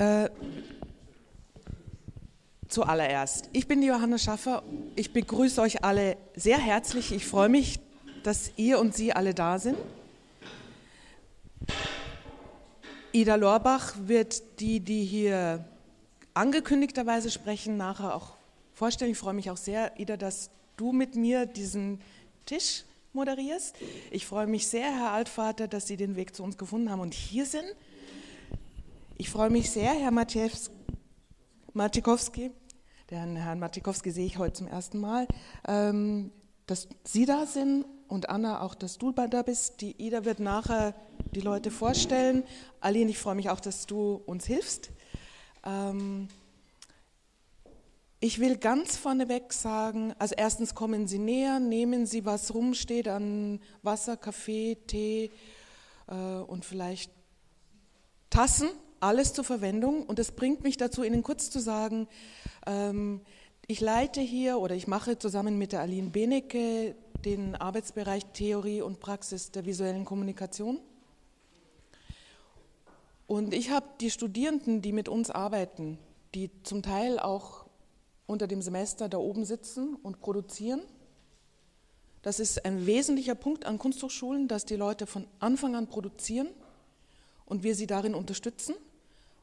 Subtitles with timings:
[0.00, 0.30] Äh,
[2.68, 4.62] zuallererst, ich bin die Johanna Schaffer.
[4.96, 7.12] Ich begrüße euch alle sehr herzlich.
[7.12, 7.80] Ich freue mich,
[8.22, 9.76] dass ihr und Sie alle da sind.
[13.12, 15.66] Ida Lorbach wird die, die hier
[16.32, 18.36] angekündigterweise sprechen, nachher auch
[18.72, 19.10] vorstellen.
[19.10, 22.00] Ich freue mich auch sehr, Ida, dass du mit mir diesen
[22.46, 23.76] Tisch moderierst.
[24.10, 27.12] Ich freue mich sehr, Herr Altvater, dass Sie den Weg zu uns gefunden haben und
[27.12, 27.66] hier sind.
[29.20, 30.12] Ich freue mich sehr, Herr
[31.74, 32.52] Matikowski,
[33.10, 35.28] den Herrn Matikowski sehe ich heute zum ersten Mal,
[35.68, 36.32] ähm,
[36.64, 39.82] dass Sie da sind und Anna auch, dass du da bist.
[39.82, 40.94] Die Ida wird nachher
[41.34, 42.44] die Leute vorstellen.
[42.80, 44.88] Aline, ich freue mich auch, dass du uns hilfst.
[45.66, 46.28] Ähm,
[48.20, 53.60] ich will ganz vorneweg sagen, also erstens kommen Sie näher, nehmen Sie, was rumsteht an
[53.82, 55.30] Wasser, Kaffee, Tee
[56.08, 57.12] äh, und vielleicht
[58.30, 60.04] Tassen alles zur Verwendung.
[60.04, 62.08] Und das bringt mich dazu, Ihnen kurz zu sagen,
[62.66, 63.20] ähm,
[63.66, 69.00] ich leite hier oder ich mache zusammen mit der Aline Benecke den Arbeitsbereich Theorie und
[69.00, 70.80] Praxis der visuellen Kommunikation.
[73.26, 75.98] Und ich habe die Studierenden, die mit uns arbeiten,
[76.34, 77.66] die zum Teil auch
[78.26, 80.82] unter dem Semester da oben sitzen und produzieren.
[82.22, 86.48] Das ist ein wesentlicher Punkt an Kunsthochschulen, dass die Leute von Anfang an produzieren
[87.46, 88.74] und wir sie darin unterstützen.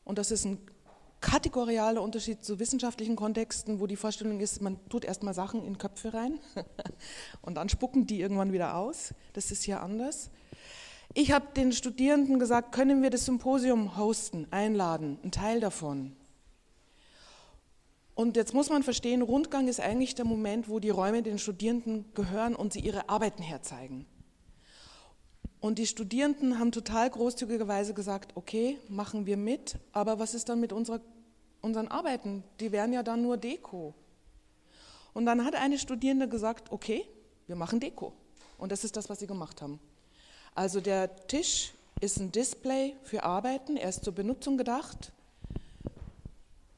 [0.08, 0.58] Und das ist ein
[1.19, 6.13] kategorialer Unterschied zu wissenschaftlichen Kontexten, wo die Vorstellung ist, man tut erstmal Sachen in Köpfe
[6.13, 6.39] rein
[7.41, 9.13] und dann spucken die irgendwann wieder aus.
[9.33, 10.30] Das ist hier anders.
[11.13, 16.16] Ich habe den Studierenden gesagt, können wir das Symposium hosten, einladen, ein Teil davon.
[18.16, 22.06] Und jetzt muss man verstehen, Rundgang ist eigentlich der Moment, wo die Räume den Studierenden
[22.13, 24.06] gehören und sie ihre Arbeiten herzeigen.
[25.59, 30.59] Und die Studierenden haben total großzügigerweise gesagt, okay, machen wir mit, aber was ist dann
[30.59, 31.01] mit unserer,
[31.62, 32.44] unseren Arbeiten?
[32.59, 33.94] Die wären ja dann nur Deko.
[35.13, 37.06] Und dann hat eine Studierende gesagt, okay,
[37.47, 38.13] wir machen Deko.
[38.57, 39.79] Und das ist das, was sie gemacht haben.
[40.53, 45.12] Also der Tisch ist ein Display für Arbeiten, er ist zur Benutzung gedacht.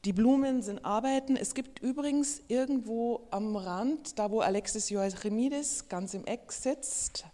[0.06, 1.36] Die Blumen sind Arbeiten.
[1.36, 7.26] Es gibt übrigens irgendwo am Rand, da wo Alexis Joachimidis ganz im Eck sitzt,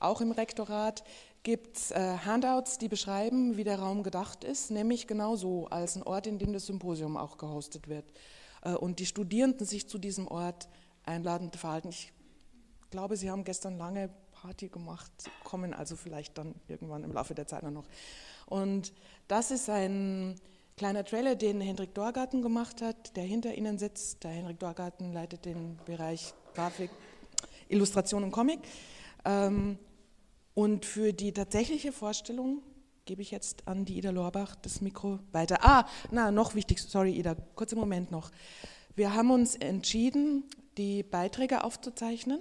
[0.00, 1.04] auch im Rektorat
[1.42, 6.02] gibt es äh, Handouts, die beschreiben, wie der Raum gedacht ist, nämlich genauso als ein
[6.02, 8.04] Ort, in dem das Symposium auch gehostet wird.
[8.62, 10.68] Äh, und die Studierenden sich zu diesem Ort
[11.04, 11.88] einladend verhalten.
[11.88, 12.12] Ich
[12.90, 15.10] glaube, Sie haben gestern lange Party gemacht,
[15.44, 17.84] kommen also vielleicht dann irgendwann im Laufe der Zeit noch.
[18.46, 18.92] Und
[19.28, 20.36] das ist ein
[20.76, 24.24] kleiner Trailer, den Hendrik Dorgarten gemacht hat, der hinter Ihnen sitzt.
[24.24, 26.90] Der Hendrik Dorgarten leitet den Bereich Grafik,
[27.68, 28.60] Illustration und Comic.
[29.24, 29.78] Ähm,
[30.54, 32.62] und für die tatsächliche Vorstellung
[33.04, 35.58] gebe ich jetzt an die Ida Lorbach das Mikro weiter.
[35.62, 38.30] Ah, na, noch wichtig, sorry Ida, kurzer Moment noch.
[38.94, 40.44] Wir haben uns entschieden,
[40.76, 42.40] die Beiträge aufzuzeichnen.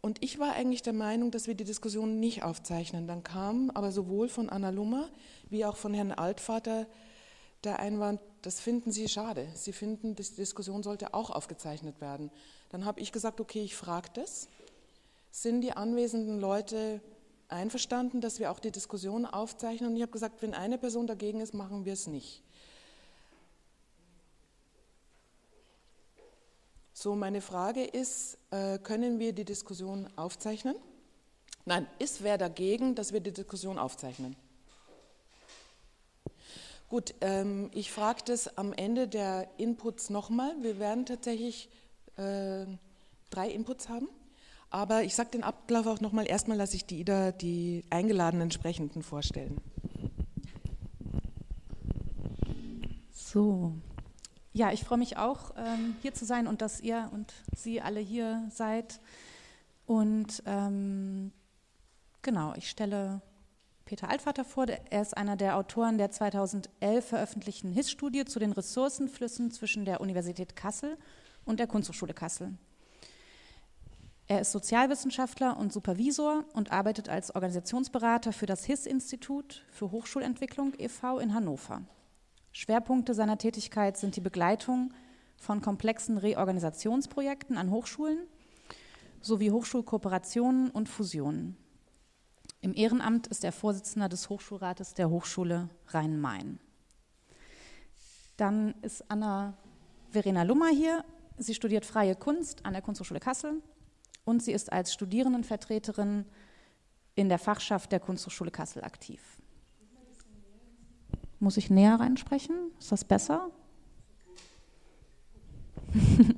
[0.00, 3.06] Und ich war eigentlich der Meinung, dass wir die Diskussion nicht aufzeichnen.
[3.06, 5.08] Dann kam aber sowohl von Anna Lummer
[5.48, 6.86] wie auch von Herrn Altvater
[7.64, 9.48] der Einwand, das finden Sie schade.
[9.54, 12.30] Sie finden, die Diskussion sollte auch aufgezeichnet werden.
[12.68, 14.48] Dann habe ich gesagt, okay, ich frage das.
[15.34, 17.00] Sind die anwesenden Leute
[17.48, 19.90] einverstanden, dass wir auch die Diskussion aufzeichnen.
[19.90, 22.44] Und ich habe gesagt, wenn eine Person dagegen ist, machen wir es nicht.
[26.92, 30.76] So, meine Frage ist, äh, können wir die Diskussion aufzeichnen?
[31.64, 34.36] Nein, ist wer dagegen, dass wir die Diskussion aufzeichnen?
[36.88, 40.54] Gut, ähm, ich frage das am Ende der Inputs nochmal.
[40.62, 41.68] Wir werden tatsächlich
[42.18, 42.66] äh,
[43.30, 44.08] drei Inputs haben.
[44.74, 46.26] Aber ich sage den Ablauf auch nochmal.
[46.26, 49.60] Erstmal lasse ich die Ida die eingeladenen Sprechenden vorstellen.
[53.12, 53.72] So.
[54.52, 58.00] Ja, ich freue mich auch, ähm, hier zu sein und dass ihr und Sie alle
[58.00, 58.98] hier seid.
[59.86, 61.30] Und ähm,
[62.22, 63.22] genau, ich stelle
[63.84, 64.66] Peter Altvater vor.
[64.66, 70.56] Er ist einer der Autoren der 2011 veröffentlichten HIS-Studie zu den Ressourcenflüssen zwischen der Universität
[70.56, 70.98] Kassel
[71.44, 72.58] und der Kunsthochschule Kassel.
[74.26, 81.18] Er ist Sozialwissenschaftler und Supervisor und arbeitet als Organisationsberater für das HIS-Institut für Hochschulentwicklung e.V.
[81.18, 81.82] in Hannover.
[82.52, 84.94] Schwerpunkte seiner Tätigkeit sind die Begleitung
[85.36, 88.18] von komplexen Reorganisationsprojekten an Hochschulen
[89.20, 91.58] sowie Hochschulkooperationen und Fusionen.
[92.62, 96.60] Im Ehrenamt ist er Vorsitzender des Hochschulrates der Hochschule Rhein-Main.
[98.38, 99.54] Dann ist Anna
[100.10, 101.04] Verena Lummer hier.
[101.36, 103.62] Sie studiert Freie Kunst an der Kunsthochschule Kassel
[104.24, 106.24] und sie ist als Studierendenvertreterin
[107.14, 109.20] in der Fachschaft der Kunsthochschule Kassel aktiv.
[111.38, 112.72] Muss ich näher reinsprechen?
[112.78, 113.50] Ist das besser?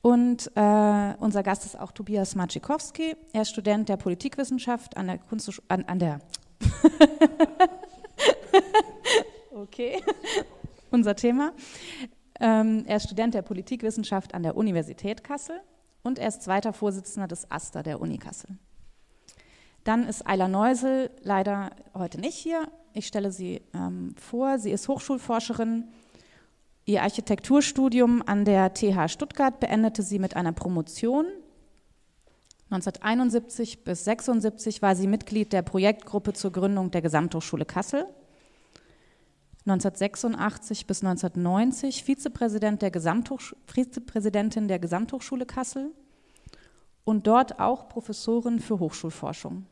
[0.00, 3.14] Und äh, unser Gast ist auch Tobias Maciekowski.
[3.32, 6.20] Er ist Student der Politikwissenschaft an der Kunsthochschule, an, an der
[9.50, 10.02] Okay,
[10.90, 11.52] unser Thema.
[12.40, 15.60] Ähm, er ist Student der Politikwissenschaft an der Universität Kassel
[16.02, 18.50] und er ist zweiter Vorsitzender des AStA der Uni Kassel.
[19.84, 22.68] Dann ist Ayla Neusel leider heute nicht hier.
[22.92, 24.58] Ich stelle sie ähm, vor.
[24.58, 25.84] Sie ist Hochschulforscherin.
[26.84, 31.26] Ihr Architekturstudium an der TH Stuttgart beendete sie mit einer Promotion.
[32.70, 38.06] 1971 bis 1976 war sie Mitglied der Projektgruppe zur Gründung der Gesamthochschule Kassel.
[39.70, 42.90] 1986 bis 1990 Vizepräsident der
[43.66, 45.92] Vizepräsidentin der Gesamthochschule Kassel
[47.04, 49.66] und dort auch Professorin für Hochschulforschung.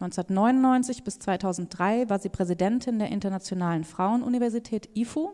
[0.00, 5.30] 1999 bis 2003 war sie Präsidentin der Internationalen Frauenuniversität IFU.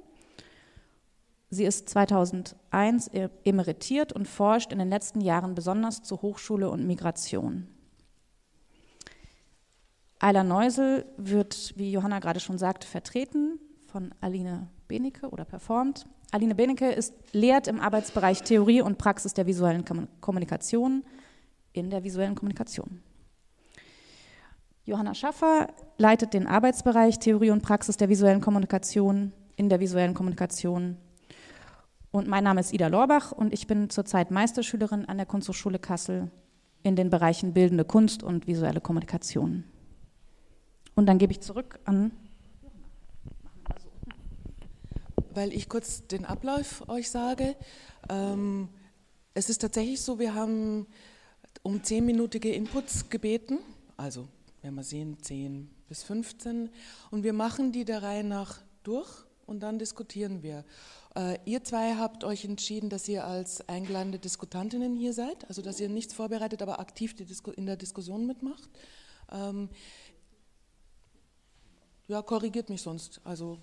[1.48, 6.86] Sie ist 2001 e-, emeritiert und forscht in den letzten Jahren besonders zu Hochschule und
[6.86, 7.68] Migration.
[10.24, 16.06] Ayla Neusel wird, wie Johanna gerade schon sagte, vertreten von Aline Benecke oder performt.
[16.32, 19.84] Aline Benecke ist, lehrt im Arbeitsbereich Theorie und Praxis der visuellen
[20.22, 21.04] Kommunikation
[21.74, 23.02] in der visuellen Kommunikation.
[24.86, 25.68] Johanna Schaffer
[25.98, 30.96] leitet den Arbeitsbereich Theorie und Praxis der visuellen Kommunikation in der visuellen Kommunikation.
[32.12, 36.30] Und mein Name ist Ida Lorbach und ich bin zurzeit Meisterschülerin an der Kunsthochschule Kassel
[36.82, 39.64] in den Bereichen Bildende Kunst und visuelle Kommunikation.
[40.94, 42.12] Und dann gebe ich zurück an.
[45.32, 47.56] Weil ich kurz den Ablauf euch sage.
[48.08, 48.68] Ähm,
[49.34, 50.86] es ist tatsächlich so, wir haben
[51.62, 53.58] um zehnminütige Inputs gebeten,
[53.96, 54.28] also
[54.62, 56.70] werden wir sehen, 10 bis 15.
[57.10, 59.08] Und wir machen die der Reihe nach durch
[59.46, 60.64] und dann diskutieren wir.
[61.16, 65.80] Äh, ihr zwei habt euch entschieden, dass ihr als eingeladene Diskutantinnen hier seid, also dass
[65.80, 67.14] ihr nichts vorbereitet, aber aktiv
[67.56, 68.68] in der Diskussion mitmacht.
[69.32, 69.68] Ähm,
[72.08, 73.20] ja, korrigiert mich sonst.
[73.24, 73.58] Also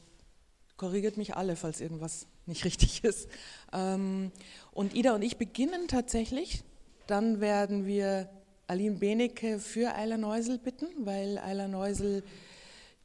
[0.77, 3.27] korrigiert mich alle, falls irgendwas nicht richtig ist.
[3.71, 4.31] Ähm,
[4.71, 6.63] und Ida und ich beginnen tatsächlich.
[7.07, 8.29] Dann werden wir
[8.67, 12.23] Aline Benecke für Eila Neusel bitten, weil Eila Neusel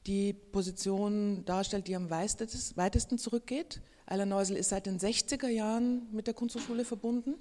[0.07, 3.81] die Position darstellt, die am weitesten zurückgeht.
[4.07, 7.35] Eila Neusel ist seit den 60er Jahren mit der Kunsthochschule verbunden.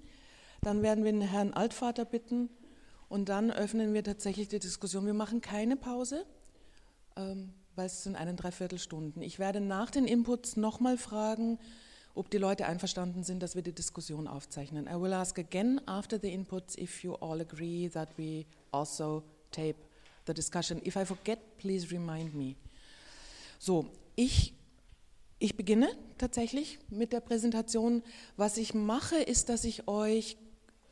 [0.61, 2.49] Dann werden wir den Herrn Altvater bitten
[3.07, 5.05] und dann öffnen wir tatsächlich die Diskussion.
[5.05, 6.25] Wir machen keine Pause,
[7.15, 9.21] ähm, weil es sind eine Dreiviertelstunden.
[9.21, 11.59] Ich werde nach den Inputs nochmal fragen,
[12.13, 14.87] ob die Leute einverstanden sind, dass wir die Diskussion aufzeichnen.
[14.87, 19.75] I will ask again after the inputs if you all agree that we also tape
[20.25, 20.81] the discussion.
[20.85, 22.55] If I forget, please remind me.
[23.59, 24.53] So, ich,
[25.39, 28.01] ich beginne tatsächlich mit der Präsentation.
[28.37, 30.37] Was ich mache, ist, dass ich euch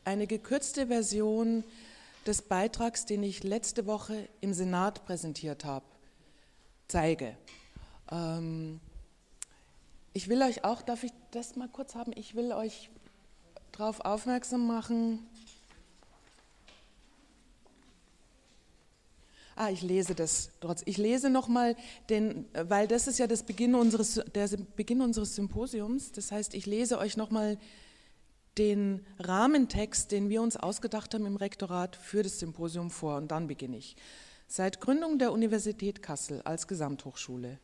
[0.03, 1.63] eine gekürzte Version
[2.25, 5.85] des Beitrags, den ich letzte Woche im Senat präsentiert habe,
[6.93, 7.35] zeige.
[8.11, 8.79] Ähm,
[10.13, 12.11] ich will euch auch, darf ich das mal kurz haben?
[12.15, 12.91] Ich will euch
[13.71, 15.25] darauf aufmerksam machen.
[19.55, 20.83] Ah, ich lese das trotz.
[20.85, 21.75] Ich lese nochmal,
[22.53, 26.11] weil das ist ja das Beginn unseres, der Beginn unseres Symposiums.
[26.11, 27.57] Das heißt, ich lese euch nochmal
[28.59, 33.17] den Rahmentext, den wir uns ausgedacht haben im Rektorat für das Symposium vor.
[33.17, 33.95] Und dann beginne ich.
[34.55, 37.57] Seit Gründung der Universität Kassel als Gesamthochschule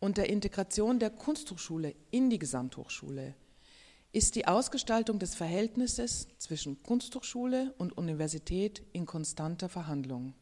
[0.00, 3.34] und der Integration der Kunsthochschule in die Gesamthochschule
[4.12, 10.32] ist die Ausgestaltung des Verhältnisses zwischen Kunsthochschule und Universität in konstanter Verhandlung.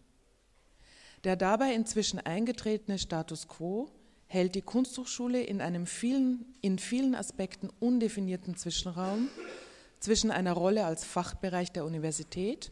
[1.24, 3.90] Der dabei inzwischen eingetretene Status quo
[4.28, 9.26] hält die Kunsthochschule in einem vielen, in vielen Aspekten undefinierten Zwischenraum
[9.98, 12.70] zwischen einer Rolle als Fachbereich der Universität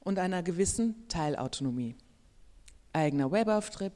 [0.00, 1.94] und einer gewissen Teilautonomie.
[2.96, 3.92] Eigener Webauftritt,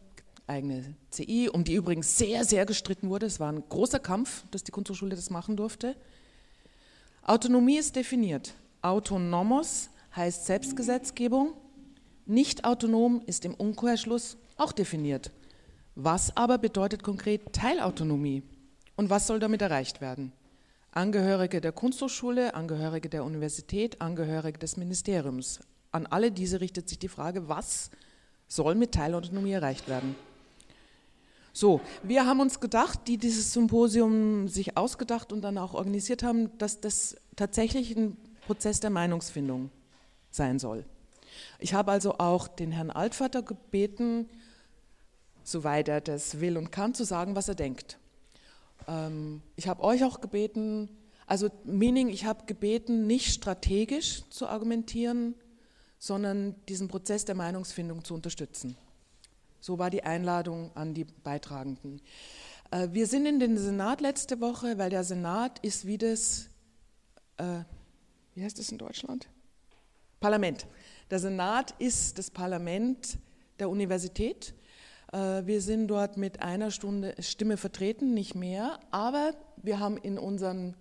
[0.46, 3.24] eigene CI, um die übrigens sehr, sehr gestritten wurde.
[3.24, 5.96] Es war ein großer Kampf, dass die Kunsthochschule das machen durfte.
[7.22, 8.52] Autonomie ist definiert.
[8.82, 11.54] Autonomos heißt Selbstgesetzgebung.
[12.26, 15.32] Nicht autonom ist im Umkehrschluss auch definiert.
[15.94, 18.42] Was aber bedeutet konkret Teilautonomie?
[18.96, 20.30] Und was soll damit erreicht werden?
[20.92, 25.60] Angehörige der Kunsthochschule, Angehörige der Universität, Angehörige des Ministeriums.
[25.90, 27.90] An alle diese richtet sich die Frage, was
[28.50, 30.14] soll mit Teilautonomie erreicht werden?
[31.52, 36.56] So, wir haben uns gedacht, die dieses Symposium sich ausgedacht und dann auch organisiert haben,
[36.58, 38.16] dass das tatsächlich ein
[38.46, 39.70] Prozess der Meinungsfindung
[40.30, 40.84] sein soll.
[41.58, 44.28] Ich habe also auch den Herrn Altvater gebeten,
[45.42, 47.98] soweit er das will und kann, zu sagen, was er denkt.
[48.86, 50.88] Ähm, ich habe euch auch gebeten,
[51.26, 55.34] also meaning, ich habe gebeten, nicht strategisch zu argumentieren,
[56.00, 58.76] sondern diesen Prozess der Meinungsfindung zu unterstützen.
[59.60, 62.00] So war die Einladung an die Beitragenden.
[62.70, 66.48] Äh, wir sind in den Senat letzte Woche, weil der Senat ist wie das,
[67.36, 67.60] äh,
[68.34, 69.28] wie heißt das in Deutschland?
[70.20, 70.66] Parlament.
[71.10, 73.18] Der Senat ist das Parlament
[73.58, 74.54] der Universität.
[75.12, 80.18] Äh, wir sind dort mit einer Stunde Stimme vertreten, nicht mehr, aber wir haben in
[80.18, 80.74] unseren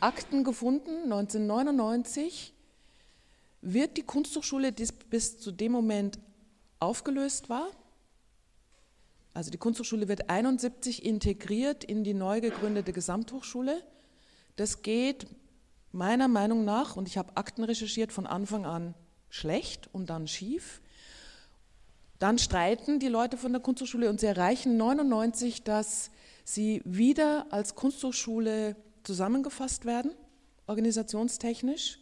[0.00, 2.52] Akten gefunden, 1999
[3.62, 6.18] wird die Kunsthochschule, die bis zu dem Moment
[6.78, 7.68] aufgelöst war,
[9.34, 13.82] also die Kunsthochschule wird 71 integriert in die neu gegründete Gesamthochschule.
[14.56, 15.26] Das geht
[15.90, 18.94] meiner Meinung nach, und ich habe Akten recherchiert, von Anfang an
[19.30, 20.82] schlecht und dann schief.
[22.18, 26.10] Dann streiten die Leute von der Kunsthochschule und sie erreichen 99, dass
[26.44, 30.12] sie wieder als Kunsthochschule zusammengefasst werden,
[30.66, 31.98] organisationstechnisch.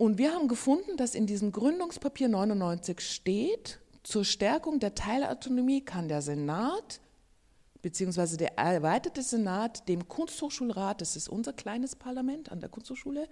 [0.00, 6.08] Und wir haben gefunden, dass in diesem Gründungspapier 99 steht, zur Stärkung der Teilautonomie kann
[6.08, 7.02] der Senat
[7.82, 13.28] beziehungsweise der erweiterte Senat dem Kunsthochschulrat, das ist unser kleines Parlament an der Kunsthochschule,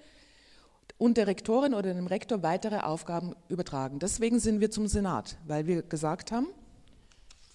[0.98, 3.98] und der Rektorin oder dem Rektor weitere Aufgaben übertragen.
[3.98, 6.48] Deswegen sind wir zum Senat, weil wir gesagt haben,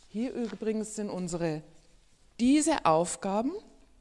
[0.07, 1.61] hier übrigens sind unsere,
[2.39, 3.51] diese Aufgaben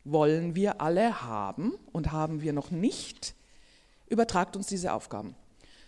[0.04, 3.34] wollen wir alle haben und haben wir noch nicht,
[4.12, 5.34] übertragt uns diese Aufgaben.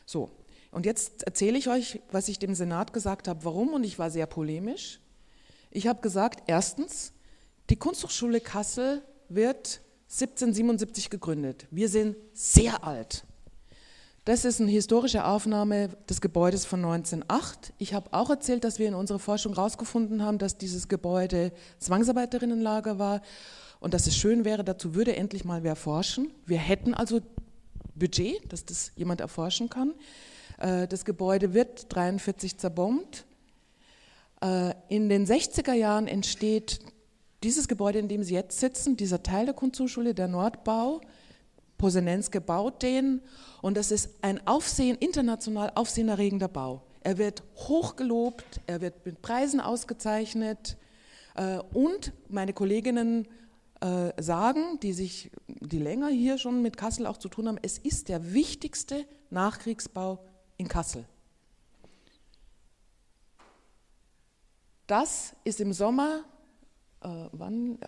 [0.07, 0.31] So,
[0.73, 4.11] und jetzt erzähle ich euch, was ich dem Senat gesagt habe, warum, und ich war
[4.11, 4.99] sehr polemisch.
[5.71, 7.13] Ich habe gesagt, erstens,
[7.71, 11.67] die Kunsthochschule Kassel wird 1777 gegründet.
[11.71, 13.25] Wir sind sehr alt.
[14.25, 17.75] Das ist eine historische Aufnahme des Gebäudes von 1908.
[17.79, 22.99] Ich habe auch erzählt, dass wir in unserer Forschung herausgefunden haben, dass dieses Gebäude Zwangsarbeiterinnenlager
[22.99, 23.21] war
[23.81, 26.33] und dass es schön wäre, dazu würde endlich mal wer forschen.
[26.47, 27.21] Wir hätten also
[27.95, 29.95] Budget, dass das jemand erforschen kann.
[30.59, 33.25] Äh, das Gebäude wird 43 zerbombt.
[34.43, 36.81] Äh, in den 60er Jahren entsteht
[37.43, 41.01] dieses Gebäude, in dem Sie jetzt sitzen, dieser Teil der Kunsthochschule, der Nordbau.
[41.77, 43.21] Posenenske baut den
[43.61, 46.83] und das ist ein Aufsehen, international aufsehenerregender Bau.
[47.03, 50.77] Er wird hochgelobt, er wird mit Preisen ausgezeichnet
[51.35, 53.29] äh, und meine Kolleginnen
[54.17, 58.09] sagen, die sich, die länger hier schon mit Kassel auch zu tun haben, es ist
[58.09, 60.25] der wichtigste Nachkriegsbau
[60.57, 61.05] in Kassel.
[64.87, 66.25] Das ist im Sommer,
[67.03, 67.79] äh, wann?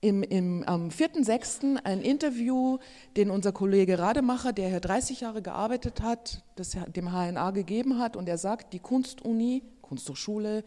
[0.00, 1.76] Im, im, am 4.6.
[1.84, 2.78] ein Interview,
[3.16, 8.16] den unser Kollege Rademacher, der hier 30 Jahre gearbeitet hat, das dem HNA gegeben hat.
[8.16, 10.64] Und er sagt, die Kunstuni, Kunsthochschule,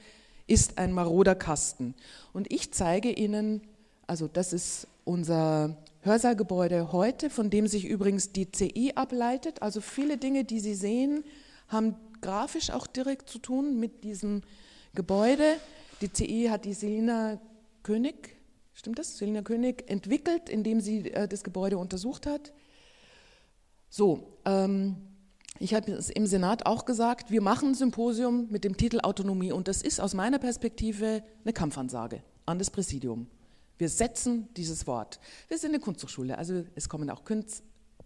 [0.47, 1.95] ist ein maroder Kasten.
[2.31, 3.61] Und ich zeige Ihnen,
[4.07, 9.61] also das ist unser Hörsaalgebäude heute, von dem sich übrigens die CI ableitet.
[9.61, 11.23] Also viele Dinge, die Sie sehen,
[11.67, 14.41] haben grafisch auch direkt zu tun mit diesem
[14.93, 15.57] Gebäude.
[16.01, 17.39] Die CI hat die Selina
[17.83, 18.35] König,
[18.73, 19.17] stimmt das?
[19.17, 22.53] Selina König entwickelt, indem sie äh, das Gebäude untersucht hat.
[23.89, 24.95] So, ähm,
[25.59, 29.51] ich habe es im Senat auch gesagt, wir machen ein Symposium mit dem Titel Autonomie
[29.51, 33.27] und das ist aus meiner Perspektive eine Kampfansage an das Präsidium.
[33.77, 35.19] Wir setzen dieses Wort.
[35.47, 37.63] Wir sind eine Kunsthochschule, also es kommen auch Künst,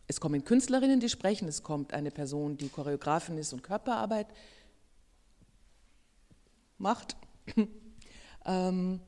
[0.08, 4.28] es kommen Künstlerinnen, die sprechen, es kommt eine Person, die Choreografin ist und Körperarbeit
[6.80, 7.16] macht.
[8.46, 9.00] ähm,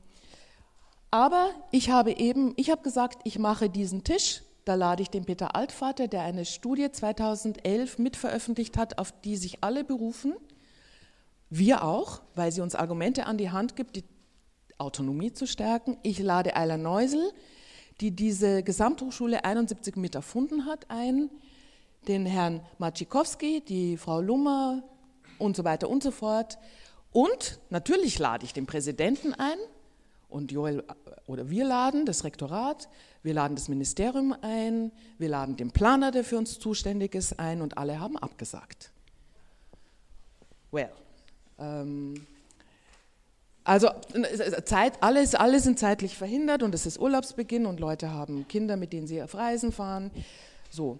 [1.10, 5.24] aber ich habe eben, ich habe gesagt, ich mache diesen Tisch, da lade ich den
[5.24, 10.34] Peter Altvater, der eine Studie 2011 mitveröffentlicht hat, auf die sich alle berufen.
[11.50, 14.04] Wir auch, weil sie uns Argumente an die Hand gibt, die
[14.78, 15.96] Autonomie zu stärken.
[16.02, 17.32] Ich lade Eila Neusel,
[18.00, 21.30] die diese Gesamthochschule 71 mit erfunden hat, ein,
[22.08, 24.82] den Herrn Maciekowski, die Frau Lummer
[25.38, 26.58] und so weiter und so fort.
[27.12, 29.58] Und natürlich lade ich den Präsidenten ein
[30.28, 30.82] und Joel
[31.26, 32.88] oder wir laden das Rektorat,
[33.22, 37.60] wir laden das Ministerium ein, wir laden den Planer, der für uns zuständig ist, ein
[37.62, 38.90] und alle haben abgesagt.
[40.70, 40.90] Well,
[41.58, 42.26] ähm,
[43.64, 43.88] also
[44.64, 48.92] Zeit, alles, alle sind zeitlich verhindert und es ist Urlaubsbeginn und Leute haben Kinder, mit
[48.92, 50.10] denen sie auf Reisen fahren.
[50.70, 50.98] So.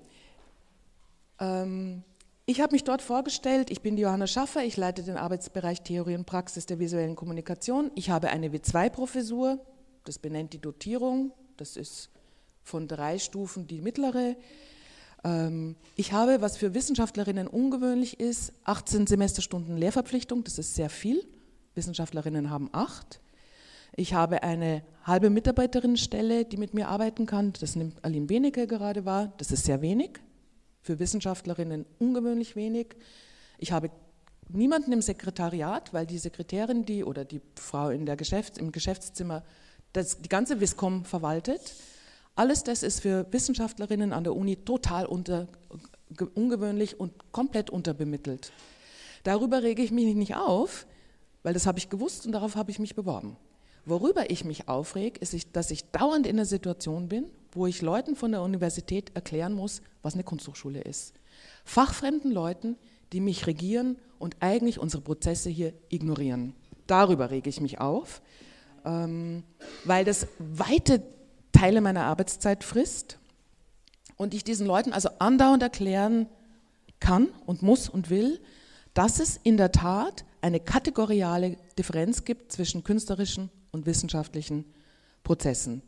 [1.40, 2.04] Ähm,
[2.46, 6.26] ich habe mich dort vorgestellt, ich bin Johanna Schaffer, ich leite den Arbeitsbereich Theorie und
[6.26, 7.90] Praxis der visuellen Kommunikation.
[7.94, 9.58] Ich habe eine W2-Professur,
[10.04, 12.10] das benennt die Dotierung, das ist
[12.62, 14.36] von drei Stufen die mittlere.
[15.24, 21.24] Ähm, ich habe, was für Wissenschaftlerinnen ungewöhnlich ist, 18 Semesterstunden Lehrverpflichtung, das ist sehr viel
[21.74, 23.20] Wissenschaftlerinnen haben acht.
[23.94, 27.52] Ich habe eine halbe Mitarbeiterinnenstelle, die mit mir arbeiten kann.
[27.60, 29.32] Das nimmt Aline Benecke gerade wahr.
[29.36, 30.20] Das ist sehr wenig.
[30.80, 32.96] Für Wissenschaftlerinnen ungewöhnlich wenig.
[33.58, 33.90] Ich habe
[34.48, 39.44] niemanden im Sekretariat, weil die Sekretärin, die oder die Frau in der Geschäfts-, im Geschäftszimmer
[39.92, 41.74] das, die ganze Wiscom verwaltet.
[42.34, 45.48] Alles das ist für Wissenschaftlerinnen an der Uni total unter,
[46.34, 48.52] ungewöhnlich und komplett unterbemittelt.
[49.22, 50.86] Darüber rege ich mich nicht auf,
[51.42, 53.36] weil das habe ich gewusst und darauf habe ich mich beworben.
[53.84, 58.14] Worüber ich mich aufrege, ist, dass ich dauernd in der Situation bin, wo ich Leuten
[58.14, 61.14] von der Universität erklären muss, was eine Kunsthochschule ist.
[61.64, 62.76] Fachfremden Leuten,
[63.12, 66.54] die mich regieren und eigentlich unsere Prozesse hier ignorieren.
[66.86, 68.22] Darüber rege ich mich auf,
[68.84, 69.42] ähm,
[69.84, 71.02] weil das weite
[71.52, 73.18] Teile meiner Arbeitszeit frisst
[74.16, 76.26] und ich diesen Leuten also andauernd erklären
[77.00, 78.40] kann und muss und will,
[78.94, 84.64] dass es in der Tat eine kategoriale Differenz gibt zwischen künstlerischen und wissenschaftlichen
[85.22, 85.82] Prozessen.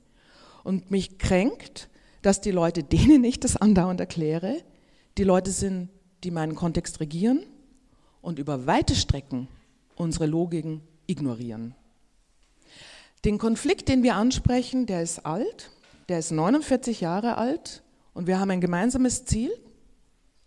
[0.62, 1.88] Und mich kränkt,
[2.23, 4.62] dass die Leute, denen ich das andauernd erkläre,
[5.18, 5.90] die Leute sind,
[6.25, 7.44] die meinen Kontext regieren
[8.23, 9.49] und über weite Strecken
[9.96, 11.75] unsere Logiken ignorieren.
[13.25, 15.70] Den Konflikt, den wir ansprechen, der ist alt,
[16.08, 17.82] der ist 49 Jahre alt
[18.12, 19.52] und wir haben ein gemeinsames Ziel,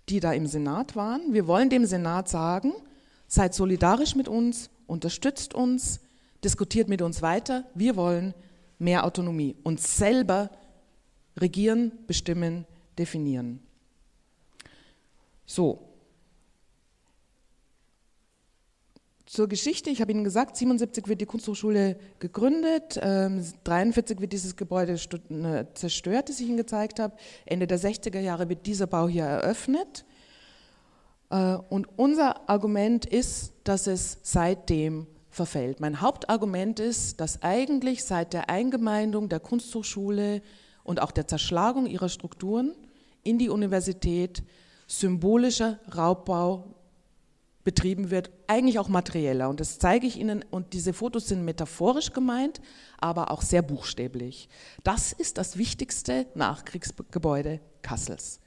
[0.10, 1.34] die da im Senat waren.
[1.34, 2.74] Wir wollen dem Senat sagen,
[3.28, 6.00] seid solidarisch mit uns, unterstützt uns,
[6.44, 7.66] diskutiert mit uns weiter.
[7.76, 8.34] Wir wollen
[8.80, 10.50] mehr Autonomie, uns selber
[11.38, 12.66] regieren, bestimmen,
[12.98, 13.60] definieren.
[15.46, 15.84] So.
[19.26, 24.56] Zur Geschichte, ich habe Ihnen gesagt, 77 wird die Kunsthochschule gegründet, ähm, 43 wird dieses
[24.56, 24.98] Gebäude
[25.28, 27.18] ne, zerstört, das ich Ihnen gezeigt habe.
[27.46, 30.06] Ende der 60er Jahre wird dieser Bau hier eröffnet.
[31.30, 35.80] Äh, und unser Argument ist, dass es seitdem verfällt.
[35.80, 40.42] Mein Hauptargument ist, dass eigentlich seit der Eingemeindung der Kunsthochschule
[40.84, 42.74] und auch der Zerschlagung ihrer Strukturen
[43.24, 44.42] in die Universität
[44.88, 46.74] symbolischer Raubbau
[47.64, 49.50] betrieben wird, eigentlich auch materieller.
[49.50, 52.62] Und das zeige ich Ihnen, und diese Fotos sind metaphorisch gemeint,
[52.98, 54.48] aber auch sehr buchstäblich.
[54.86, 58.40] Das ist das wichtigste Nachkriegsgebäude Kassels.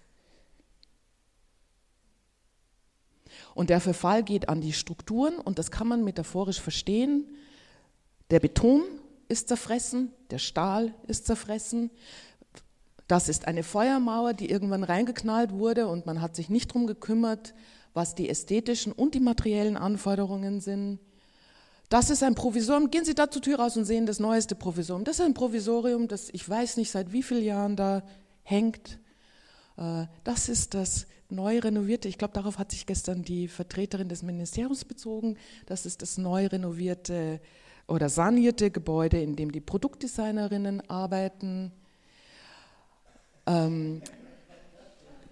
[3.61, 7.27] Und der Verfall geht an die Strukturen und das kann man metaphorisch verstehen.
[8.31, 8.81] Der Beton
[9.29, 11.91] ist zerfressen, der Stahl ist zerfressen.
[13.07, 17.53] Das ist eine Feuermauer, die irgendwann reingeknallt wurde und man hat sich nicht darum gekümmert,
[17.93, 20.99] was die ästhetischen und die materiellen Anforderungen sind.
[21.91, 22.91] Das ist ein Provisorium.
[22.91, 25.05] Gehen Sie da zur Tür raus und sehen das neueste Provisorium.
[25.05, 28.05] Das ist ein Provisorium, das ich weiß nicht seit wie vielen Jahren da
[28.43, 28.99] hängt.
[29.77, 34.23] Äh, das ist das neu renovierte, ich glaube, darauf hat sich gestern die Vertreterin des
[34.23, 37.41] Ministeriums bezogen, das ist das neu renovierte
[37.87, 41.73] oder sanierte Gebäude, in dem die Produktdesignerinnen arbeiten.
[43.47, 44.03] Ähm,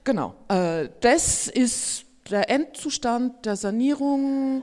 [0.05, 4.63] genau, äh, das ist der Endzustand der Sanierung.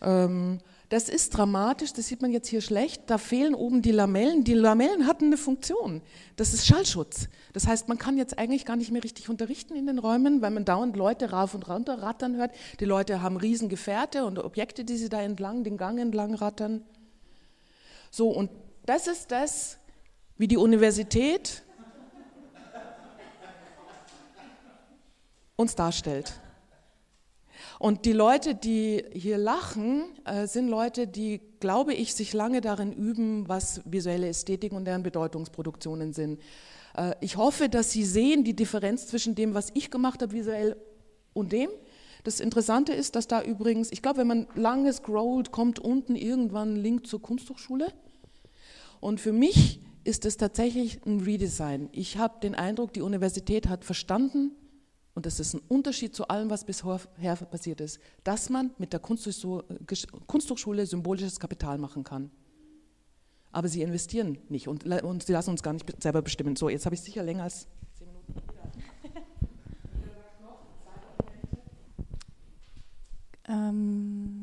[0.00, 0.58] Ähm,
[0.92, 3.04] das ist dramatisch, das sieht man jetzt hier schlecht.
[3.06, 4.44] Da fehlen oben die Lamellen.
[4.44, 6.02] Die Lamellen hatten eine Funktion.
[6.36, 7.30] Das ist Schallschutz.
[7.54, 10.50] Das heißt, man kann jetzt eigentlich gar nicht mehr richtig unterrichten in den Räumen, weil
[10.50, 12.50] man dauernd Leute rauf und runter rattern hört.
[12.78, 16.84] Die Leute haben riesen Gefährte und Objekte, die sie da entlang, den Gang entlang rattern.
[18.10, 18.50] So, und
[18.84, 19.78] das ist das,
[20.36, 21.62] wie die Universität
[25.56, 26.34] uns darstellt.
[27.82, 32.92] Und die Leute, die hier lachen, äh, sind Leute, die, glaube ich, sich lange darin
[32.92, 36.40] üben, was visuelle Ästhetik und deren Bedeutungsproduktionen sind.
[36.96, 40.76] Äh, ich hoffe, dass Sie sehen die Differenz zwischen dem, was ich gemacht habe visuell
[41.32, 41.70] und dem.
[42.22, 46.74] Das Interessante ist, dass da übrigens, ich glaube, wenn man lange scrollt, kommt unten irgendwann
[46.74, 47.88] ein Link zur Kunsthochschule.
[49.00, 51.88] Und für mich ist es tatsächlich ein Redesign.
[51.90, 54.52] Ich habe den Eindruck, die Universität hat verstanden,
[55.14, 56.98] und das ist ein Unterschied zu allem, was bisher
[57.50, 62.30] passiert ist, dass man mit der Kunsthochschule symbolisches Kapital machen kann.
[63.50, 66.56] Aber sie investieren nicht und, und sie lassen uns gar nicht selber bestimmen.
[66.56, 67.66] So, jetzt habe ich sicher länger als
[67.98, 68.40] zehn Minuten.
[73.48, 74.41] ähm,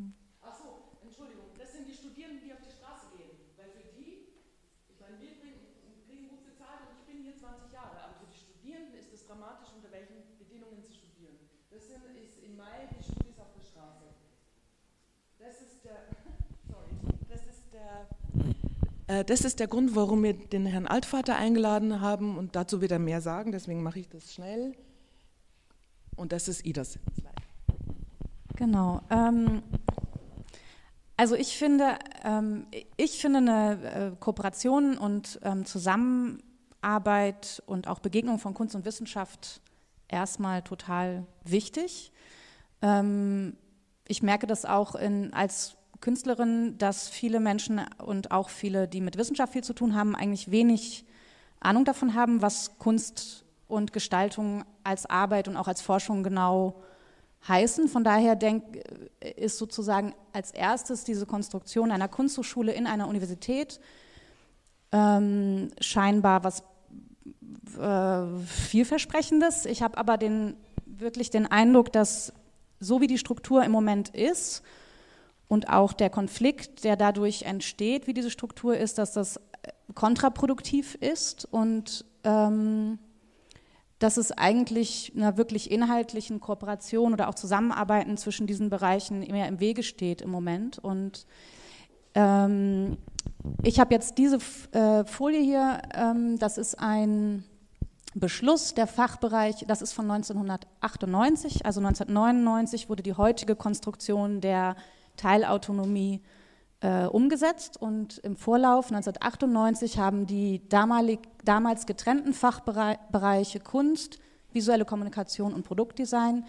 [19.25, 22.99] das ist der Grund, warum wir den Herrn Altvater eingeladen haben und dazu wird er
[22.99, 24.73] mehr sagen, deswegen mache ich das schnell.
[26.15, 26.99] Und das ist Idas
[28.55, 29.01] Genau.
[29.09, 29.63] Ähm,
[31.19, 38.39] Also ich finde, ähm, ich finde eine äh, Kooperation und ähm, Zusammenarbeit und auch Begegnung
[38.39, 39.61] von Kunst und Wissenschaft
[40.07, 42.13] erstmal total wichtig.
[42.81, 43.57] Ähm,
[44.07, 49.17] ich merke das auch in, als Künstlerin, dass viele Menschen und auch viele, die mit
[49.17, 51.05] Wissenschaft viel zu tun haben, eigentlich wenig
[51.59, 56.81] Ahnung davon haben, was Kunst und Gestaltung als Arbeit und auch als Forschung genau
[57.47, 57.87] heißen.
[57.87, 58.63] Von daher denk,
[59.35, 63.79] ist sozusagen als erstes diese Konstruktion einer Kunsthochschule in einer Universität
[64.91, 66.63] ähm, scheinbar was
[67.79, 69.65] äh, vielversprechendes.
[69.65, 72.33] Ich habe aber den, wirklich den Eindruck, dass
[72.79, 74.63] so wie die Struktur im Moment ist
[75.49, 79.41] und auch der Konflikt, der dadurch entsteht, wie diese Struktur ist, dass das
[79.95, 82.99] kontraproduktiv ist und ähm,
[83.97, 89.59] dass es eigentlich einer wirklich inhaltlichen Kooperation oder auch Zusammenarbeiten zwischen diesen Bereichen mehr im
[89.59, 90.77] Wege steht im Moment.
[90.77, 91.25] Und
[92.13, 92.97] ähm,
[93.63, 94.37] ich habe jetzt diese
[94.71, 97.43] äh, Folie hier, ähm, das ist ein
[98.13, 104.75] Beschluss der Fachbereich, das ist von 1998, also 1999 wurde die heutige Konstruktion der
[105.19, 106.21] Teilautonomie
[106.81, 114.19] äh, umgesetzt und im Vorlauf 1998 haben die damalig, damals getrennten Fachbereiche Kunst,
[114.53, 116.45] visuelle Kommunikation und Produktdesign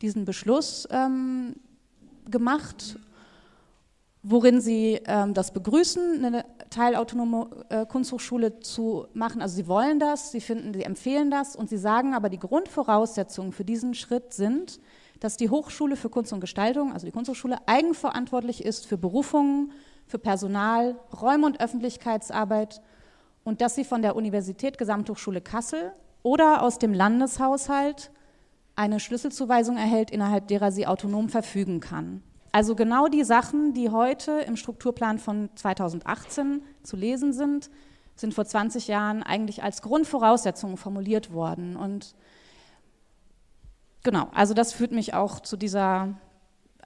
[0.00, 1.56] diesen Beschluss ähm,
[2.30, 2.96] gemacht
[4.24, 9.42] worin sie ähm, das begrüßen, eine teilautonome äh, Kunsthochschule zu machen.
[9.42, 13.52] Also sie wollen das, sie finden, sie empfehlen das und sie sagen aber, die Grundvoraussetzungen
[13.52, 14.80] für diesen Schritt sind,
[15.24, 19.72] dass die Hochschule für Kunst und Gestaltung, also die Kunsthochschule, eigenverantwortlich ist für Berufungen,
[20.06, 22.82] für Personal, Räume und Öffentlichkeitsarbeit
[23.42, 28.10] und dass sie von der Universität Gesamthochschule Kassel oder aus dem Landeshaushalt
[28.76, 32.22] eine Schlüsselzuweisung erhält, innerhalb derer sie autonom verfügen kann.
[32.52, 37.70] Also genau die Sachen, die heute im Strukturplan von 2018 zu lesen sind,
[38.14, 41.76] sind vor 20 Jahren eigentlich als Grundvoraussetzungen formuliert worden.
[41.76, 42.14] Und
[44.04, 46.14] genau, also das führt mich auch zu dieser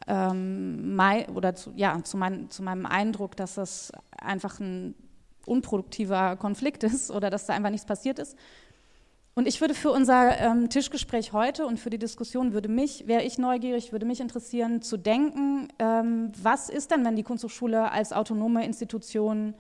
[0.06, 0.98] ähm,
[1.34, 4.94] oder zu, ja, zu, mein, zu meinem Eindruck, dass das einfach ein
[5.44, 8.36] unproduktiver Konflikt ist oder dass da einfach nichts passiert ist.
[9.34, 13.22] Und ich würde für unser ähm, Tischgespräch heute und für die Diskussion würde mich, wäre
[13.22, 18.12] ich neugierig, würde mich interessieren, zu denken, ähm, was ist denn, wenn die Kunsthochschule als
[18.12, 19.54] autonome Institution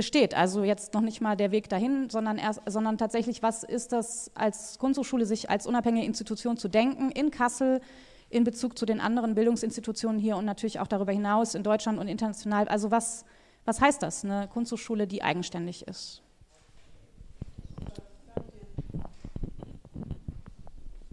[0.00, 0.32] besteht?
[0.32, 4.30] Also jetzt noch nicht mal der Weg dahin, sondern, erst, sondern tatsächlich, was ist das
[4.34, 7.82] als Kunsthochschule, sich als unabhängige Institution zu denken in Kassel,
[8.30, 12.08] in Bezug zu den anderen Bildungsinstitutionen hier und natürlich auch darüber hinaus in Deutschland und
[12.08, 12.66] international.
[12.68, 13.26] Also was,
[13.66, 16.22] was heißt das, eine Kunsthochschule, die eigenständig ist?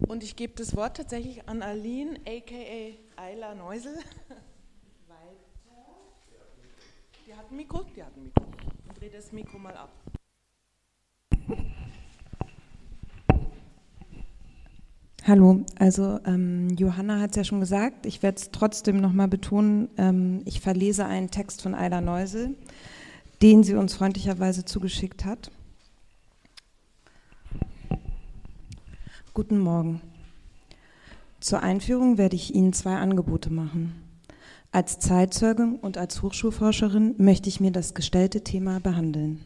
[0.08, 3.98] Und ich gebe das Wort tatsächlich an Aline, aka Ayla Neusel.
[7.26, 7.84] Die hat ein Mikro?
[7.94, 8.57] Die hat ein Mikro.
[8.98, 9.92] Und dreh das Mikro mal ab.
[15.24, 19.88] Hallo, also ähm, Johanna hat es ja schon gesagt, ich werde es trotzdem nochmal betonen,
[19.98, 22.56] ähm, ich verlese einen Text von Ayla Neusel,
[23.40, 25.52] den sie uns freundlicherweise zugeschickt hat.
[29.32, 30.00] Guten Morgen.
[31.38, 34.07] Zur Einführung werde ich Ihnen zwei Angebote machen.
[34.70, 39.40] Als Zeitzeuge und als Hochschulforscherin möchte ich mir das gestellte Thema behandeln.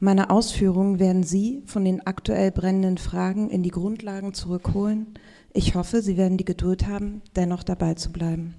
[0.00, 5.14] Meine Ausführungen werden Sie von den aktuell brennenden Fragen in die Grundlagen zurückholen.
[5.52, 8.54] Ich hoffe, Sie werden die Geduld haben, dennoch dabei zu bleiben.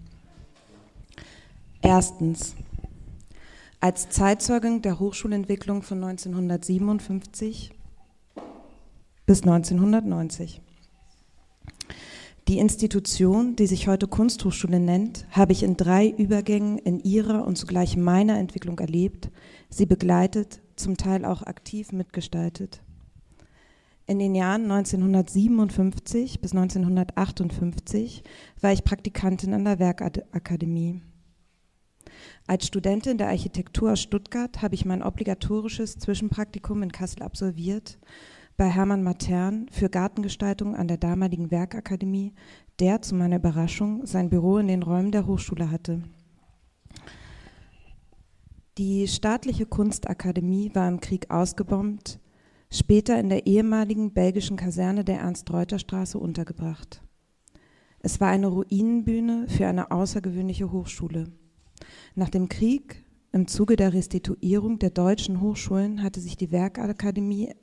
[1.81, 2.55] Erstens.
[3.81, 7.73] Als Zeitzeugin der Hochschulentwicklung von 1957
[9.25, 10.61] bis 1990.
[12.47, 17.57] Die Institution, die sich heute Kunsthochschule nennt, habe ich in drei Übergängen in ihrer und
[17.57, 19.31] zugleich meiner Entwicklung erlebt,
[19.69, 22.83] sie begleitet, zum Teil auch aktiv mitgestaltet.
[24.05, 28.23] In den Jahren 1957 bis 1958
[28.61, 31.01] war ich Praktikantin an der Werkakademie.
[32.45, 37.97] Als Studentin der Architektur aus Stuttgart habe ich mein obligatorisches Zwischenpraktikum in Kassel absolviert
[38.57, 42.33] bei Hermann Matern für Gartengestaltung an der damaligen Werkakademie,
[42.79, 46.03] der zu meiner Überraschung sein Büro in den Räumen der Hochschule hatte.
[48.77, 52.19] Die staatliche Kunstakademie war im Krieg ausgebombt,
[52.69, 57.01] später in der ehemaligen belgischen Kaserne der Ernst-Reuter-Straße untergebracht.
[57.99, 61.31] Es war eine Ruinenbühne für eine außergewöhnliche Hochschule.
[62.15, 67.53] Nach dem Krieg, im Zuge der Restituierung der deutschen Hochschulen, hatte sich die Werkakademie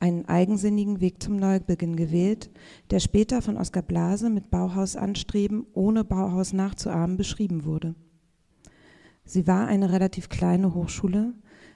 [0.00, 2.50] einen eigensinnigen Weg zum Neubeginn gewählt,
[2.90, 7.94] der später von Oskar Blase mit Bauhausanstreben ohne Bauhaus nachzuahmen beschrieben wurde.
[9.24, 11.34] Sie war eine relativ kleine Hochschule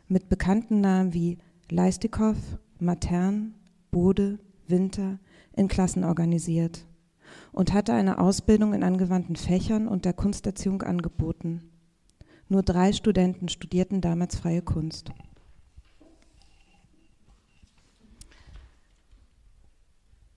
[0.08, 1.38] mit bekannten Namen wie
[1.70, 2.36] Leistikow,
[2.78, 3.54] Matern,
[3.90, 5.18] Bode, Winter
[5.54, 6.86] in Klassen organisiert
[7.52, 11.62] und hatte eine Ausbildung in angewandten Fächern und der Kunsterziehung angeboten.
[12.48, 15.12] Nur drei Studenten studierten damals freie Kunst.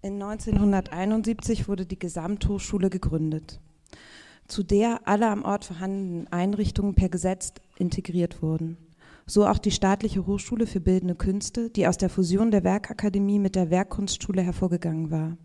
[0.05, 3.59] In 1971 wurde die Gesamthochschule gegründet,
[4.47, 8.77] zu der alle am Ort vorhandenen Einrichtungen per Gesetz integriert wurden.
[9.25, 13.55] So auch die staatliche Hochschule für bildende Künste, die aus der Fusion der Werkakademie mit
[13.55, 15.37] der Werkkunstschule hervorgegangen war.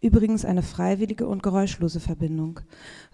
[0.00, 2.58] Übrigens eine freiwillige und geräuschlose Verbindung.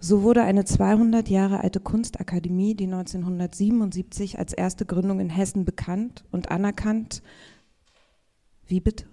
[0.01, 6.24] So wurde eine 200 Jahre alte Kunstakademie, die 1977 als erste Gründung in Hessen bekannt
[6.31, 7.22] und anerkannt.
[8.66, 9.05] Wie bitte?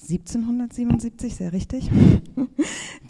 [0.00, 1.90] 1777, sehr richtig,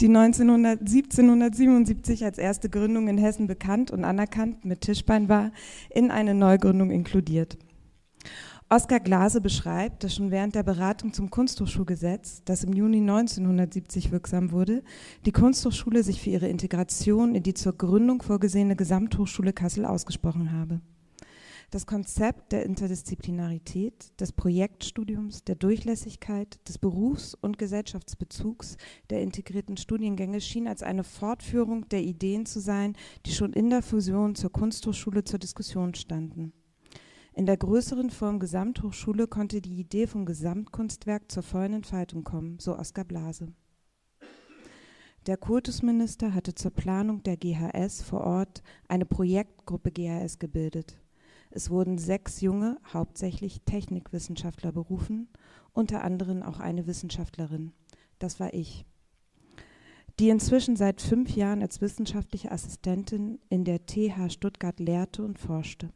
[0.01, 5.51] die 1900, 1777 als erste Gründung in Hessen bekannt und anerkannt mit Tischbein war,
[5.89, 7.57] in eine Neugründung inkludiert.
[8.71, 14.51] Oskar Glase beschreibt, dass schon während der Beratung zum Kunsthochschulgesetz, das im Juni 1970 wirksam
[14.51, 14.83] wurde,
[15.25, 20.81] die Kunsthochschule sich für ihre Integration in die zur Gründung vorgesehene Gesamthochschule Kassel ausgesprochen habe.
[21.71, 28.75] Das Konzept der Interdisziplinarität, des Projektstudiums, der Durchlässigkeit, des Berufs- und Gesellschaftsbezugs
[29.11, 32.95] der integrierten Studiengänge schien als eine Fortführung der Ideen zu sein,
[33.27, 36.53] die schon in der Fusion zur Kunsthochschule zur Diskussion standen.
[37.35, 42.75] In der größeren Form Gesamthochschule konnte die Idee vom Gesamtkunstwerk zur vollen Entfaltung kommen, so
[42.75, 43.53] Oskar Blase.
[45.27, 50.98] Der Kultusminister hatte zur Planung der GHS vor Ort eine Projektgruppe GHS gebildet.
[51.49, 55.29] Es wurden sechs junge, hauptsächlich Technikwissenschaftler berufen,
[55.73, 57.73] unter anderem auch eine Wissenschaftlerin.
[58.19, 58.85] Das war ich,
[60.19, 65.91] die inzwischen seit fünf Jahren als wissenschaftliche Assistentin in der TH Stuttgart lehrte und forschte.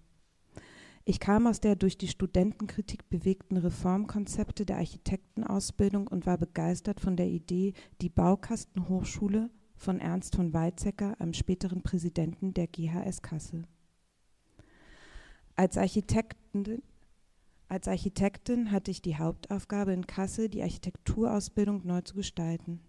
[1.06, 7.18] Ich kam aus der durch die Studentenkritik bewegten Reformkonzepte der Architektenausbildung und war begeistert von
[7.18, 13.68] der Idee, die Baukastenhochschule von Ernst von Weizsäcker, einem späteren Präsidenten der GHS Kassel.
[15.56, 16.82] Als Architektin,
[17.68, 22.82] als Architektin hatte ich die Hauptaufgabe in Kassel, die Architekturausbildung neu zu gestalten.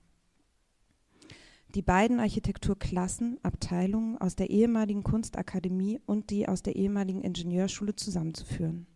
[1.75, 8.87] Die beiden Architekturklassen, Abteilungen aus der ehemaligen Kunstakademie und die aus der ehemaligen Ingenieurschule zusammenzuführen.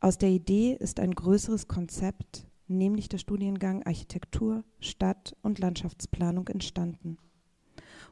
[0.00, 7.18] Aus der Idee ist ein größeres Konzept, nämlich der Studiengang Architektur, Stadt- und Landschaftsplanung entstanden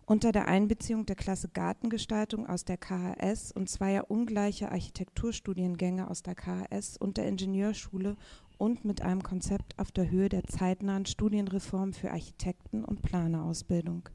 [0.06, 6.36] unter der Einbeziehung der Klasse Gartengestaltung aus der KHS und zweier ungleicher Architekturstudiengänge aus der
[6.36, 8.16] KHS und der Ingenieurschule
[8.56, 14.08] und mit einem Konzept auf der Höhe der zeitnahen Studienreform für Architekten- und Planerausbildung.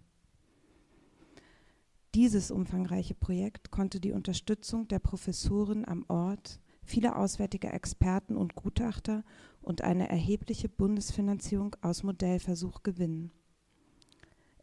[2.15, 9.23] Dieses umfangreiche Projekt konnte die Unterstützung der Professoren am Ort, vieler auswärtiger Experten und Gutachter
[9.61, 13.31] und eine erhebliche Bundesfinanzierung aus Modellversuch gewinnen.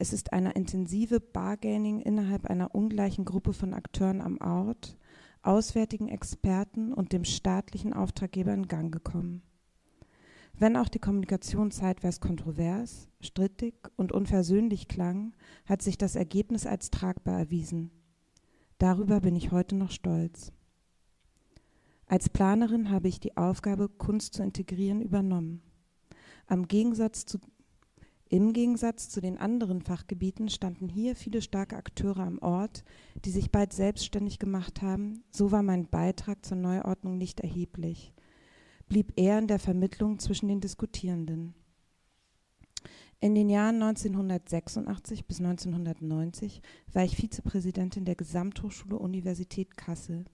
[0.01, 4.97] Es ist eine intensive Bargaining innerhalb einer ungleichen Gruppe von Akteuren am Ort,
[5.43, 9.43] auswärtigen Experten und dem staatlichen Auftraggeber in Gang gekommen.
[10.55, 15.35] Wenn auch die Kommunikation zeitweise kontrovers, strittig und unversöhnlich klang,
[15.67, 17.91] hat sich das Ergebnis als tragbar erwiesen.
[18.79, 20.53] Darüber bin ich heute noch stolz.
[22.07, 25.63] Als Planerin habe ich die Aufgabe, Kunst zu integrieren, übernommen.
[26.47, 27.39] Am Gegensatz zu
[28.31, 32.85] im Gegensatz zu den anderen Fachgebieten standen hier viele starke Akteure am Ort,
[33.25, 35.25] die sich bald selbstständig gemacht haben.
[35.31, 38.13] So war mein Beitrag zur Neuordnung nicht erheblich,
[38.89, 41.55] blieb eher in der Vermittlung zwischen den Diskutierenden.
[43.21, 46.63] In den Jahren 1986 bis 1990
[46.93, 50.27] war ich Vizepräsidentin der Gesamthochschule Universität Kassel.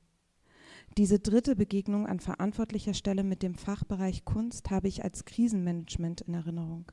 [0.99, 6.35] Diese dritte Begegnung an verantwortlicher Stelle mit dem Fachbereich Kunst habe ich als Krisenmanagement in
[6.35, 6.91] Erinnerung.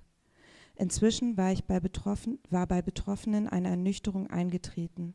[0.81, 5.13] Inzwischen war, ich bei Betroffen, war bei Betroffenen eine Ernüchterung eingetreten.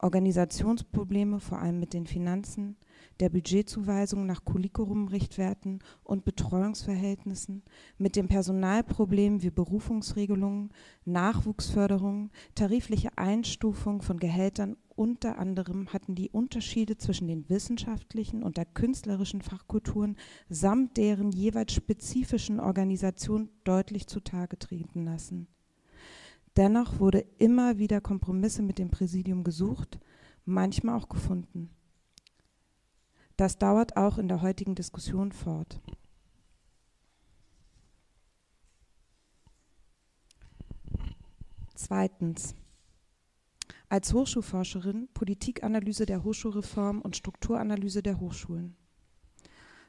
[0.00, 2.76] Organisationsprobleme, vor allem mit den Finanzen,
[3.20, 7.62] der Budgetzuweisung nach Curriculum-Richtwerten und Betreuungsverhältnissen,
[7.96, 10.70] mit dem Personalproblem wie Berufungsregelungen,
[11.04, 18.64] Nachwuchsförderung, tarifliche Einstufung von Gehältern unter anderem hatten die Unterschiede zwischen den wissenschaftlichen und der
[18.64, 20.16] künstlerischen Fachkulturen
[20.48, 25.46] samt deren jeweils spezifischen Organisation deutlich zutage treten lassen.
[26.56, 30.00] Dennoch wurde immer wieder Kompromisse mit dem Präsidium gesucht,
[30.44, 31.70] manchmal auch gefunden.
[33.36, 35.80] Das dauert auch in der heutigen Diskussion fort.
[41.76, 42.56] Zweitens.
[43.90, 48.76] Als Hochschulforscherin Politikanalyse der Hochschulreform und Strukturanalyse der Hochschulen.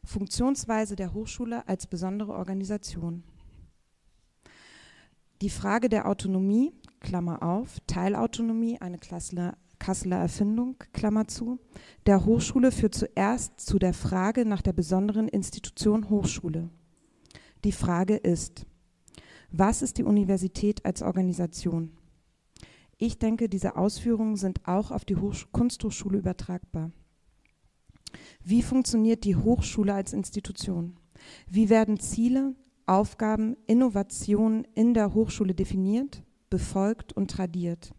[0.06, 3.24] Funktionsweise der Hochschule als besondere Organisation.
[5.42, 11.60] Die Frage der Autonomie, Klammer auf, Teilautonomie, eine Kasseler, Kasseler Erfindung, Klammer zu,
[12.06, 16.70] der Hochschule führt zuerst zu der Frage nach der besonderen Institution Hochschule.
[17.66, 18.66] Die Frage ist,
[19.52, 21.99] was ist die Universität als Organisation?
[23.02, 26.92] Ich denke, diese Ausführungen sind auch auf die Hochsch Kunsthochschule übertragbar.
[28.44, 30.98] Wie funktioniert die Hochschule als Institution?
[31.50, 37.94] Wie werden Ziele, Aufgaben, Innovationen in der Hochschule definiert, befolgt und tradiert?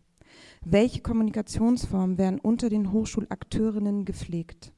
[0.67, 4.75] Welche Kommunikationsformen werden unter den Hochschulakteurinnen gepflegt?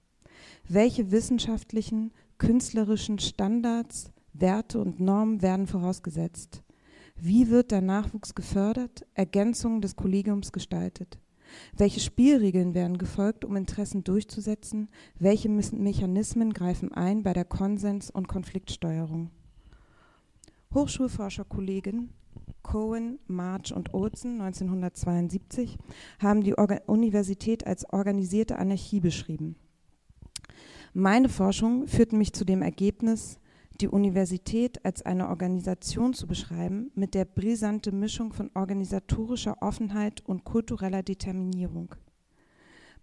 [0.68, 6.62] Welche wissenschaftlichen, künstlerischen Standards, Werte und Normen werden vorausgesetzt?
[7.24, 11.20] Wie wird der Nachwuchs gefördert, Ergänzungen des Kollegiums gestaltet?
[11.72, 14.88] Welche Spielregeln werden gefolgt, um Interessen durchzusetzen?
[15.20, 19.30] Welche Mechanismen greifen ein bei der Konsens- und Konfliktsteuerung?
[20.74, 22.10] Hochschulforscherkollegen
[22.64, 25.78] Cohen, March und Olsen 1972
[26.18, 29.54] haben die Orga Universität als organisierte Anarchie beschrieben.
[30.92, 33.38] Meine Forschung führt mich zu dem Ergebnis,
[33.80, 40.44] die Universität als eine Organisation zu beschreiben mit der brisante Mischung von organisatorischer Offenheit und
[40.44, 41.94] kultureller Determinierung.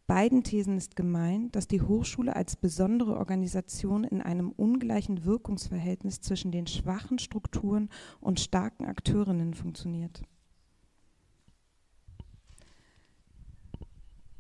[0.10, 6.52] Beiden Thesen ist gemein, dass die Hochschule als besondere Organisation in einem ungleichen Wirkungsverhältnis zwischen
[6.52, 10.24] den schwachen Strukturen und starken Akteurinnen funktioniert.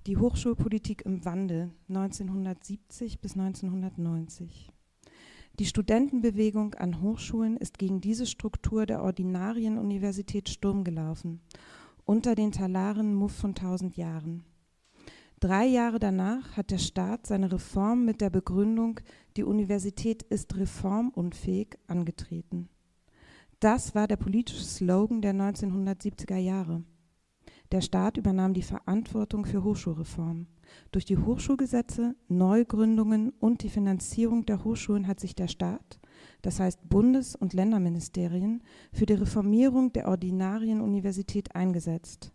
[0.07, 4.71] Die Hochschulpolitik im Wandel 1970 bis 1990.
[5.59, 11.41] Die Studentenbewegung an Hochschulen ist gegen diese Struktur der Ordinarienuniversität Sturm gelaufen,
[12.05, 14.45] unter den Talaren Muff von tausend Jahren.
[15.41, 19.01] Drei Jahre danach hat der Staat seine Reform mit der Begründung,
[19.35, 22.69] die Universität ist reformunfähig, angetreten.
[23.59, 26.83] Das war der politische Slogan der 1970er Jahre.
[27.71, 30.47] Der Staat übernahm die Verantwortung für Hochschulreform.
[30.91, 35.99] Durch die Hochschulgesetze, Neugründungen und die Finanzierung der Hochschulen hat sich der Staat,
[36.41, 42.32] das heißt Bundes- und Länderministerien, für die Reformierung der ordinarien Universität eingesetzt.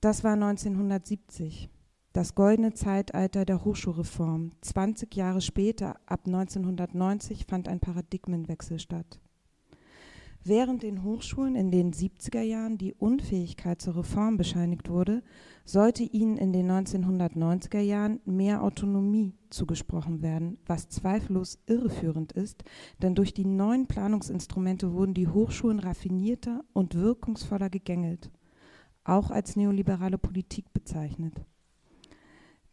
[0.00, 1.70] Das war 1970,
[2.12, 4.52] das goldene Zeitalter der Hochschulreform.
[4.60, 9.20] 20 Jahre später, ab 1990, fand ein Paradigmenwechsel statt.
[10.48, 15.24] Während den Hochschulen in den 70er Jahren die Unfähigkeit zur Reform bescheinigt wurde,
[15.64, 22.62] sollte ihnen in den 1990er Jahren mehr Autonomie zugesprochen werden, was zweifellos irreführend ist,
[23.02, 28.30] denn durch die neuen Planungsinstrumente wurden die Hochschulen raffinierter und wirkungsvoller gegängelt,
[29.02, 31.44] auch als neoliberale Politik bezeichnet.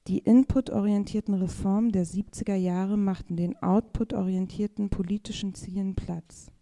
[0.05, 6.52] Die inputorientierten Reformen der 70er Jahre machten den outputorientierten politischen Zielen Platz.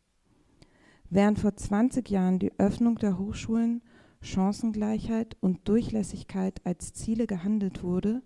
[1.13, 3.81] Während vor 20 Jahren die Öffnung der Hochschulen,
[4.21, 8.21] Chancengleichheit und Durchlässigkeit als Ziele gehandelt wurde,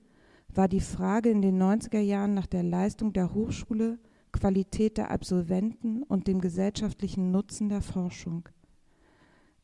[0.50, 3.98] war die Frage in den 90er Jahren nach der Leistung der Hochschule,
[4.32, 8.48] Qualität der Absolventen und dem gesellschaftlichen Nutzen der Forschung.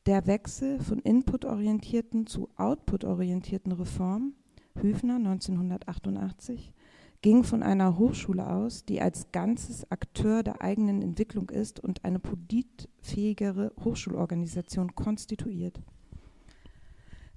[0.08, 4.34] Der Wechsel von inputorientierten zu outputorientierten Reformen,
[4.82, 6.74] Hüfner 1988,
[7.22, 12.20] ging von einer Hochschule aus, die als ganzes Akteur der eigenen Entwicklung ist und eine
[12.20, 15.80] politfähigere Hochschulorganisation konstituiert.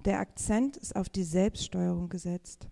[0.04, 2.68] Der Akzent ist auf die Selbststeuerung gesetzt.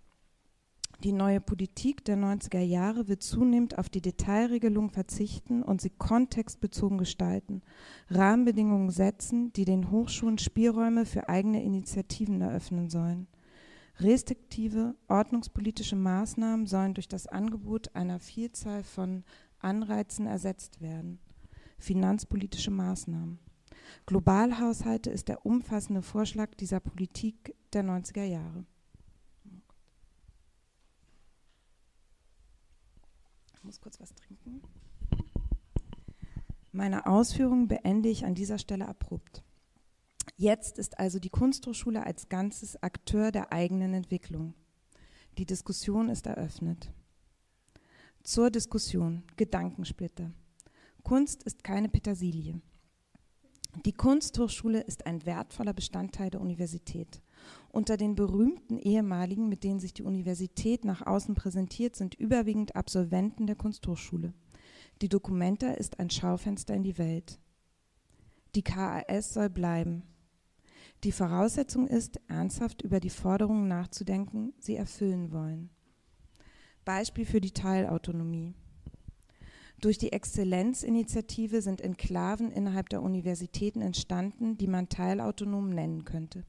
[1.03, 6.97] Die neue Politik der 90er Jahre wird zunehmend auf die Detailregelung verzichten und sie kontextbezogen
[6.97, 7.63] gestalten,
[8.09, 13.27] Rahmenbedingungen setzen, die den Hochschulen Spielräume für eigene Initiativen eröffnen sollen.
[13.99, 19.25] Restriktive ordnungspolitische Maßnahmen sollen durch das Angebot einer Vielzahl von
[19.59, 21.21] Anreizen ersetzt werden.
[21.79, 23.39] Finanzpolitische Maßnahmen.
[24.07, 28.65] Globalhaushalte ist der umfassende Vorschlag dieser Politik der 90er Jahre.
[33.55, 34.63] Ich muss kurz was trinken.
[36.73, 39.45] Meine Ausführungen beende ich an dieser Stelle abrupt.
[40.37, 44.55] Jetzt ist also die Kunsthochschule als Ganzes Akteur der eigenen Entwicklung.
[45.39, 46.93] Die Diskussion ist eröffnet.
[48.23, 50.31] Zur Diskussion Gedankensplitter.
[51.03, 52.61] Kunst ist keine Petersilie.
[53.85, 57.23] Die Kunsthochschule ist ein wertvoller Bestandteil der Universität
[57.71, 63.47] Unter den berühmten ehemaligen, mit denen sich die Universität nach außen präsentiert, sind überwiegend Absolventen
[63.47, 64.35] der Kunsthochschule.
[65.01, 67.41] Die Documenta ist ein Schaufenster in die Welt.
[68.55, 70.03] Die KAS soll bleiben.
[71.05, 75.71] Die Voraussetzung ist, ernsthaft über die Forderungen nachzudenken, sie erfüllen wollen.
[76.85, 78.55] Beispiel für die Teilautonomie.
[79.81, 86.45] Durch die Exzellenzinitiative sind Enklaven innerhalb der Universitäten entstanden, die man teilautonom nennen könnte.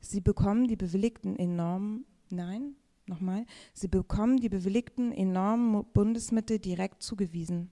[0.00, 2.74] Sie bekommen die bewilligten enormen, nein,
[3.06, 7.70] nochmal, sie bekommen die bewilligten enormen Bundesmittel direkt zugewiesen,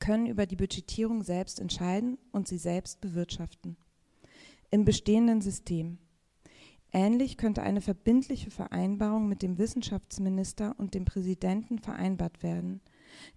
[0.00, 3.78] können über die Budgetierung selbst entscheiden und sie selbst bewirtschaften.
[4.74, 5.98] Im bestehenden System.
[6.92, 12.80] Ähnlich könnte eine verbindliche Vereinbarung mit dem Wissenschaftsminister und dem Präsidenten vereinbart werden.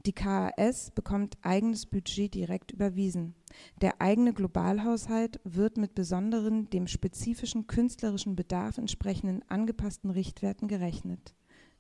[0.06, 3.36] Die KAS bekommt eigenes Budget direkt überwiesen.
[3.82, 11.36] Der eigene Globalhaushalt wird mit besonderen, dem spezifischen künstlerischen Bedarf entsprechenden angepassten Richtwerten gerechnet.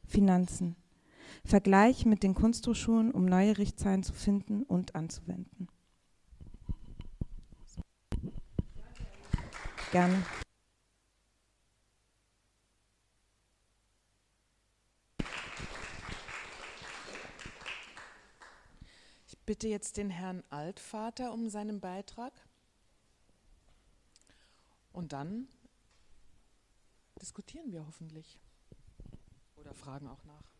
[0.05, 0.75] Finanzen.
[1.45, 5.69] Vergleich mit den Kunsthochschulen, um neue Richtzahlen zu finden und anzuwenden.
[9.91, 10.23] Gerne.
[19.45, 22.33] bitte jetzt den Herrn Altvater um seinen Beitrag.
[24.91, 25.47] Und dann
[27.21, 28.39] diskutieren wir hoffentlich.
[29.55, 30.54] Oder fragen auch nach.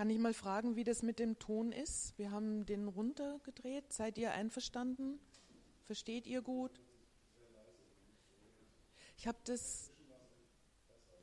[0.00, 2.16] Kann ich mal fragen, wie das mit dem Ton ist?
[2.16, 3.92] Wir haben den runtergedreht.
[3.92, 5.20] Seid ihr einverstanden?
[5.84, 6.70] Versteht ihr gut?
[9.18, 9.90] Ich habe das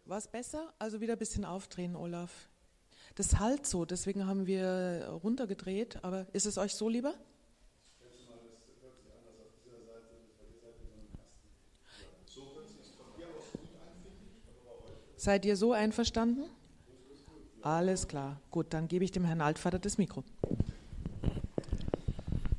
[0.06, 0.72] war es besser?
[0.78, 2.50] Also wieder ein bisschen aufdrehen, Olaf.
[3.16, 7.16] Das halt so, deswegen haben wir runtergedreht, aber ist es euch so lieber?
[15.16, 16.48] Seid ihr so einverstanden?
[17.62, 18.40] Alles klar.
[18.52, 20.24] Gut, dann gebe ich dem Herrn Altvater das Mikro.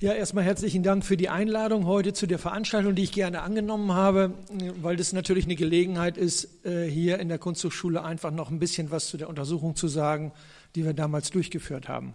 [0.01, 3.92] Ja, erstmal herzlichen Dank für die Einladung heute zu der Veranstaltung, die ich gerne angenommen
[3.92, 4.32] habe,
[4.80, 8.92] weil das natürlich eine Gelegenheit ist, äh, hier in der Kunsthochschule einfach noch ein bisschen
[8.92, 10.30] was zu der Untersuchung zu sagen,
[10.76, 12.14] die wir damals durchgeführt haben.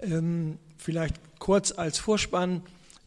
[0.00, 2.62] Ähm, vielleicht kurz als Vorspann.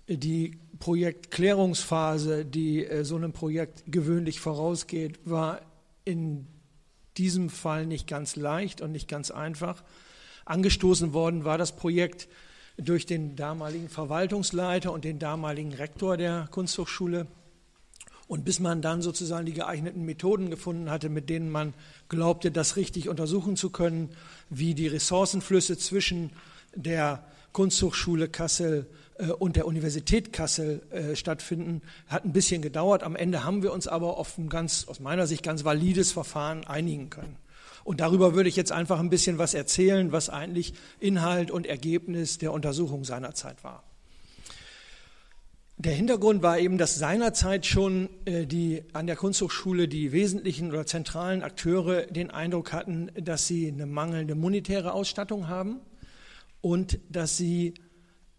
[0.08, 5.60] Die Projektklärungsphase, die äh, so einem Projekt gewöhnlich vorausgeht, war
[6.06, 6.48] in
[7.18, 9.84] diesem Fall nicht ganz leicht und nicht ganz einfach.
[10.46, 12.28] Angestoßen worden war das Projekt
[12.78, 17.28] durch den damaligen Verwaltungsleiter und den damaligen Rektor der Kunsthochschule.
[18.28, 21.74] Und bis man dann sozusagen die geeigneten Methoden gefunden hatte, mit denen man
[22.10, 24.10] glaubte, das richtig untersuchen zu können,
[24.50, 26.32] wie die Ressourcenflüsse zwischen
[26.76, 28.88] der Kunsthochschule Kassel
[29.40, 33.04] und der Universität Kassel äh, stattfinden, hat ein bisschen gedauert.
[33.04, 36.66] Am Ende haben wir uns aber auf ein ganz, aus meiner Sicht ganz valides Verfahren
[36.66, 37.38] einigen können.
[37.86, 42.40] Und darüber würde ich jetzt einfach ein bisschen was erzählen, was eigentlich Inhalt und Ergebnis
[42.40, 43.84] der Untersuchung seinerzeit war.
[45.78, 50.86] Der Hintergrund war eben, dass seinerzeit schon äh, die, an der Kunsthochschule die wesentlichen oder
[50.86, 55.82] zentralen Akteure den Eindruck hatten, dass sie eine mangelnde monetäre Ausstattung haben
[56.62, 57.76] und dass sie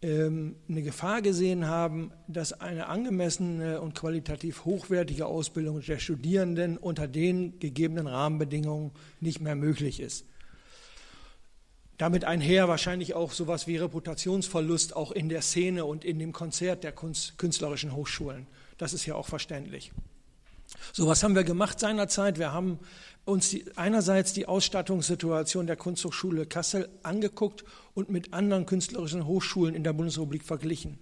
[0.02, 7.58] eine Gefahr gesehen haben, dass eine angemessene und qualitativ hochwertige Ausbildung der Studierenden unter den
[7.58, 8.90] gegebenen Rahmenbedingungen
[9.20, 10.26] nicht mehr möglich ist.
[11.96, 16.84] Damit einher wahrscheinlich auch sowas wie Reputationsverlust auch in der Szene und in dem Konzert
[16.84, 18.46] der künstlerischen Hochschulen.
[18.76, 19.92] Das ist ja auch verständlich.
[20.92, 22.38] So, was haben wir gemacht seinerzeit?
[22.38, 22.78] Wir haben
[23.24, 27.64] uns die, einerseits die Ausstattungssituation der Kunsthochschule Kassel angeguckt
[27.94, 30.98] und mit anderen künstlerischen Hochschulen in der Bundesrepublik verglichen.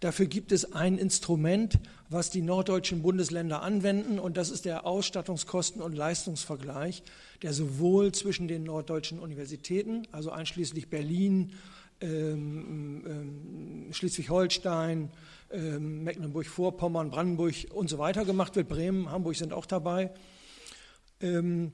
[0.00, 1.78] Dafür gibt es ein Instrument,
[2.10, 7.04] was die norddeutschen Bundesländer anwenden, und das ist der Ausstattungskosten- und Leistungsvergleich,
[7.42, 11.52] der sowohl zwischen den norddeutschen Universitäten, also einschließlich Berlin,
[12.00, 15.08] ähm, ähm, Schleswig-Holstein,
[15.52, 18.68] ähm, Mecklenburg-Vorpommern, Brandenburg und so weiter gemacht wird.
[18.68, 20.12] Bremen, Hamburg sind auch dabei.
[21.20, 21.72] Ähm,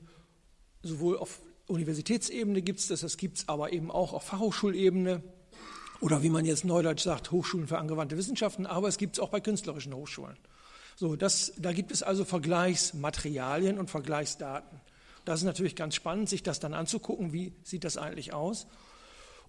[0.83, 5.21] sowohl auf Universitätsebene gibt es das, das gibt es aber eben auch auf Fachhochschulebene
[6.01, 9.29] oder wie man jetzt neudeutsch sagt, Hochschulen für angewandte Wissenschaften, aber es gibt es auch
[9.29, 10.37] bei künstlerischen Hochschulen.
[10.95, 14.81] So, das, da gibt es also Vergleichsmaterialien und Vergleichsdaten.
[15.25, 18.67] Das ist natürlich ganz spannend, sich das dann anzugucken, wie sieht das eigentlich aus.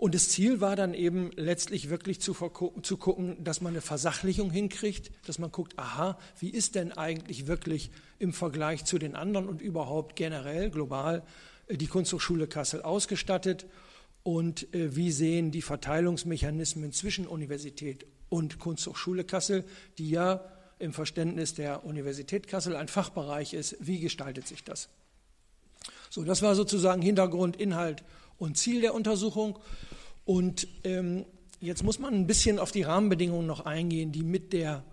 [0.00, 2.34] Und das Ziel war dann eben letztlich wirklich zu,
[2.82, 7.46] zu gucken, dass man eine Versachlichung hinkriegt, dass man guckt, aha, wie ist denn eigentlich
[7.46, 11.22] wirklich im Vergleich zu den anderen und überhaupt generell global
[11.66, 13.66] äh, die Kunsthochschule Kassel ausgestattet
[14.22, 19.64] und äh, wie sehen die Verteilungsmechanismen zwischen Universität und Kunsthochschule Kassel,
[19.98, 20.42] die ja
[20.78, 23.76] im Verständnis der Universität Kassel ein Fachbereich ist.
[23.80, 24.88] Wie gestaltet sich das?
[26.08, 28.02] So, das war sozusagen Hintergrund, Inhalt
[28.38, 29.58] und Ziel der Untersuchung.
[30.24, 31.24] Und ähm,
[31.60, 34.84] jetzt muss man ein bisschen auf die Rahmenbedingungen noch eingehen, die mit der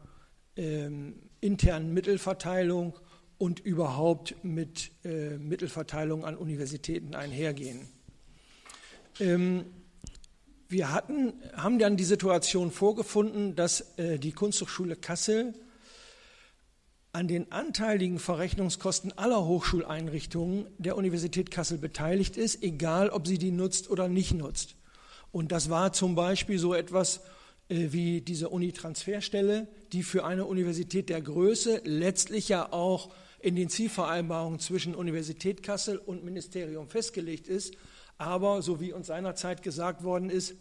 [0.56, 2.98] ähm, internen Mittelverteilung
[3.38, 7.88] und überhaupt mit äh, Mittelverteilung an Universitäten einhergehen.
[9.20, 9.66] Ähm,
[10.70, 15.54] wir hatten, haben dann die Situation vorgefunden, dass äh, die Kunsthochschule Kassel
[17.14, 23.52] an den anteiligen Verrechnungskosten aller Hochschuleinrichtungen der Universität Kassel beteiligt ist, egal ob sie die
[23.52, 24.76] nutzt oder nicht nutzt.
[25.38, 27.22] Und das war zum Beispiel so etwas
[27.70, 33.70] äh, wie diese Unitransferstelle, die für eine Universität der Größe letztlich ja auch in den
[33.70, 37.76] Zielvereinbarungen zwischen Universität Kassel und Ministerium festgelegt ist,
[38.18, 40.56] aber so wie uns seinerzeit gesagt worden ist,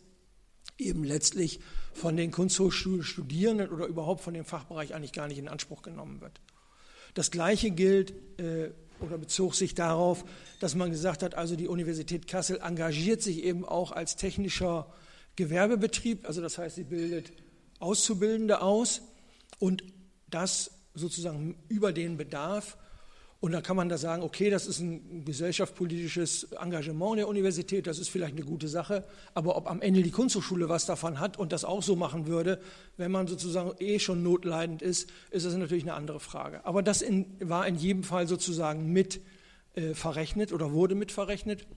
[0.76, 1.60] eben letztlich
[1.94, 6.38] von den Kunsthochschulstudierenden oder überhaupt von dem Fachbereich eigentlich gar nicht in Anspruch genommen wird.
[7.14, 10.24] Das Gleiche gilt äh, oder bezog sich darauf,
[10.60, 14.92] dass man gesagt hat, also die Universität Kassel engagiert sich eben auch als technischer
[15.36, 17.32] Gewerbebetrieb, also das heißt, sie bildet
[17.78, 19.02] Auszubildende aus
[19.58, 19.84] und
[20.30, 22.78] das sozusagen über den Bedarf
[23.46, 28.00] und dann kann man da sagen, okay, das ist ein gesellschaftspolitisches Engagement der Universität, das
[28.00, 31.52] ist vielleicht eine gute Sache, aber ob am Ende die Kunsthochschule was davon hat und
[31.52, 32.60] das auch so machen würde,
[32.96, 36.66] wenn man sozusagen eh schon notleidend ist, ist das natürlich eine andere Frage.
[36.66, 39.20] Aber das in, war in jedem Fall sozusagen mit
[39.74, 41.68] äh, verrechnet oder wurde mit verrechnet.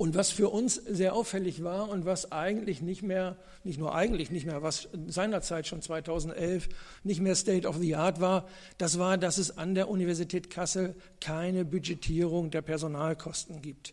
[0.00, 4.30] Und was für uns sehr auffällig war und was eigentlich nicht mehr, nicht nur eigentlich
[4.30, 6.70] nicht mehr, was seinerzeit schon 2011
[7.04, 8.48] nicht mehr State of the Art war,
[8.78, 13.92] das war, dass es an der Universität Kassel keine Budgetierung der Personalkosten gibt.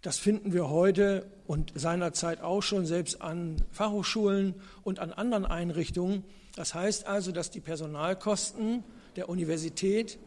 [0.00, 6.24] Das finden wir heute und seinerzeit auch schon selbst an Fachhochschulen und an anderen Einrichtungen.
[6.56, 8.84] Das heißt also, dass die Personalkosten
[9.16, 10.18] der Universität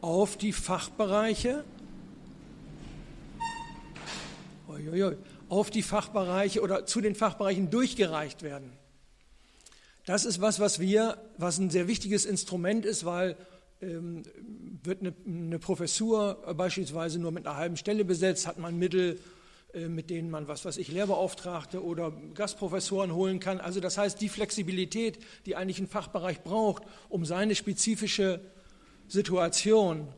[0.00, 1.62] auf die Fachbereiche
[5.48, 8.72] auf die Fachbereiche oder zu den Fachbereichen durchgereicht werden.
[10.06, 13.36] Das ist was, was wir, was ein sehr wichtiges Instrument ist, weil
[13.82, 14.22] ähm,
[14.82, 19.18] wird eine, eine, Professur beispielsweise nur mit einer halben Stelle besetzt, hat man Mittel,
[19.72, 23.60] äh, mit denen man, was weiß ich, Lehrbeauftragte oder Gastprofessoren holen kann.
[23.60, 28.40] Also das heißt, die Flexibilität, die eigentlich ein Fachbereich braucht, um seine spezifische
[29.08, 30.08] Situation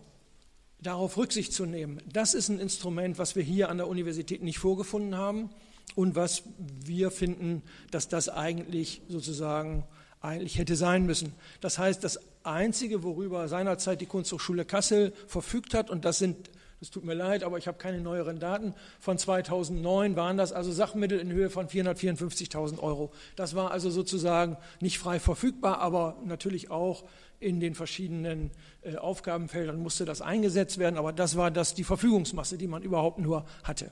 [0.83, 2.01] darauf Rücksicht zu nehmen.
[2.13, 5.51] Das ist ein Instrument, was wir hier an der Universität nicht vorgefunden haben
[5.95, 6.43] und was
[6.85, 9.85] wir finden, dass das eigentlich sozusagen
[10.21, 11.33] eigentlich hätte sein müssen.
[11.61, 16.91] Das heißt, das Einzige, worüber seinerzeit die Kunsthochschule Kassel verfügt hat, und das sind, es
[16.91, 21.19] tut mir leid, aber ich habe keine neueren Daten, von 2009 waren das also Sachmittel
[21.19, 23.13] in Höhe von 454.000 Euro.
[23.37, 27.05] Das war also sozusagen nicht frei verfügbar, aber natürlich auch
[27.43, 28.51] in den verschiedenen
[28.83, 33.19] äh, Aufgabenfeldern musste das eingesetzt werden, aber das war das die Verfügungsmasse, die man überhaupt
[33.19, 33.91] nur hatte.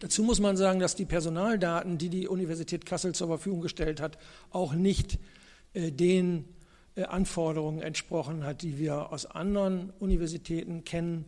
[0.00, 4.18] Dazu muss man sagen, dass die Personaldaten, die die Universität Kassel zur Verfügung gestellt hat,
[4.50, 5.18] auch nicht
[5.74, 6.46] äh, den
[6.96, 11.26] äh, Anforderungen entsprochen hat, die wir aus anderen Universitäten kennen.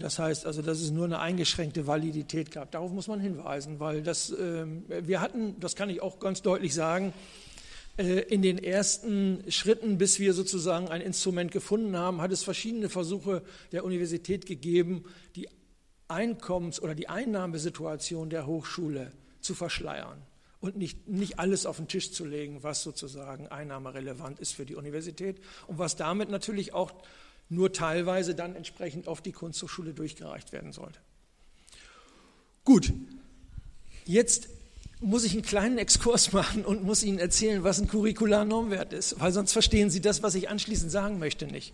[0.00, 2.72] Das heißt also, dass es nur eine eingeschränkte Validität gab.
[2.72, 6.72] Darauf muss man hinweisen, weil das, ähm, wir hatten, das kann ich auch ganz deutlich
[6.74, 7.47] sagen, äh,
[7.98, 13.42] in den ersten Schritten, bis wir sozusagen ein Instrument gefunden haben, hat es verschiedene Versuche
[13.72, 15.48] der Universität gegeben, die
[16.06, 20.22] Einkommens- oder die Einnahmesituation der Hochschule zu verschleiern
[20.60, 24.76] und nicht, nicht alles auf den Tisch zu legen, was sozusagen einnahmerelevant ist für die
[24.76, 26.92] Universität und was damit natürlich auch
[27.48, 31.00] nur teilweise dann entsprechend auf die Kunsthochschule durchgereicht werden sollte.
[32.64, 32.92] Gut,
[34.04, 34.50] jetzt
[35.00, 39.32] muss ich einen kleinen Exkurs machen und muss Ihnen erzählen, was ein Curricular-Normwert ist, weil
[39.32, 41.72] sonst verstehen Sie das, was ich anschließend sagen möchte, nicht.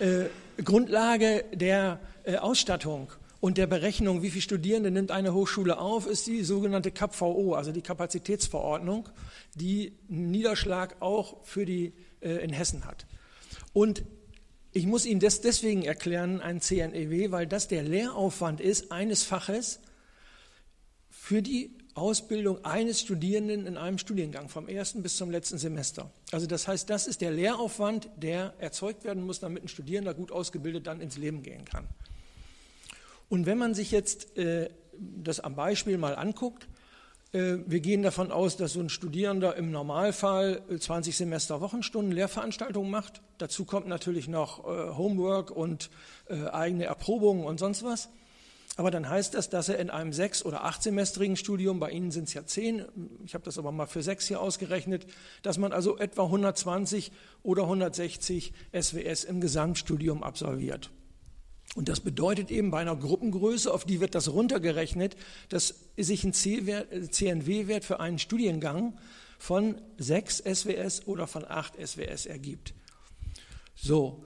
[0.00, 0.24] Äh,
[0.62, 6.26] Grundlage der äh, Ausstattung und der Berechnung, wie viele Studierende nimmt eine Hochschule auf, ist
[6.26, 9.08] die sogenannte KapVO, also die Kapazitätsverordnung,
[9.54, 13.06] die einen Niederschlag auch für die äh, in Hessen hat.
[13.72, 14.04] Und
[14.72, 19.80] ich muss Ihnen das deswegen erklären, ein CNEW, weil das der Lehraufwand ist eines Faches
[21.10, 26.10] für die Ausbildung eines Studierenden in einem Studiengang vom ersten bis zum letzten Semester.
[26.30, 30.32] Also das heißt, das ist der Lehraufwand, der erzeugt werden muss, damit ein Studierender gut
[30.32, 31.86] ausgebildet dann ins Leben gehen kann.
[33.28, 36.66] Und wenn man sich jetzt äh, das am Beispiel mal anguckt,
[37.32, 42.90] äh, wir gehen davon aus, dass so ein Studierender im Normalfall 20 Semester Wochenstunden Lehrveranstaltungen
[42.90, 43.22] macht.
[43.38, 45.90] Dazu kommt natürlich noch äh, Homework und
[46.28, 48.08] äh, eigene Erprobungen und sonst was.
[48.82, 52.26] Aber dann heißt das, dass er in einem sechs- oder achtsemestrigen Studium, bei Ihnen sind
[52.26, 52.84] es ja zehn,
[53.24, 55.06] ich habe das aber mal für sechs hier ausgerechnet,
[55.42, 57.12] dass man also etwa 120
[57.44, 60.90] oder 160 SWS im Gesamtstudium absolviert.
[61.76, 65.14] Und das bedeutet eben bei einer Gruppengröße, auf die wird das runtergerechnet,
[65.48, 68.98] dass sich ein CNW-Wert für einen Studiengang
[69.38, 72.74] von 6 SWS oder von 8 SWS ergibt.
[73.76, 74.24] So,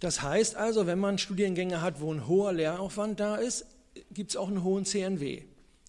[0.00, 3.66] das heißt also, wenn man Studiengänge hat, wo ein hoher Lehraufwand da ist,
[4.10, 5.42] gibt es auch einen hohen CNW.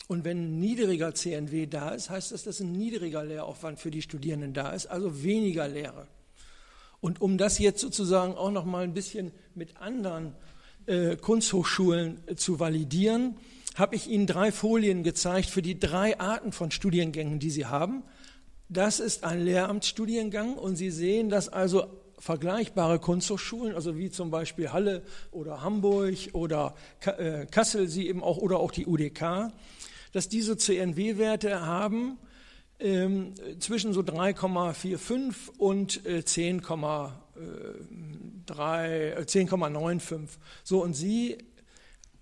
[0.07, 4.01] Und wenn ein niedriger CNW da ist, heißt das, dass ein niedriger Lehraufwand für die
[4.01, 6.07] Studierenden da ist, also weniger Lehre.
[7.01, 10.33] Und um das jetzt sozusagen auch noch mal ein bisschen mit anderen
[10.85, 13.35] äh, Kunsthochschulen äh, zu validieren,
[13.75, 18.03] habe ich Ihnen drei Folien gezeigt für die drei Arten von Studiengängen, die Sie haben.
[18.69, 21.87] Das ist ein Lehramtsstudiengang und Sie sehen, dass also
[22.17, 28.37] vergleichbare Kunsthochschulen, also wie zum Beispiel Halle oder Hamburg oder äh, Kassel, sie eben auch
[28.37, 29.51] oder auch die UDK,
[30.11, 32.17] dass diese CNW-Werte haben
[32.79, 37.11] ähm, zwischen so 3,45 und äh, 10,95.
[38.49, 40.13] Äh, 10,95.
[40.13, 40.27] Äh,
[40.63, 41.37] so und Sie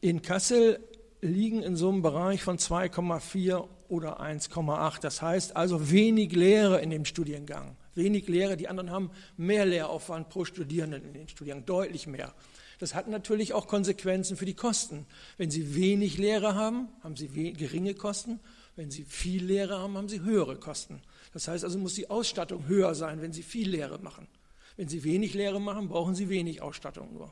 [0.01, 0.79] in Kassel
[1.21, 5.01] liegen in so einem Bereich von 2,4 oder 1,8.
[5.01, 7.75] Das heißt also wenig Lehre in dem Studiengang.
[7.95, 12.33] Wenig Lehre, die anderen haben mehr Lehraufwand pro Studierenden in den Studiengang, deutlich mehr.
[12.79, 15.05] Das hat natürlich auch Konsequenzen für die Kosten.
[15.37, 18.39] Wenn Sie wenig Lehre haben, haben Sie geringe Kosten.
[18.75, 21.01] Wenn Sie viel Lehre haben, haben Sie höhere Kosten.
[21.33, 24.27] Das heißt also, muss die Ausstattung höher sein, wenn Sie viel Lehre machen.
[24.75, 27.31] Wenn Sie wenig Lehre machen, brauchen Sie wenig Ausstattung nur.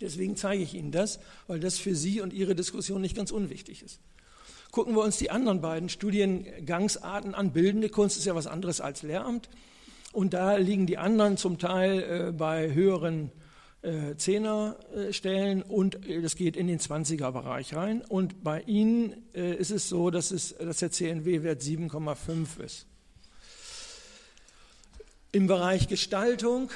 [0.00, 3.82] Deswegen zeige ich Ihnen das, weil das für Sie und Ihre Diskussion nicht ganz unwichtig
[3.82, 4.00] ist.
[4.70, 7.52] Gucken wir uns die anderen beiden Studiengangsarten an.
[7.52, 9.48] Bildende Kunst ist ja was anderes als Lehramt.
[10.12, 13.30] Und da liegen die anderen zum Teil äh, bei höheren
[13.82, 18.02] äh, Zehnerstellen und äh, das geht in den 20er-Bereich rein.
[18.02, 22.86] Und bei Ihnen äh, ist es so, dass, es, dass der CNW-Wert 7,5 ist.
[25.30, 26.70] Im Bereich Gestaltung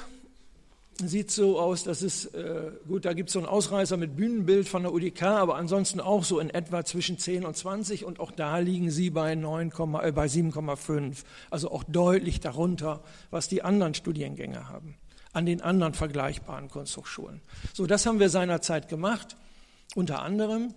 [1.09, 4.69] sieht so aus, dass es, äh, gut, da gibt es so einen Ausreißer mit Bühnenbild
[4.69, 8.31] von der UDK, aber ansonsten auch so in etwa zwischen 10 und 20 und auch
[8.31, 9.73] da liegen sie bei, 9,
[10.03, 14.97] äh, bei 7,5, also auch deutlich darunter, was die anderen Studiengänge haben
[15.33, 17.41] an den anderen vergleichbaren Kunsthochschulen.
[17.73, 19.37] So, das haben wir seinerzeit gemacht,
[19.95, 20.75] unter anderem.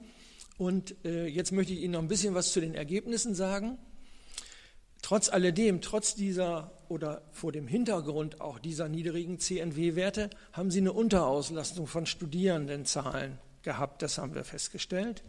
[0.57, 3.77] Und äh, jetzt möchte ich Ihnen noch ein bisschen was zu den Ergebnissen sagen.
[5.05, 10.93] Trotz alledem, trotz dieser oder vor dem Hintergrund auch dieser niedrigen CNW-Werte, haben Sie eine
[10.93, 15.23] Unterauslastung von Studierendenzahlen gehabt, das haben wir festgestellt.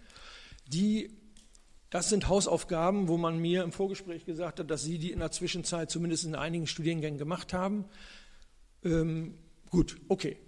[0.67, 1.11] Die,
[1.91, 5.31] das sind Hausaufgaben, wo man mir im Vorgespräch gesagt hat, dass Sie die in der
[5.31, 7.85] Zwischenzeit zumindest in einigen Studiengängen gemacht haben.
[8.83, 9.35] Ähm,
[9.69, 10.39] gut, okay,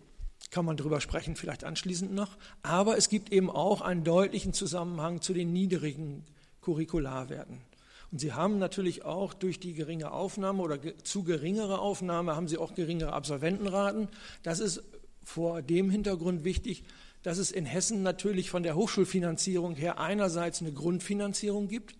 [0.51, 2.39] kann man darüber sprechen, vielleicht anschließend noch.
[2.62, 6.24] Aber es gibt eben auch einen deutlichen Zusammenhang zu den niedrigen
[6.62, 7.67] Curricularwerten.
[8.11, 12.59] Und Sie haben natürlich auch durch die geringe Aufnahme oder zu geringere Aufnahme haben Sie
[12.59, 14.09] auch geringere Absolventenraten.
[14.42, 14.82] Das ist
[15.22, 16.84] vor dem Hintergrund wichtig,
[17.22, 21.94] dass es in Hessen natürlich von der Hochschulfinanzierung her einerseits eine Grundfinanzierung gibt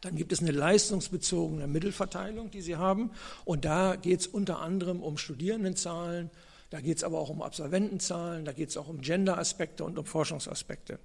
[0.00, 3.10] dann gibt es eine leistungsbezogene Mittelverteilung, die Sie haben.
[3.44, 6.30] Und da geht es unter anderem um Studierendenzahlen,
[6.70, 10.06] da geht es aber auch um Absolventenzahlen, da geht es auch um Gender-Aspekte und um
[10.06, 10.98] Forschungsaspekte.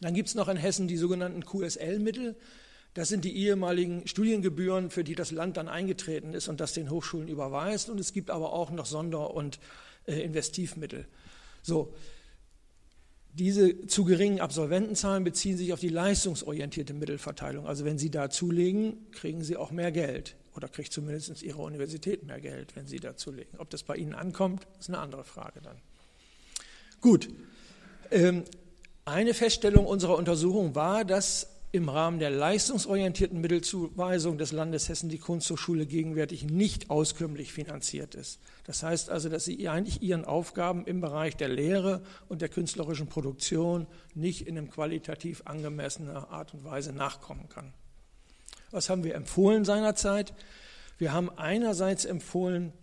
[0.00, 2.34] Dann gibt es noch in Hessen die sogenannten QSL-Mittel.
[2.94, 6.90] Das sind die ehemaligen Studiengebühren, für die das Land dann eingetreten ist und das den
[6.90, 7.88] Hochschulen überweist.
[7.88, 9.58] Und es gibt aber auch noch Sonder- und
[10.06, 11.06] äh, Investivmittel.
[11.62, 11.94] So,
[13.34, 17.66] diese zu geringen Absolventenzahlen beziehen sich auf die leistungsorientierte Mittelverteilung.
[17.66, 22.24] Also wenn Sie da zulegen, kriegen Sie auch mehr Geld oder kriegt zumindest Ihre Universität
[22.24, 23.58] mehr Geld, wenn Sie da zulegen.
[23.58, 25.78] Ob das bei Ihnen ankommt, ist eine andere Frage dann.
[27.00, 27.30] Gut.
[28.10, 28.44] Ähm,
[29.06, 35.18] eine Feststellung unserer Untersuchung war, dass im Rahmen der leistungsorientierten Mittelzuweisung des Landes Hessen die
[35.18, 38.40] Kunsthochschule gegenwärtig nicht auskömmlich finanziert ist.
[38.64, 43.06] Das heißt also, dass sie eigentlich ihren Aufgaben im Bereich der Lehre und der künstlerischen
[43.06, 47.72] Produktion nicht in einem qualitativ angemessener Art und Weise nachkommen kann.
[48.70, 50.34] Was haben wir empfohlen seinerzeit?
[50.98, 52.74] Wir haben einerseits empfohlen,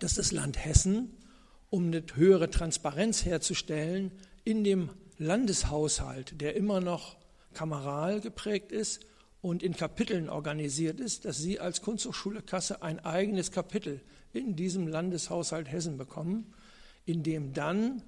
[0.00, 1.16] dass das Land Hessen,
[1.70, 4.12] um eine höhere Transparenz herzustellen,
[4.44, 7.16] in dem Landeshaushalt, der immer noch
[7.58, 9.04] kameral geprägt ist
[9.40, 14.00] und in Kapiteln organisiert ist, dass Sie als Kunsthochschule Kasse ein eigenes Kapitel
[14.32, 16.54] in diesem Landeshaushalt Hessen bekommen,
[17.04, 18.04] in dem dann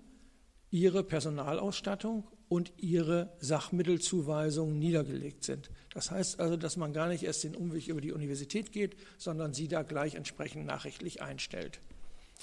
[0.70, 5.68] Ihre Personalausstattung und Ihre Sachmittelzuweisungen niedergelegt sind.
[5.94, 9.52] Das heißt also, dass man gar nicht erst den Umweg über die Universität geht, sondern
[9.52, 11.80] Sie da gleich entsprechend nachrichtlich einstellt.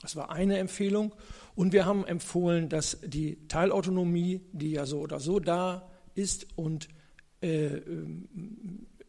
[0.02, 1.16] Das war eine Empfehlung.
[1.56, 6.90] Und wir haben empfohlen, dass die Teilautonomie, die ja so oder so da ist und
[7.42, 7.82] äh,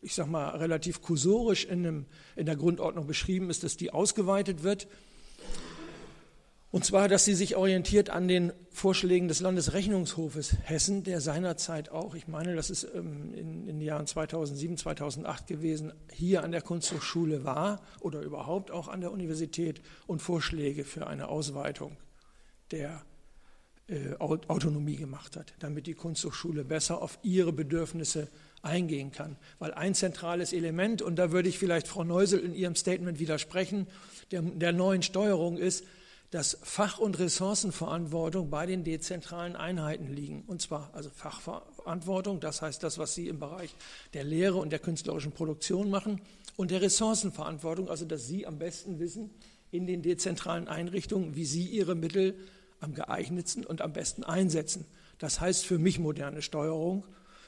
[0.00, 2.06] ich sage mal relativ kursorisch in, einem,
[2.36, 4.88] in der Grundordnung beschrieben ist, dass die ausgeweitet wird.
[6.70, 12.14] Und zwar, dass sie sich orientiert an den Vorschlägen des Landesrechnungshofes Hessen, der seinerzeit auch,
[12.14, 16.60] ich meine, das ist ähm, in, in, den Jahren 2007, 2008 gewesen, hier an der
[16.60, 21.96] Kunsthochschule war oder überhaupt auch an der Universität und Vorschläge für eine Ausweitung
[22.70, 23.02] der
[24.18, 28.28] Autonomie gemacht hat, damit die Kunsthochschule besser auf ihre Bedürfnisse
[28.62, 29.36] eingehen kann.
[29.58, 33.86] Weil ein zentrales Element, und da würde ich vielleicht Frau Neusel in ihrem Statement widersprechen,
[34.30, 35.84] der, der neuen Steuerung ist,
[36.30, 40.44] dass Fach- und Ressourcenverantwortung bei den dezentralen Einheiten liegen.
[40.46, 43.74] Und zwar also Fachverantwortung, das heißt das, was Sie im Bereich
[44.12, 46.20] der Lehre und der künstlerischen Produktion machen,
[46.56, 49.30] und der Ressourcenverantwortung, also dass Sie am besten wissen
[49.70, 52.34] in den dezentralen Einrichtungen, wie Sie Ihre Mittel
[52.80, 54.86] am geeignetsten und am besten einsetzen.
[55.18, 57.04] Das heißt für mich moderne Steuerung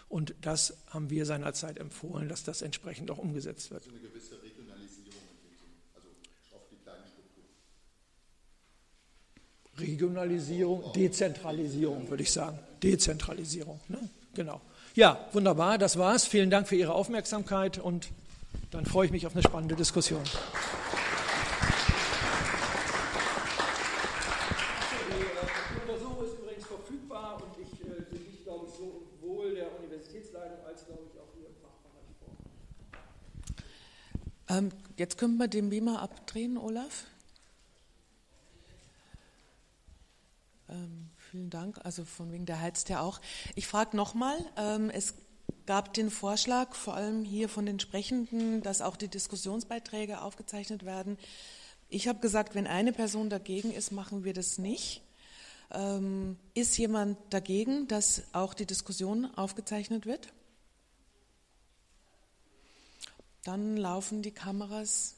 [0.08, 3.82] und das haben wir seinerzeit empfohlen, dass das entsprechend auch umgesetzt wird.
[3.82, 4.42] Also eine gewisse
[9.80, 12.58] Regionalisierung, Dezentralisierung, würde ich sagen.
[12.82, 13.98] Dezentralisierung, ne?
[14.34, 14.60] genau.
[14.94, 16.26] Ja, wunderbar, das war's.
[16.26, 18.08] Vielen Dank für Ihre Aufmerksamkeit und
[18.70, 20.22] dann freue ich mich auf eine spannende Diskussion.
[34.50, 37.04] Ähm, jetzt können wir den Beamer abdrehen, Olaf.
[40.68, 41.78] Ähm, vielen Dank.
[41.84, 43.20] Also von wegen der heizt ja auch.
[43.54, 45.14] Ich frage nochmal, ähm, es
[45.66, 51.16] gab den Vorschlag, vor allem hier von den Sprechenden, dass auch die Diskussionsbeiträge aufgezeichnet werden.
[51.88, 55.02] Ich habe gesagt, wenn eine Person dagegen ist, machen wir das nicht.
[55.72, 60.32] Ähm, ist jemand dagegen, dass auch die Diskussion aufgezeichnet wird?
[63.44, 65.16] Dann laufen die Kameras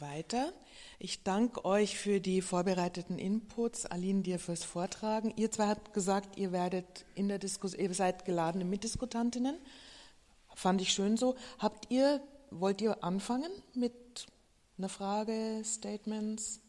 [0.00, 0.52] weiter.
[0.98, 5.32] Ich danke euch für die vorbereiteten Inputs, Aline dir fürs Vortragen.
[5.36, 9.56] Ihr zwei habt gesagt, ihr werdet in der Diskussion, ihr seid geladene Mitdiskutantinnen.
[10.54, 11.36] Fand ich schön so.
[11.58, 12.20] Habt ihr,
[12.50, 14.26] wollt ihr anfangen mit
[14.78, 16.60] einer Frage, Statements?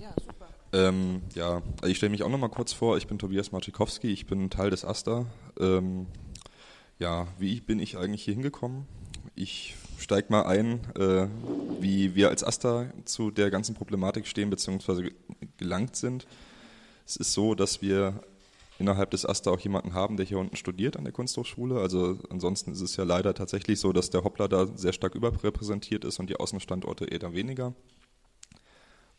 [0.00, 0.48] Ja, super.
[0.72, 2.96] Ähm, ja, also ich stelle mich auch noch mal kurz vor.
[2.96, 5.26] Ich bin Tobias Marczykowski, ich bin Teil des AStA.
[5.60, 6.06] Ähm,
[6.98, 8.86] ja, wie bin ich eigentlich hier hingekommen?
[9.34, 11.28] Ich steige mal ein, äh,
[11.80, 15.10] wie wir als AStA zu der ganzen Problematik stehen bzw.
[15.56, 16.26] gelangt sind.
[17.06, 18.22] Es ist so, dass wir
[18.78, 21.80] innerhalb des AStA auch jemanden haben, der hier unten studiert an der Kunsthochschule.
[21.80, 26.04] Also ansonsten ist es ja leider tatsächlich so, dass der Hoppler da sehr stark überrepräsentiert
[26.04, 27.74] ist und die Außenstandorte eher weniger.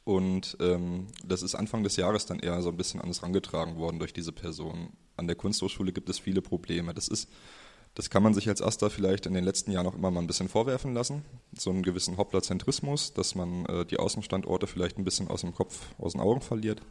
[0.04, 3.98] Und ähm, das ist Anfang des Jahres dann eher so ein bisschen anders rangetragen worden
[3.98, 4.90] durch diese Person.
[5.18, 6.94] An der Kunsthochschule gibt es viele Probleme.
[6.94, 7.28] Das ist
[7.96, 10.28] das kann man sich als Asta vielleicht in den letzten Jahren auch immer mal ein
[10.28, 11.24] bisschen vorwerfen lassen.
[11.58, 15.80] So einen gewissen Hopplerzentrismus, dass man äh, die Außenstandorte vielleicht ein bisschen aus dem Kopf,
[15.98, 16.82] aus den Augen verliert.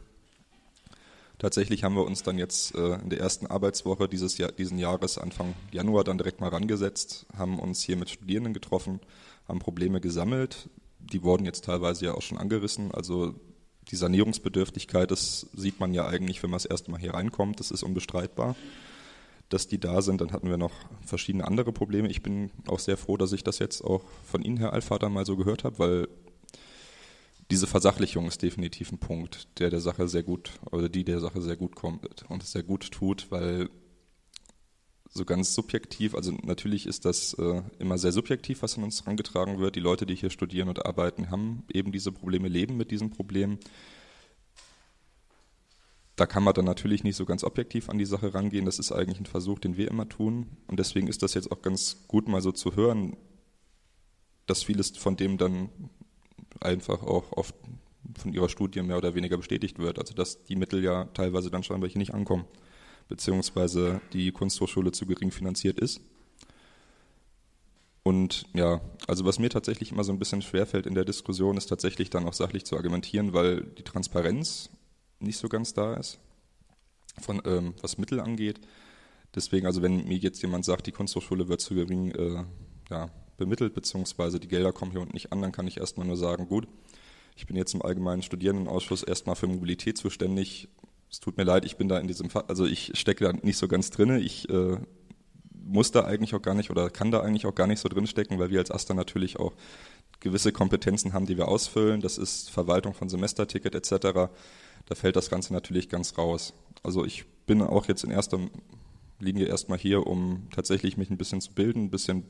[1.37, 5.19] Tatsächlich haben wir uns dann jetzt äh, in der ersten Arbeitswoche dieses Jahr, diesen Jahres,
[5.19, 8.99] Anfang Januar, dann direkt mal rangesetzt, haben uns hier mit Studierenden getroffen,
[9.47, 10.69] haben Probleme gesammelt.
[10.97, 12.91] Die wurden jetzt teilweise ja auch schon angerissen.
[12.91, 13.35] Also
[13.91, 17.69] die Sanierungsbedürftigkeit, das sieht man ja eigentlich, wenn man das erste Mal hier reinkommt, das
[17.69, 18.55] ist unbestreitbar
[19.49, 20.21] dass die da sind.
[20.21, 20.73] Dann hatten wir noch
[21.05, 22.09] verschiedene andere Probleme.
[22.09, 25.25] Ich bin auch sehr froh, dass ich das jetzt auch von Ihnen, Herr Alvater, mal
[25.25, 26.07] so gehört habe, weil
[27.51, 31.41] diese Versachlichung ist definitiv ein Punkt, der der Sache sehr gut, oder die der Sache
[31.41, 33.69] sehr gut kommt und es sehr gut tut, weil
[35.15, 39.59] so ganz subjektiv, also natürlich ist das äh, immer sehr subjektiv, was an uns herangetragen
[39.59, 39.75] wird.
[39.75, 43.59] Die Leute, die hier studieren und arbeiten, haben eben diese Probleme, leben mit diesen Problemen.
[46.15, 48.65] Da kann man dann natürlich nicht so ganz objektiv an die Sache rangehen.
[48.65, 50.47] Das ist eigentlich ein Versuch, den wir immer tun.
[50.67, 53.17] Und deswegen ist das jetzt auch ganz gut, mal so zu hören,
[54.45, 55.69] dass vieles von dem dann
[56.61, 57.55] einfach auch oft
[58.17, 59.99] von ihrer Studie mehr oder weniger bestätigt wird.
[59.99, 62.45] Also dass die Mittel ja teilweise dann scheinbar hier nicht ankommen,
[63.09, 65.99] beziehungsweise die Kunsthochschule zu gering finanziert ist.
[68.03, 71.65] Und ja, also was mir tatsächlich immer so ein bisschen schwerfällt in der Diskussion, ist
[71.65, 74.69] tatsächlich dann auch sachlich zu argumentieren, weil die Transparenz
[75.19, 76.19] nicht so ganz da ist,
[77.19, 78.59] von, ähm, was Mittel angeht.
[79.33, 82.43] Deswegen, also wenn mir jetzt jemand sagt, die Kunsthochschule wird zu gering äh,
[82.89, 86.17] ja, bemittelt, beziehungsweise die Gelder kommen hier unten nicht an, dann kann ich erstmal nur
[86.17, 86.67] sagen, gut,
[87.35, 90.69] ich bin jetzt im allgemeinen Studierendenausschuss erstmal für Mobilität zuständig.
[91.11, 93.57] Es tut mir leid, ich bin da in diesem Fall, also ich stecke da nicht
[93.57, 94.17] so ganz drin.
[94.17, 94.77] Ich äh,
[95.65, 98.07] muss da eigentlich auch gar nicht oder kann da eigentlich auch gar nicht so drin
[98.07, 99.53] stecken, weil wir als Asta natürlich auch
[100.21, 102.01] gewisse Kompetenzen haben, die wir ausfüllen.
[102.01, 104.31] Das ist Verwaltung von Semesterticket etc.
[104.87, 106.53] Da fällt das Ganze natürlich ganz raus.
[106.83, 108.39] Also ich bin auch jetzt in erster
[109.19, 112.25] Linie erstmal hier, um tatsächlich mich ein bisschen zu bilden, ein bisschen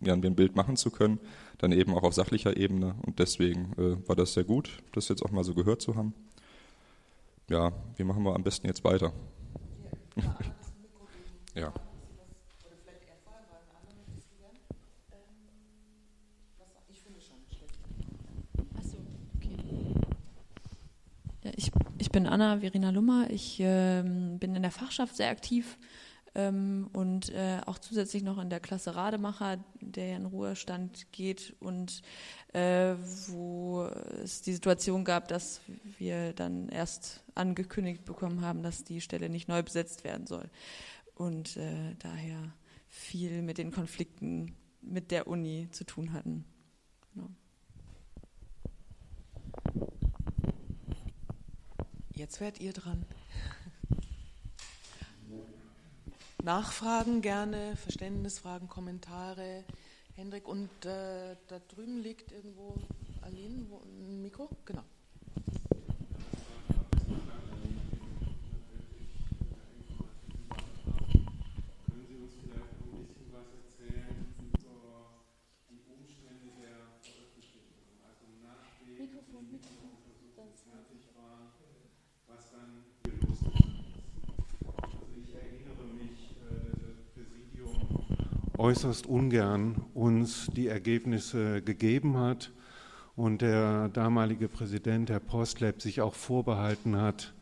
[0.00, 1.18] ja, ein Bild machen zu können,
[1.58, 2.94] dann eben auch auf sachlicher Ebene.
[3.06, 6.14] Und deswegen äh, war das sehr gut, das jetzt auch mal so gehört zu haben.
[7.48, 9.12] Ja, wie machen wir am besten jetzt weiter?
[11.54, 11.72] ja.
[21.54, 23.28] Ich, ich bin Anna Verena Lummer.
[23.28, 25.76] Ich äh, bin in der Fachschaft sehr aktiv
[26.34, 32.00] ähm, und äh, auch zusätzlich noch in der Klasse Rademacher, der in Ruhestand geht und
[32.54, 32.94] äh,
[33.26, 33.82] wo
[34.22, 35.60] es die Situation gab, dass
[35.98, 40.48] wir dann erst angekündigt bekommen haben, dass die Stelle nicht neu besetzt werden soll.
[41.16, 42.54] Und äh, daher
[42.88, 46.46] viel mit den Konflikten mit der Uni zu tun hatten.
[47.12, 47.28] Genau.
[52.16, 53.04] Jetzt werdet ihr dran.
[56.42, 59.64] Nachfragen gerne, Verständnisfragen, Kommentare.
[60.14, 62.74] Hendrik, und äh, da drüben liegt irgendwo
[63.20, 64.48] Aline, wo, ein Mikro?
[64.64, 64.82] Genau.
[88.58, 92.52] Äußerst ungern uns die Ergebnisse gegeben hat
[93.14, 97.34] und der damalige Präsident, Herr Postleb, sich auch vorbehalten hat,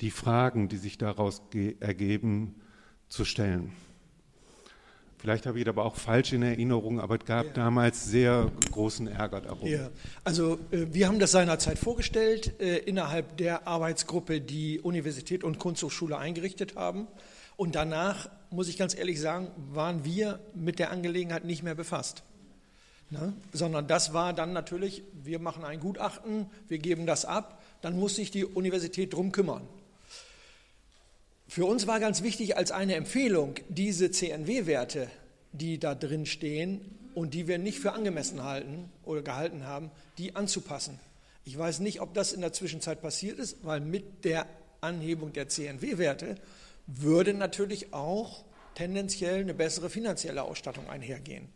[0.00, 1.42] die Fragen, die sich daraus
[1.80, 2.56] ergeben,
[3.08, 3.72] zu stellen.
[5.18, 7.52] Vielleicht habe ich das aber auch falsch in Erinnerung, aber es gab ja.
[7.54, 9.66] damals sehr großen Ärger darum.
[9.66, 9.90] Ja.
[10.24, 16.18] Also äh, wir haben das seinerzeit vorgestellt äh, innerhalb der Arbeitsgruppe, die Universität und Kunsthochschule
[16.18, 17.08] eingerichtet haben.
[17.56, 22.22] Und danach, muss ich ganz ehrlich sagen, waren wir mit der Angelegenheit nicht mehr befasst.
[23.10, 23.32] Ne?
[23.52, 28.16] Sondern das war dann natürlich, wir machen ein Gutachten, wir geben das ab, dann muss
[28.16, 29.66] sich die Universität drum kümmern.
[31.48, 35.08] Für uns war ganz wichtig als eine Empfehlung, diese CNW-Werte,
[35.52, 36.80] die da drin stehen
[37.14, 40.98] und die wir nicht für angemessen halten oder gehalten haben, die anzupassen.
[41.44, 44.46] Ich weiß nicht, ob das in der Zwischenzeit passiert ist, weil mit der
[44.80, 46.34] Anhebung der CNW-Werte
[46.86, 51.48] würde natürlich auch tendenziell eine bessere finanzielle Ausstattung einhergehen,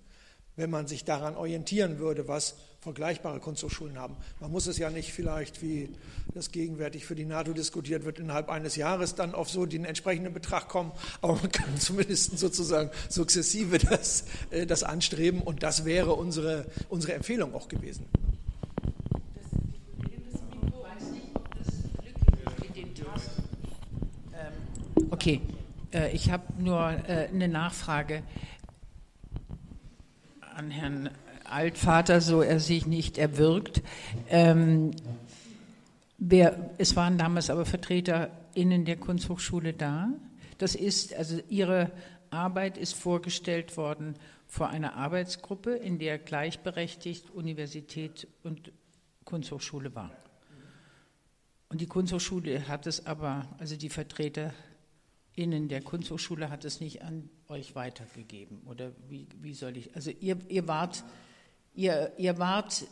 [0.57, 4.17] wenn man sich daran orientieren würde, was vergleichbare Kunsthochschulen haben.
[4.41, 5.91] Man muss es ja nicht vielleicht, wie
[6.35, 10.33] das gegenwärtig für die NATO diskutiert wird, innerhalb eines Jahres dann auf so den entsprechenden
[10.33, 16.15] Betrag kommen, aber man kann zumindest sozusagen sukzessive das, äh, das anstreben und das wäre
[16.15, 18.07] unsere, unsere Empfehlung auch gewesen.
[25.21, 25.43] Okay,
[25.93, 28.23] äh, ich habe nur äh, eine Nachfrage
[30.57, 31.11] an Herrn
[31.45, 33.83] Altvater, so er sich nicht erwirkt.
[34.31, 34.93] Ähm,
[36.17, 40.09] wer, es waren damals aber VertreterInnen der Kunsthochschule da.
[40.57, 41.91] Das ist, also Ihre
[42.31, 44.15] Arbeit ist vorgestellt worden
[44.47, 48.73] vor einer Arbeitsgruppe, in der gleichberechtigt Universität und
[49.27, 50.13] Kunsthochschule waren.
[51.69, 54.55] Und die Kunsthochschule hat es aber, also die Vertreter
[55.41, 58.61] Innen der Kunsthochschule hat es nicht an euch weitergegeben.
[58.67, 59.97] Oder wie, wie soll ich?
[59.97, 61.03] Also ihr, ihr, wart,
[61.75, 62.85] ihr, ihr wart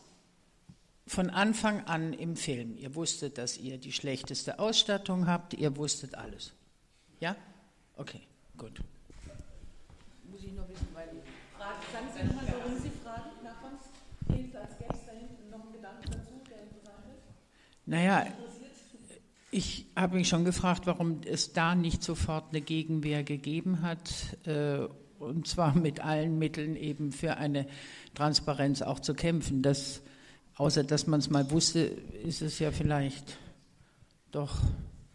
[1.06, 2.78] von Anfang an im Film.
[2.78, 5.52] Ihr wusstet, dass ihr die schlechteste Ausstattung habt.
[5.52, 6.54] Ihr wusstet alles.
[7.20, 7.36] Ja?
[7.96, 8.22] Okay,
[8.56, 8.80] gut.
[10.30, 11.76] Muss ich noch wissen, weil ich frage.
[11.92, 13.30] Sagen Sie nochmal, warum Sie fragen?
[13.44, 14.34] Nach was?
[14.34, 17.24] Hinten als Gäste da hinten noch ein Gedanke dazu, der interessant ist?
[17.84, 18.26] Naja,
[19.50, 24.10] ich habe mich schon gefragt, warum es da nicht sofort eine Gegenwehr gegeben hat,
[24.46, 24.86] äh,
[25.18, 27.66] und zwar mit allen Mitteln eben für eine
[28.14, 29.62] Transparenz auch zu kämpfen.
[29.62, 30.02] Das,
[30.56, 33.38] außer dass man es mal wusste, ist es ja vielleicht
[34.30, 34.58] doch,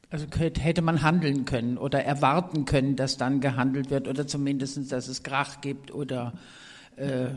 [0.10, 5.08] also hätte man handeln können oder erwarten können, dass dann gehandelt wird oder zumindest, dass
[5.08, 6.34] es Krach gibt oder
[6.96, 7.28] äh,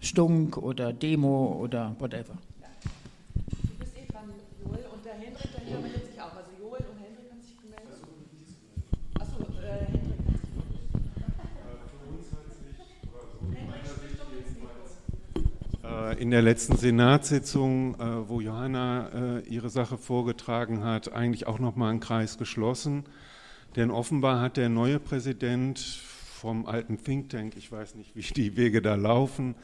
[0.00, 2.36] Stunk oder Demo oder whatever.
[15.82, 15.88] Äh,
[16.18, 21.90] in der letzten Senatssitzung, äh, wo Johanna äh, ihre Sache vorgetragen hat, eigentlich auch nochmal
[21.90, 23.04] einen Kreis geschlossen.
[23.76, 28.56] Denn offenbar hat der neue Präsident vom alten Think Tank, ich weiß nicht, wie die
[28.56, 29.54] Wege da laufen,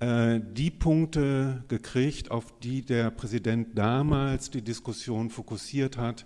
[0.00, 6.24] äh, die Punkte gekriegt, auf die der Präsident damals die Diskussion fokussiert hat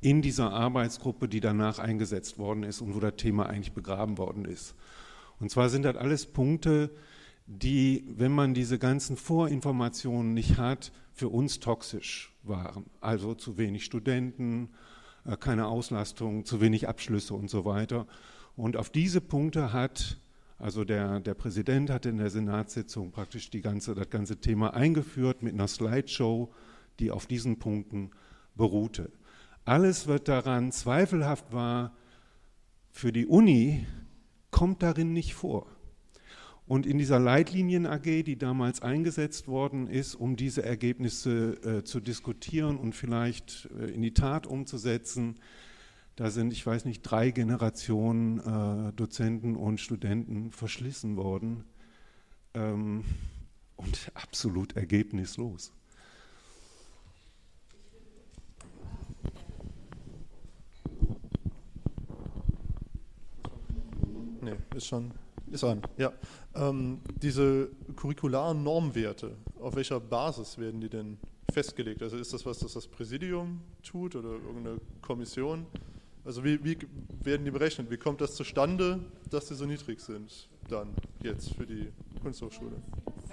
[0.00, 4.44] in dieser Arbeitsgruppe, die danach eingesetzt worden ist und wo das Thema eigentlich begraben worden
[4.44, 4.74] ist.
[5.40, 6.90] Und zwar sind das alles Punkte,
[7.46, 12.86] die, wenn man diese ganzen Vorinformationen nicht hat, für uns toxisch waren.
[13.00, 14.70] Also zu wenig Studenten,
[15.24, 18.06] äh, keine Auslastung, zu wenig Abschlüsse und so weiter.
[18.56, 20.18] Und auf diese Punkte hat
[20.58, 25.42] also der, der Präsident hat in der Senatssitzung praktisch die ganze, das ganze Thema eingeführt
[25.42, 26.52] mit einer Slideshow,
[27.00, 28.10] die auf diesen Punkten
[28.54, 29.10] beruhte.
[29.64, 31.92] Alles, was daran zweifelhaft war
[32.92, 33.86] für die Uni,
[34.50, 35.66] kommt darin nicht vor.
[36.66, 42.00] Und in dieser Leitlinien AG, die damals eingesetzt worden ist, um diese Ergebnisse äh, zu
[42.00, 45.36] diskutieren und vielleicht äh, in die Tat umzusetzen,
[46.16, 51.64] da sind, ich weiß nicht, drei Generationen äh, Dozenten und Studenten verschlissen worden
[52.54, 53.04] ähm,
[53.76, 55.72] und absolut ergebnislos.
[64.40, 65.12] Nee, ist schon,
[65.54, 66.12] ist an, ja.
[66.54, 71.18] Ähm, diese curricularen Normwerte, auf welcher Basis werden die denn
[71.52, 72.02] festgelegt?
[72.02, 75.66] Also ist das was, das das Präsidium tut oder irgendeine Kommission?
[76.24, 76.76] Also wie, wie,
[77.22, 77.90] werden die berechnet?
[77.90, 79.00] Wie kommt das zustande,
[79.30, 80.88] dass die so niedrig sind dann
[81.22, 81.88] jetzt für die
[82.22, 82.72] Kunsthochschule?
[83.16, 83.30] Jetzt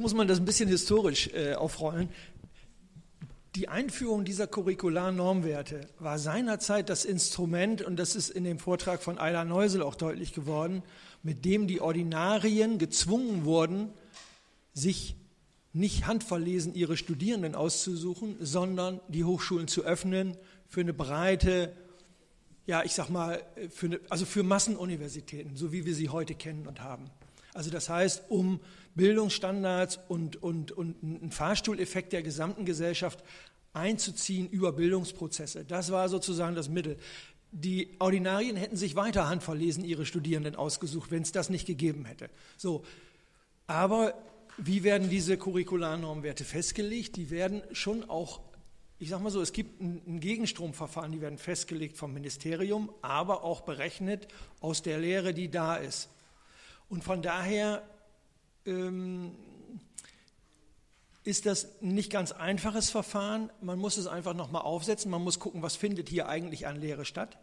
[0.00, 2.08] muss man das ein bisschen historisch äh, aufrollen.
[3.56, 9.02] Die Einführung dieser curricularen Normwerte war seinerzeit das Instrument, und das ist in dem Vortrag
[9.02, 10.82] von Ayla Neusel auch deutlich geworden,
[11.22, 13.92] mit dem die Ordinarien gezwungen wurden,
[14.72, 15.16] sich
[15.72, 20.36] nicht handverlesen ihre Studierenden auszusuchen, sondern die Hochschulen zu öffnen
[20.68, 21.72] für eine breite,
[22.66, 26.66] ja, ich sag mal, für eine, also für Massenuniversitäten, so wie wir sie heute kennen
[26.66, 27.10] und haben.
[27.54, 28.60] Also das heißt, um
[28.94, 33.22] Bildungsstandards und, und, und einen Fahrstuhleffekt der gesamten Gesellschaft
[33.72, 35.64] einzuziehen über Bildungsprozesse.
[35.64, 36.96] Das war sozusagen das Mittel.
[37.52, 42.30] Die Ordinarien hätten sich weiter handverlesen ihre Studierenden ausgesucht, wenn es das nicht gegeben hätte.
[42.56, 42.84] So,
[43.66, 44.14] aber
[44.56, 47.16] wie werden diese Curricularnormwerte festgelegt?
[47.16, 48.40] Die werden schon auch,
[48.98, 53.62] ich sage mal so, es gibt ein, Gegenstromverfahren, die werden festgelegt vom Ministerium, aber auch
[53.62, 54.28] berechnet
[54.60, 56.08] aus der Lehre, die da ist.
[56.90, 57.82] Und von daher
[58.66, 59.30] ähm,
[61.24, 63.50] ist das nicht ganz einfaches Verfahren.
[63.62, 65.10] Man muss es einfach nochmal aufsetzen.
[65.10, 67.38] Man muss gucken, was findet hier eigentlich an Lehre statt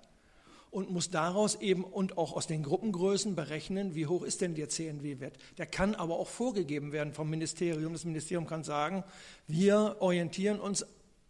[0.70, 4.68] und muss daraus eben und auch aus den Gruppengrößen berechnen, wie hoch ist denn der
[4.68, 5.38] CNW-Wert.
[5.58, 7.94] Der kann aber auch vorgegeben werden vom Ministerium.
[7.94, 9.06] Das Ministerium kann sagen,
[9.48, 10.86] wir orientieren uns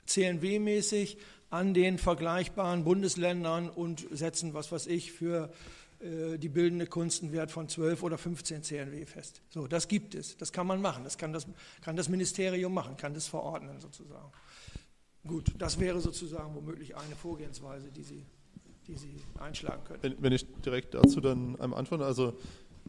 [0.07, 1.18] CNW-mäßig
[1.49, 5.53] an den vergleichbaren Bundesländern und setzen, was weiß ich, für
[5.99, 9.41] die bildende Kunst einen Wert von 12 oder 15 CNW fest.
[9.49, 11.47] So, das gibt es, das kann man machen, das kann das,
[11.81, 14.31] kann das Ministerium machen, kann das verordnen sozusagen.
[15.25, 18.25] Gut, das wäre sozusagen womöglich eine Vorgehensweise, die Sie,
[18.87, 19.99] die Sie einschlagen können.
[20.03, 22.37] Wenn, wenn ich direkt dazu dann einmal antworte, also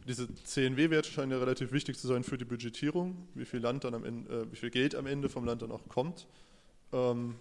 [0.07, 3.93] diese CNW-Werte scheinen ja relativ wichtig zu sein für die Budgetierung, wie viel Land dann
[3.93, 6.27] am Ende, äh, wie viel Geld am Ende vom Land dann auch kommt.
[6.93, 7.35] Ähm,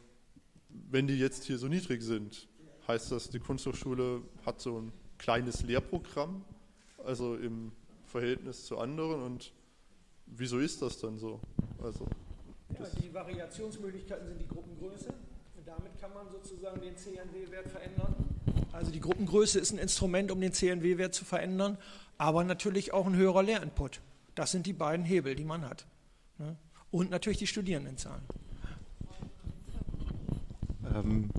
[0.90, 2.48] wenn die jetzt hier so niedrig sind,
[2.86, 6.44] heißt das, die Kunsthochschule hat so ein kleines Lehrprogramm,
[7.04, 7.72] also im
[8.06, 9.22] Verhältnis zu anderen.
[9.22, 9.52] Und
[10.26, 11.40] wieso ist das dann so?
[11.82, 12.06] Also,
[12.78, 15.08] ja, die Variationsmöglichkeiten sind die Gruppengröße.
[15.56, 18.14] Und damit kann man sozusagen den CNW-Wert verändern.
[18.72, 21.78] Also die Gruppengröße ist ein Instrument, um den CNW-Wert zu verändern,
[22.16, 24.00] aber natürlich auch ein höherer Lehrinput.
[24.34, 25.86] Das sind die beiden Hebel, die man hat.
[26.38, 26.56] Ne?
[26.90, 28.22] Und natürlich die Studierendenzahlen.
[30.94, 31.30] Ähm,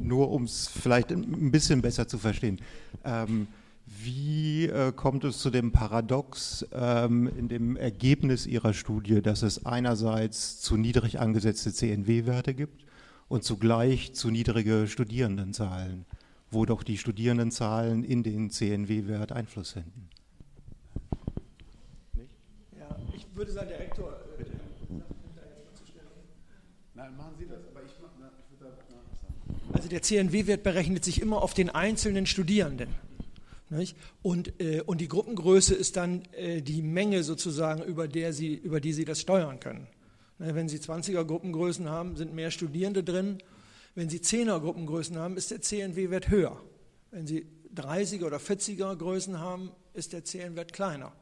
[0.00, 2.60] nur um es vielleicht ein bisschen besser zu verstehen.
[3.04, 3.48] Ähm,
[3.86, 9.64] wie äh, kommt es zu dem Paradox ähm, in dem Ergebnis Ihrer Studie, dass es
[9.64, 12.84] einerseits zu niedrig angesetzte CNW-Werte gibt
[13.28, 16.04] und zugleich zu niedrige Studierendenzahlen,
[16.50, 20.08] wo doch die Studierendenzahlen in den CNW-Wert Einfluss hätten?
[22.76, 24.08] Ja, ich würde sagen, der Rektor.
[24.10, 24.52] Äh, Bitte.
[26.94, 28.74] Nein, machen Sie das, aber ich, na, ich würde
[29.72, 32.88] da also der CNW-Wert berechnet sich immer auf den einzelnen Studierenden.
[33.70, 33.96] Nicht?
[34.22, 38.80] Und, äh, und die Gruppengröße ist dann äh, die Menge sozusagen, über, der sie, über
[38.80, 39.86] die Sie das steuern können.
[40.38, 43.38] Ne, wenn Sie 20er Gruppengrößen haben, sind mehr Studierende drin.
[43.94, 46.60] Wenn Sie 10er Gruppengrößen haben, ist der CNW-Wert höher.
[47.12, 51.12] Wenn Sie 30er oder 40er Größen haben, ist der CN-Wert kleiner.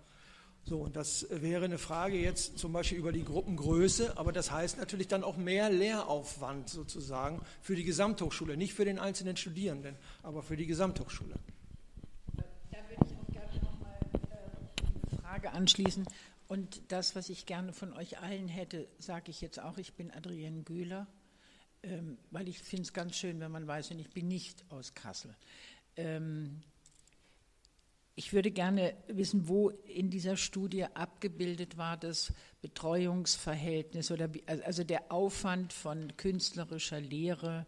[0.66, 4.78] So, und das wäre eine Frage jetzt zum Beispiel über die Gruppengröße, aber das heißt
[4.78, 10.42] natürlich dann auch mehr Lehraufwand sozusagen für die Gesamthochschule, nicht für den einzelnen Studierenden, aber
[10.42, 11.34] für die Gesamthochschule.
[12.36, 13.98] Da würde ich auch gerne nochmal
[14.30, 16.06] äh, eine Frage anschließen.
[16.48, 19.76] Und das, was ich gerne von euch allen hätte, sage ich jetzt auch.
[19.76, 21.06] Ich bin Adrienne Gühler,
[21.82, 24.94] ähm, weil ich finde es ganz schön, wenn man weiß, und ich bin nicht aus
[24.94, 25.36] Kassel.
[28.16, 34.30] Ich würde gerne wissen, wo in dieser Studie abgebildet war das Betreuungsverhältnis oder
[34.64, 37.66] also der Aufwand von künstlerischer Lehre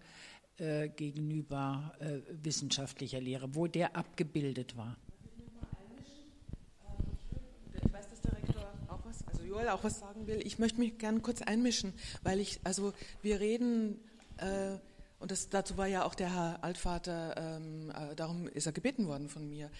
[0.58, 4.96] äh, gegenüber äh, wissenschaftlicher Lehre, wo der abgebildet war.
[7.74, 7.92] Ich
[9.26, 10.40] also Joel auch was sagen will.
[10.46, 11.92] Ich möchte mich gerne kurz einmischen,
[12.22, 14.00] weil ich, also wir reden
[14.38, 14.78] äh,
[15.18, 19.06] und das, dazu war ja auch der Herr Altvater, ähm, äh, darum ist er gebeten
[19.06, 19.70] worden von mir.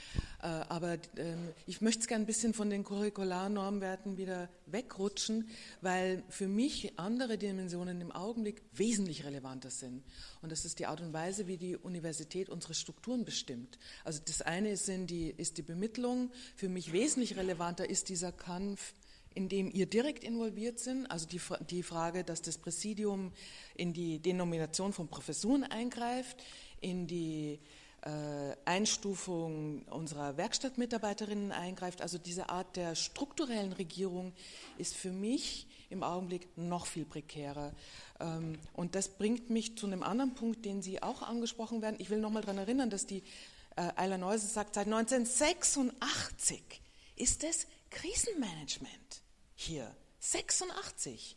[0.42, 5.48] Äh, aber ähm, ich möchte es gerne ein bisschen von den Curricularnormwerten wieder wegrutschen,
[5.82, 10.04] weil für mich andere Dimensionen im Augenblick wesentlich relevanter sind.
[10.40, 13.78] Und das ist die Art und Weise, wie die Universität unsere Strukturen bestimmt.
[14.04, 16.30] Also das eine ist, die, ist die Bemittlung.
[16.56, 18.94] Für mich wesentlich relevanter ist dieser Kampf
[19.36, 23.32] in dem ihr direkt involviert sind, also die, die Frage, dass das Präsidium
[23.74, 26.42] in die Denomination von Professuren eingreift,
[26.80, 27.60] in die
[28.00, 32.00] äh, Einstufung unserer Werkstattmitarbeiterinnen eingreift.
[32.00, 34.32] Also diese Art der strukturellen Regierung
[34.78, 37.74] ist für mich im Augenblick noch viel prekärer.
[38.20, 41.96] Ähm, und das bringt mich zu einem anderen Punkt, den Sie auch angesprochen werden.
[41.98, 43.22] Ich will noch mal daran erinnern, dass die
[43.76, 46.62] äh, Eila Neuse sagt, seit 1986
[47.16, 49.05] ist es Krisenmanagement
[49.56, 49.94] hier.
[50.20, 51.36] 86.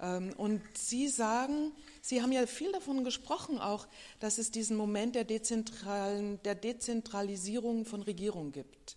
[0.00, 3.86] Ähm, und Sie sagen, Sie haben ja viel davon gesprochen auch,
[4.20, 8.96] dass es diesen Moment der, dezentralen, der Dezentralisierung von Regierung gibt.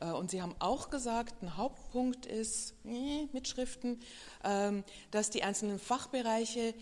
[0.00, 4.00] Äh, und Sie haben auch gesagt, ein Hauptpunkt ist, äh, Mitschriften,
[4.44, 6.74] ähm, dass die einzelnen Fachbereiche,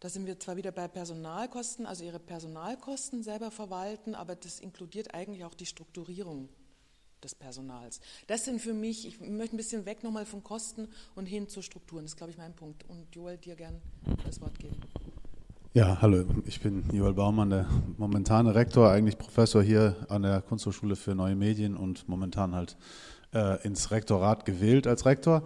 [0.00, 5.14] da sind wir zwar wieder bei Personalkosten, also ihre Personalkosten selber verwalten, aber das inkludiert
[5.14, 6.48] eigentlich auch die Strukturierung
[7.22, 8.00] des Personals.
[8.26, 11.62] Das sind für mich, ich möchte ein bisschen weg nochmal von Kosten und hin zu
[11.62, 12.04] Strukturen.
[12.04, 12.84] Das ist, glaube ich, mein Punkt.
[12.88, 13.80] Und Joel, dir gern
[14.24, 14.76] das Wort geben.
[15.74, 17.66] Ja, hallo, ich bin Joel Baumann, der
[17.98, 22.76] momentane Rektor, eigentlich Professor hier an der Kunsthochschule für Neue Medien und momentan halt
[23.34, 25.44] äh, ins Rektorat gewählt als Rektor.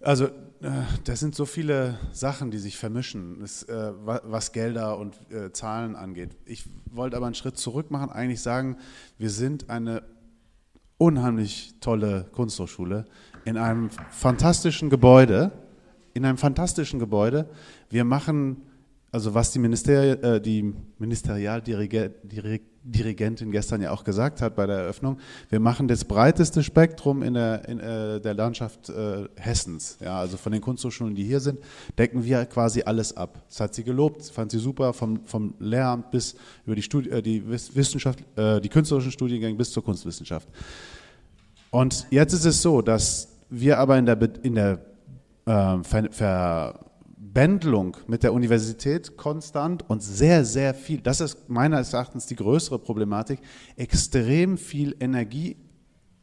[0.00, 0.70] Also, äh,
[1.04, 5.94] das sind so viele Sachen, die sich vermischen, das, äh, was Gelder und äh, Zahlen
[5.94, 6.36] angeht.
[6.46, 8.78] Ich wollte aber einen Schritt zurück machen, eigentlich sagen,
[9.18, 10.02] wir sind eine
[11.00, 13.06] unheimlich tolle Kunsthochschule
[13.46, 15.50] in einem fantastischen Gebäude,
[16.12, 17.48] in einem fantastischen Gebäude.
[17.88, 18.58] Wir machen,
[19.10, 20.74] also was die, Ministeri äh, die
[22.82, 25.18] Ministerialdirigentin gestern ja auch gesagt hat bei der Eröffnung,
[25.48, 29.98] wir machen das breiteste Spektrum in der, in, äh, der Landschaft äh, Hessens.
[30.00, 31.58] Ja, also von den Kunsthochschulen, die hier sind,
[31.98, 33.42] decken wir quasi alles ab.
[33.48, 37.22] Das hat sie gelobt, fand sie super, vom, vom Lehramt bis über die, Studi äh,
[37.22, 40.48] die Wissenschaft, äh, die künstlerischen Studiengänge bis zur Kunstwissenschaft.
[41.70, 44.78] Und jetzt ist es so, dass wir aber in der, in der
[45.46, 45.84] äh,
[47.32, 52.80] Verbändelung mit der Universität konstant und sehr, sehr viel, das ist meines Erachtens die größere
[52.80, 53.38] Problematik,
[53.76, 55.56] extrem viel Energie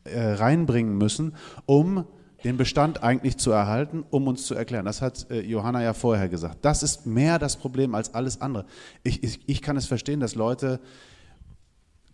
[0.04, 1.34] äh, reinbringen müssen,
[1.66, 2.04] um
[2.44, 4.84] den Bestand eigentlich zu erhalten, um uns zu erklären.
[4.84, 6.58] Das hat äh, Johanna ja vorher gesagt.
[6.64, 8.66] Das ist mehr das Problem als alles andere.
[9.04, 10.82] Ich, ich, ich kann es verstehen, dass Leute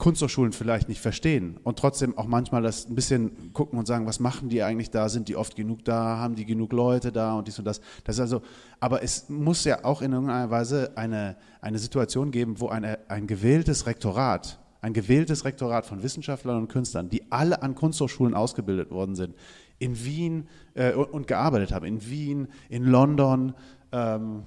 [0.04, 4.20] Kunsthochschulen vielleicht nicht verstehen und trotzdem auch manchmal das ein bisschen gucken und sagen, was
[4.20, 5.08] machen die eigentlich da?
[5.08, 6.18] Sind die oft genug da?
[6.18, 7.80] Haben die genug Leute da und dies und das?
[8.04, 8.42] Das ist also,
[8.82, 13.28] aber es muss ja auch in irgendeiner Weise eine, eine Situation geben, wo eine, ein
[13.28, 19.16] gewähltes Rektorat, ein gewähltes Rektorat von Wissenschaftlern und Künstlern, die alle an Kunsthochschulen ausgebildet worden
[19.16, 19.34] sind,
[19.80, 23.54] in Wien äh, und gearbeitet haben, in Wien, in London,
[23.94, 24.44] ähm,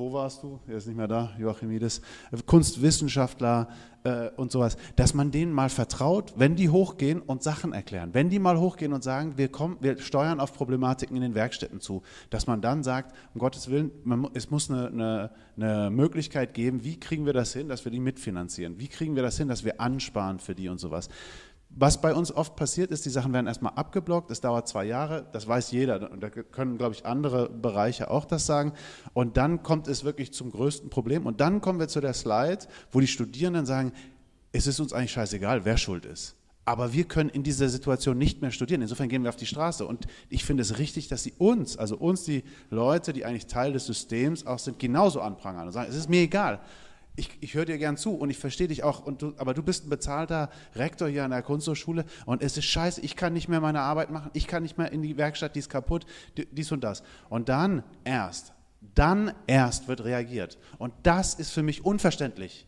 [0.00, 0.58] wo warst du?
[0.66, 2.00] Er ist nicht mehr da, Joachimides.
[2.46, 3.68] Kunstwissenschaftler
[4.04, 8.10] äh, und sowas, dass man denen mal vertraut, wenn die hochgehen und Sachen erklären.
[8.12, 11.80] Wenn die mal hochgehen und sagen, wir, kommen, wir steuern auf Problematiken in den Werkstätten
[11.80, 16.54] zu, dass man dann sagt, um Gottes Willen, man, es muss eine, eine, eine Möglichkeit
[16.54, 18.78] geben, wie kriegen wir das hin, dass wir die mitfinanzieren?
[18.78, 21.08] Wie kriegen wir das hin, dass wir ansparen für die und sowas?
[21.72, 25.26] Was bei uns oft passiert ist, die Sachen werden erstmal abgeblockt, es dauert zwei Jahre,
[25.32, 26.10] das weiß jeder.
[26.10, 28.72] Und da können, glaube ich, andere Bereiche auch das sagen.
[29.12, 31.26] Und dann kommt es wirklich zum größten Problem.
[31.26, 33.92] Und dann kommen wir zu der Slide, wo die Studierenden sagen,
[34.52, 36.34] es ist uns eigentlich scheißegal, wer schuld ist.
[36.64, 38.82] Aber wir können in dieser Situation nicht mehr studieren.
[38.82, 39.86] Insofern gehen wir auf die Straße.
[39.86, 43.72] Und ich finde es richtig, dass sie uns, also uns, die Leute, die eigentlich Teil
[43.72, 46.60] des Systems auch sind, genauso anprangern und sagen, es ist mir egal
[47.16, 49.62] ich, ich höre dir gern zu und ich verstehe dich auch, und du, aber du
[49.62, 53.48] bist ein bezahlter Rektor hier an der Kunsthochschule und es ist scheiße, ich kann nicht
[53.48, 56.06] mehr meine Arbeit machen, ich kann nicht mehr in die Werkstatt, die ist kaputt,
[56.36, 57.02] dies und das.
[57.28, 58.52] Und dann erst,
[58.94, 60.58] dann erst wird reagiert.
[60.78, 62.66] Und das ist für mich unverständlich.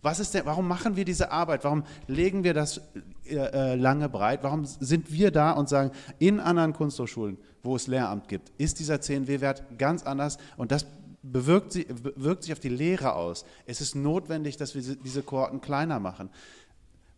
[0.00, 1.64] Was ist denn, warum machen wir diese Arbeit?
[1.64, 2.80] Warum legen wir das
[3.24, 4.44] äh, äh lange breit?
[4.44, 5.90] Warum sind wir da und sagen,
[6.20, 10.86] in anderen Kunsthochschulen, wo es Lehramt gibt, ist dieser CNW-Wert ganz anders und das
[11.22, 13.44] bewirkt, sie, wirkt sich auf die Lehre aus.
[13.66, 16.30] Es ist notwendig, dass wir diese Kohorten kleiner machen.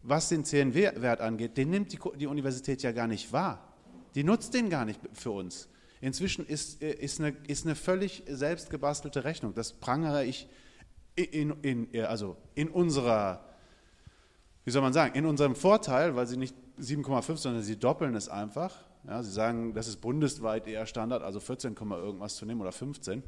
[0.02, 3.74] Was den CNW-Wert angeht, den nimmt die, die Universität ja gar nicht wahr.
[4.14, 5.68] Die nutzt den gar nicht für uns.
[6.00, 9.54] Inzwischen ist, äh, ist, eine, ist eine völlig selbstgebastelte Rechnung.
[9.54, 10.48] Das prangere ich
[11.14, 13.44] in, in, also in unserer,
[14.64, 18.28] wie soll man sagen, in unserem Vorteil, weil sie nicht 7,5, sondern sie doppeln es
[18.30, 18.74] einfach.
[19.06, 23.22] Ja, sie sagen, das ist bundesweit eher Standard, also 14, irgendwas zu nehmen oder 15.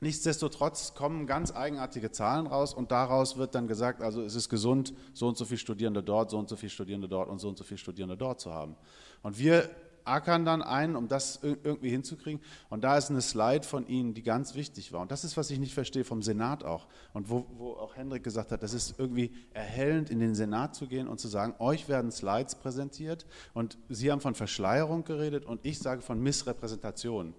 [0.00, 4.92] Nichtsdestotrotz kommen ganz eigenartige Zahlen raus und daraus wird dann gesagt, also es ist gesund,
[5.12, 7.56] so und so viele Studierende dort, so und so viele Studierende dort und so und
[7.56, 8.76] so viele Studierende dort zu haben.
[9.22, 9.70] Und wir
[10.04, 12.40] ackern dann ein, um das irgendwie hinzukriegen.
[12.68, 15.00] Und da ist eine Slide von Ihnen, die ganz wichtig war.
[15.00, 16.86] Und das ist, was ich nicht verstehe vom Senat auch.
[17.12, 20.86] Und wo, wo auch Hendrik gesagt hat, das ist irgendwie erhellend, in den Senat zu
[20.86, 23.26] gehen und zu sagen, euch werden Slides präsentiert.
[23.54, 27.34] Und Sie haben von Verschleierung geredet und ich sage von Missrepräsentation.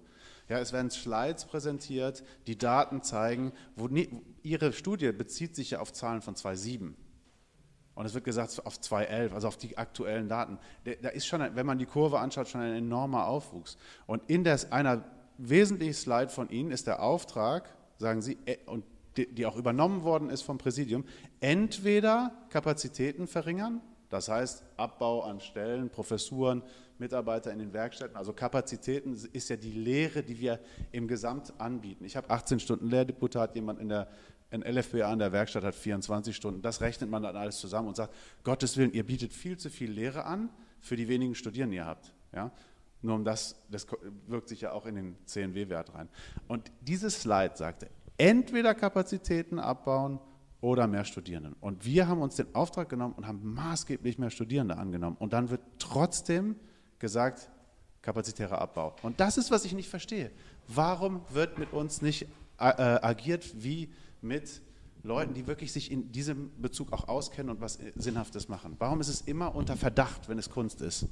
[0.48, 3.88] Ja, es werden Slides präsentiert, die Daten zeigen, wo
[4.42, 6.96] Ihre Studie bezieht sich ja auf Zahlen von 2007.
[7.96, 10.58] Und es wird gesagt auf 2011, also auf die aktuellen Daten.
[10.84, 13.78] Da ist schon, wenn man die Kurve anschaut, schon ein enormer Aufwuchs.
[14.06, 15.02] Und in der, einer
[15.38, 18.84] wesentlichen Slide von Ihnen ist der Auftrag, sagen Sie, äh, und
[19.16, 21.04] die auch übernommen worden ist vom Präsidium,
[21.40, 26.62] entweder Kapazitäten verringern, das heißt Abbau an Stellen, Professuren,
[26.98, 28.16] Mitarbeiter in den Werkstätten.
[28.16, 30.60] Also Kapazitäten ist ja die Lehre, die wir
[30.92, 32.04] im Gesamt anbieten.
[32.04, 34.08] Ich habe 18 Stunden Lehrdeputat, jemand in der
[34.50, 36.62] ein LFBA in der Werkstatt hat 24 Stunden.
[36.62, 38.14] Das rechnet man dann alles zusammen und sagt,
[38.44, 40.50] Gottes Willen, ihr bietet viel zu viel Lehre an
[40.80, 42.14] für die wenigen Studierenden, die ihr habt.
[42.32, 42.52] Ja?
[43.02, 43.86] Nur um das, das
[44.26, 46.08] wirkt sich ja auch in den CNW-Wert rein.
[46.46, 50.20] Und dieses Slide sagte, entweder Kapazitäten abbauen
[50.60, 51.54] oder mehr Studierenden.
[51.60, 55.16] Und wir haben uns den Auftrag genommen und haben maßgeblich mehr Studierende angenommen.
[55.18, 56.56] Und dann wird trotzdem
[56.98, 57.48] gesagt,
[58.02, 58.94] kapazitärer Abbau.
[59.02, 60.30] Und das ist, was ich nicht verstehe.
[60.68, 62.22] Warum wird mit uns nicht
[62.58, 64.62] äh, äh, agiert wie mit
[65.02, 68.76] Leuten, die wirklich sich in diesem Bezug auch auskennen und was Sinnhaftes machen?
[68.78, 71.06] Warum ist es immer unter Verdacht, wenn es Kunst ist?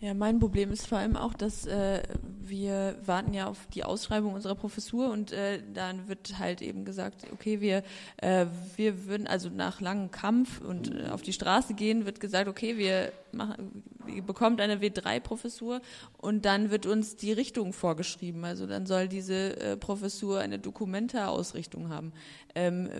[0.00, 2.02] Ja, mein Problem ist vor allem auch, dass äh,
[2.42, 7.24] wir warten ja auf die Ausschreibung unserer Professur und äh, dann wird halt eben gesagt,
[7.32, 7.82] okay, wir,
[8.18, 8.44] äh,
[8.76, 12.76] wir würden also nach langem Kampf und äh, auf die Straße gehen, wird gesagt, okay,
[12.76, 15.80] wir machen, ihr bekommt eine W3-Professur
[16.18, 18.44] und dann wird uns die Richtung vorgeschrieben.
[18.44, 22.12] Also dann soll diese äh, Professur eine Dokumenta-Ausrichtung haben.
[22.54, 22.90] Ähm,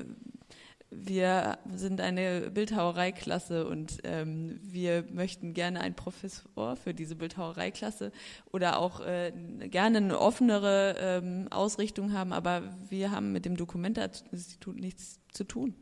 [0.91, 8.13] wir sind eine Bildhauereiklasse und ähm, wir möchten gerne einen Professor für diese Bildhauereiklasse
[8.53, 9.33] oder auch äh,
[9.69, 15.75] gerne eine offenere ähm, Ausrichtung haben, aber wir haben mit dem Dokumenta-Institut nichts zu tun.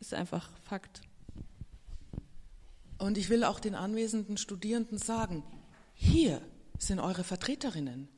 [0.00, 1.00] Ist einfach Fakt.
[2.98, 5.42] Und ich will auch den anwesenden Studierenden sagen,
[5.94, 6.40] hier
[6.78, 8.08] sind eure Vertreterinnen.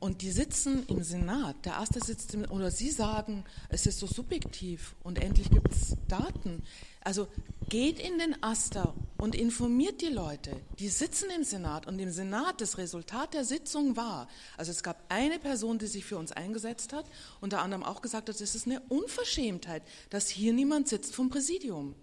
[0.00, 4.06] Und die sitzen im Senat, der erste sitzt im, oder sie sagen, es ist so
[4.06, 6.62] subjektiv und endlich gibt es Daten.
[7.00, 7.26] Also
[7.68, 10.52] geht in den Aster und informiert die Leute.
[10.78, 15.02] Die sitzen im Senat und im Senat das Resultat der Sitzung war, also es gab
[15.08, 17.06] eine Person, die sich für uns eingesetzt hat,
[17.40, 21.96] unter anderem auch gesagt hat, es ist eine Unverschämtheit, dass hier niemand sitzt vom Präsidium.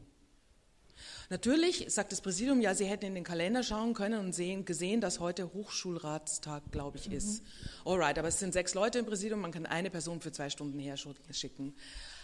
[1.29, 5.01] Natürlich sagt das Präsidium, ja, Sie hätten in den Kalender schauen können und sehen, gesehen,
[5.01, 7.41] dass heute Hochschulratstag, glaube ich, ist.
[7.41, 7.91] Mhm.
[7.91, 10.79] Alright, aber es sind sechs Leute im Präsidium, man kann eine Person für zwei Stunden
[10.79, 10.97] her
[11.31, 11.75] schicken.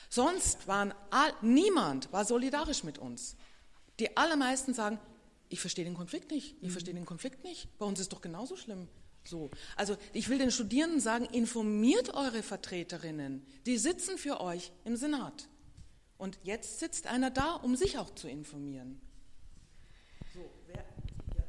[0.09, 3.35] Sonst waren all, niemand war solidarisch mit uns.
[3.99, 4.99] Die allermeisten sagen,
[5.49, 6.71] ich verstehe den Konflikt nicht, ich mhm.
[6.71, 7.77] verstehe den Konflikt nicht.
[7.77, 8.87] Bei uns ist doch genauso schlimm.
[9.23, 9.51] So.
[9.75, 15.47] Also ich will den Studierenden sagen, informiert eure Vertreterinnen, die sitzen für euch im Senat.
[16.21, 19.01] Und jetzt sitzt einer da, um sich auch zu informieren.
[20.35, 21.43] So, wer, ja.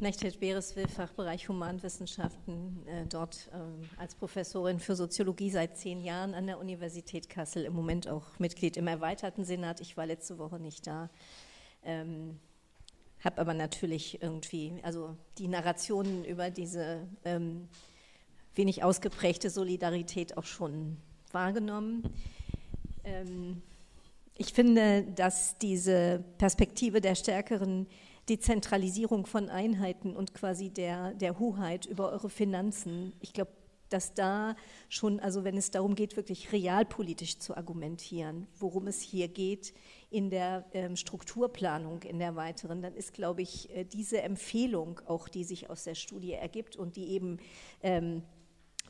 [0.00, 6.46] Mechthild Bereswil, Fachbereich Humanwissenschaften, äh, dort ähm, als Professorin für Soziologie seit zehn Jahren an
[6.46, 9.80] der Universität Kassel, im Moment auch Mitglied im erweiterten Senat.
[9.80, 11.10] Ich war letzte Woche nicht da.
[11.82, 12.38] Ähm,
[13.24, 17.68] habe aber natürlich irgendwie, also die Narrationen über diese ähm,
[18.54, 20.96] wenig ausgeprägte Solidarität auch schon
[21.32, 22.08] wahrgenommen.
[23.02, 23.62] Ähm,
[24.38, 27.86] ich finde, dass diese Perspektive der stärkeren
[28.28, 33.52] Dezentralisierung von Einheiten und quasi der, der Hoheit über eure Finanzen, ich glaube,
[33.88, 34.56] dass da
[34.88, 39.74] schon, also wenn es darum geht, wirklich realpolitisch zu argumentieren, worum es hier geht
[40.10, 45.28] in der ähm, Strukturplanung, in der weiteren, dann ist, glaube ich, äh, diese Empfehlung auch,
[45.28, 47.38] die sich aus der Studie ergibt und die eben
[47.80, 48.22] ähm,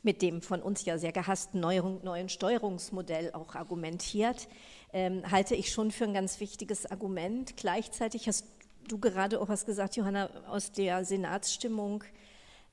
[0.03, 4.47] mit dem von uns ja sehr gehassten neuen, neuen Steuerungsmodell auch argumentiert,
[4.93, 7.57] ähm, halte ich schon für ein ganz wichtiges Argument.
[7.57, 8.45] Gleichzeitig hast
[8.87, 12.03] du gerade auch was gesagt, Johanna, aus der Senatsstimmung.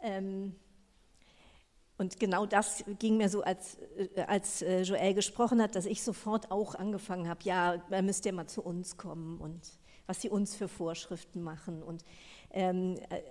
[0.01, 0.55] Ähm,
[1.97, 3.79] und genau das ging mir so, als,
[4.17, 8.27] äh, als äh, Joel gesprochen hat, dass ich sofort auch angefangen habe, ja, da müsst
[8.27, 9.61] ihr mal zu uns kommen und
[10.07, 11.83] was sie uns für Vorschriften machen.
[11.83, 12.05] Und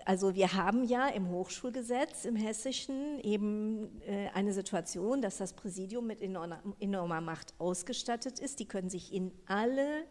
[0.05, 6.07] also wir haben ja im Hochschulgesetz im Hessischen eben äh, eine Situation, dass das Präsidium
[6.07, 8.59] mit enormer, enormer Macht ausgestattet ist.
[8.59, 10.05] Die können sich in alle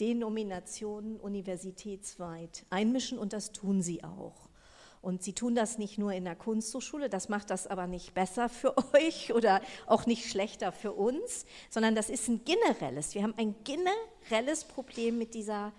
[0.00, 4.48] Denominationen universitätsweit einmischen und das tun sie auch.
[5.00, 8.48] Und sie tun das nicht nur in der Kunsthochschule, das macht das aber nicht besser
[8.48, 13.14] für euch oder auch nicht schlechter für uns, sondern das ist ein generelles.
[13.14, 15.72] Wir haben ein generelles Problem mit dieser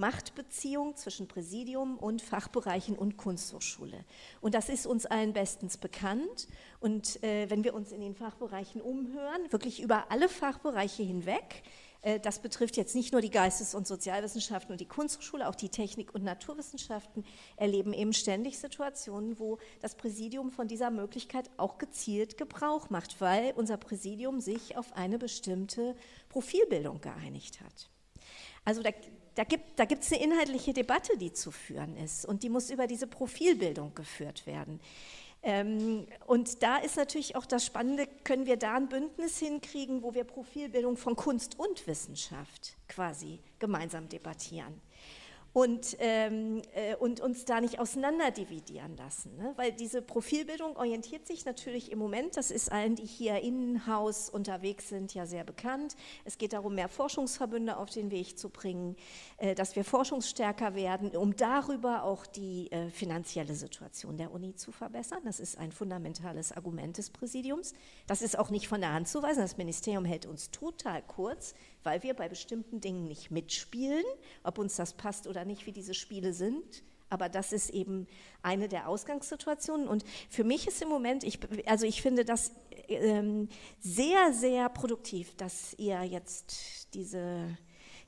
[0.00, 4.04] Machtbeziehung zwischen Präsidium und Fachbereichen und Kunsthochschule.
[4.40, 6.48] Und das ist uns allen bestens bekannt.
[6.80, 11.62] Und äh, wenn wir uns in den Fachbereichen umhören, wirklich über alle Fachbereiche hinweg,
[12.02, 15.68] äh, das betrifft jetzt nicht nur die Geistes- und Sozialwissenschaften und die Kunsthochschule, auch die
[15.68, 17.24] Technik- und Naturwissenschaften
[17.56, 23.52] erleben eben ständig Situationen, wo das Präsidium von dieser Möglichkeit auch gezielt Gebrauch macht, weil
[23.56, 25.94] unser Präsidium sich auf eine bestimmte
[26.28, 27.90] Profilbildung geeinigt hat.
[28.64, 28.90] Also da,
[29.34, 33.06] da gibt es eine inhaltliche Debatte, die zu führen ist und die muss über diese
[33.06, 34.80] Profilbildung geführt werden.
[35.42, 40.12] Ähm, und da ist natürlich auch das Spannende, können wir da ein Bündnis hinkriegen, wo
[40.12, 44.80] wir Profilbildung von Kunst und Wissenschaft quasi gemeinsam debattieren
[45.52, 49.36] und, ähm, äh, und uns da nicht auseinanderdividieren lassen.
[49.36, 49.52] Ne?
[49.56, 54.88] Weil diese Profilbildung orientiert sich natürlich im Moment, das ist allen, die hier in-house unterwegs
[54.88, 55.96] sind, ja sehr bekannt.
[56.24, 58.96] Es geht darum, mehr Forschungsverbünde auf den Weg zu bringen,
[59.38, 64.70] äh, dass wir forschungsstärker werden, um darüber auch die äh, finanzielle Situation der Uni zu
[64.70, 65.20] verbessern.
[65.24, 67.74] Das ist ein fundamentales Argument des Präsidiums.
[68.06, 69.40] Das ist auch nicht von der Hand zu weisen.
[69.40, 74.04] Das Ministerium hält uns total kurz weil wir bei bestimmten Dingen nicht mitspielen,
[74.42, 76.82] ob uns das passt oder nicht, wie diese Spiele sind.
[77.08, 78.06] Aber das ist eben
[78.42, 79.88] eine der Ausgangssituationen.
[79.88, 82.52] Und für mich ist im Moment, ich, also ich finde das
[82.88, 83.48] ähm,
[83.80, 87.58] sehr, sehr produktiv, dass ihr jetzt diese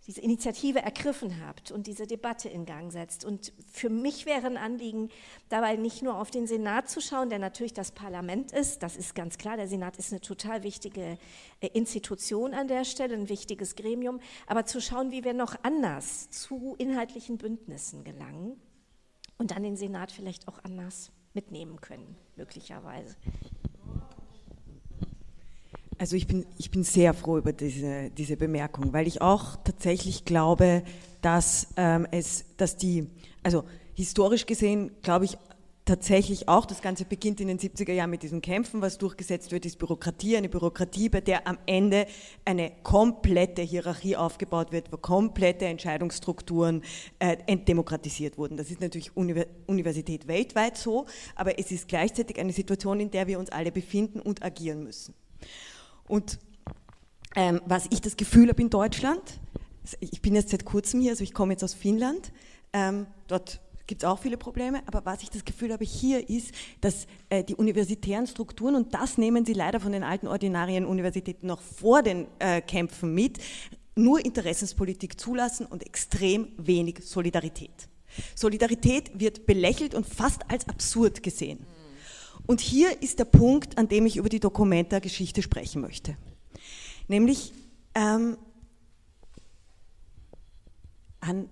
[0.06, 3.24] diese Initiative ergriffen habt und diese Debatte in Gang setzt.
[3.24, 5.10] Und für mich wäre ein Anliegen,
[5.48, 9.14] dabei nicht nur auf den Senat zu schauen, der natürlich das Parlament ist, das ist
[9.14, 11.18] ganz klar, der Senat ist eine total wichtige
[11.60, 16.30] äh, Institution an der Stelle, ein wichtiges Gremium, aber zu schauen, wie wir noch anders
[16.30, 18.60] zu inhaltlichen Bündnissen gelangen
[19.38, 23.16] und dann den Senat vielleicht auch anders mitnehmen können, möglicherweise.
[25.98, 30.24] Also ich bin, ich bin sehr froh über diese, diese Bemerkung, weil ich auch tatsächlich
[30.24, 30.82] glaube,
[31.20, 33.08] dass ähm, es, dass die,
[33.42, 33.64] also
[33.94, 35.36] historisch gesehen glaube ich
[35.84, 39.66] tatsächlich auch, das Ganze beginnt in den 70er Jahren mit diesen Kämpfen, was durchgesetzt wird,
[39.66, 42.06] ist Bürokratie, eine Bürokratie, bei der am Ende
[42.44, 46.82] eine komplette Hierarchie aufgebaut wird, wo komplette Entscheidungsstrukturen
[47.18, 48.56] äh, entdemokratisiert wurden.
[48.56, 53.38] Das ist natürlich Universität weltweit so, aber es ist gleichzeitig eine Situation, in der wir
[53.38, 55.14] uns alle befinden und agieren müssen.
[56.12, 56.38] Und
[57.36, 59.22] ähm, was ich das Gefühl habe in Deutschland,
[59.98, 62.32] ich bin jetzt seit kurzem hier, also ich komme jetzt aus Finnland,
[62.74, 66.52] ähm, dort gibt es auch viele Probleme, aber was ich das Gefühl habe hier ist,
[66.82, 71.46] dass äh, die universitären Strukturen, und das nehmen sie leider von den alten ordinarien Universitäten
[71.46, 73.38] noch vor den äh, Kämpfen mit,
[73.96, 77.88] nur Interessenspolitik zulassen und extrem wenig Solidarität.
[78.34, 81.64] Solidarität wird belächelt und fast als absurd gesehen.
[82.46, 86.16] Und hier ist der Punkt, an dem ich über die Dokumenta-Geschichte sprechen möchte.
[87.08, 87.52] Nämlich
[87.94, 88.36] ähm,
[91.20, 91.48] an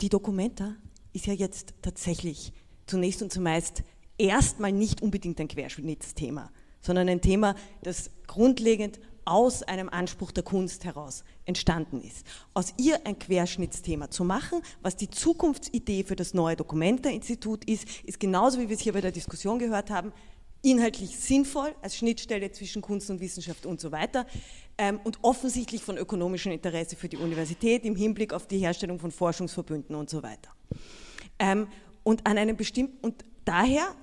[0.00, 0.76] die Dokumenta
[1.12, 2.52] ist ja jetzt tatsächlich
[2.86, 3.82] zunächst und zumeist
[4.18, 6.50] erstmal nicht unbedingt ein Querschnittsthema,
[6.80, 12.26] sondern ein Thema, das grundlegend aus einem Anspruch der Kunst heraus entstanden ist.
[12.54, 18.20] Aus ihr ein Querschnittsthema zu machen, was die Zukunftsidee für das neue Dokumenta-Institut ist, ist
[18.20, 20.12] genauso wie wir es hier bei der Diskussion gehört haben,
[20.62, 24.26] inhaltlich sinnvoll als Schnittstelle zwischen Kunst und Wissenschaft und so weiter
[24.78, 29.10] ähm, und offensichtlich von ökonomischem Interesse für die Universität im Hinblick auf die Herstellung von
[29.10, 30.50] Forschungsverbünden und so weiter.
[31.38, 31.68] Ähm,
[32.02, 33.94] und an einem bestimmten und daher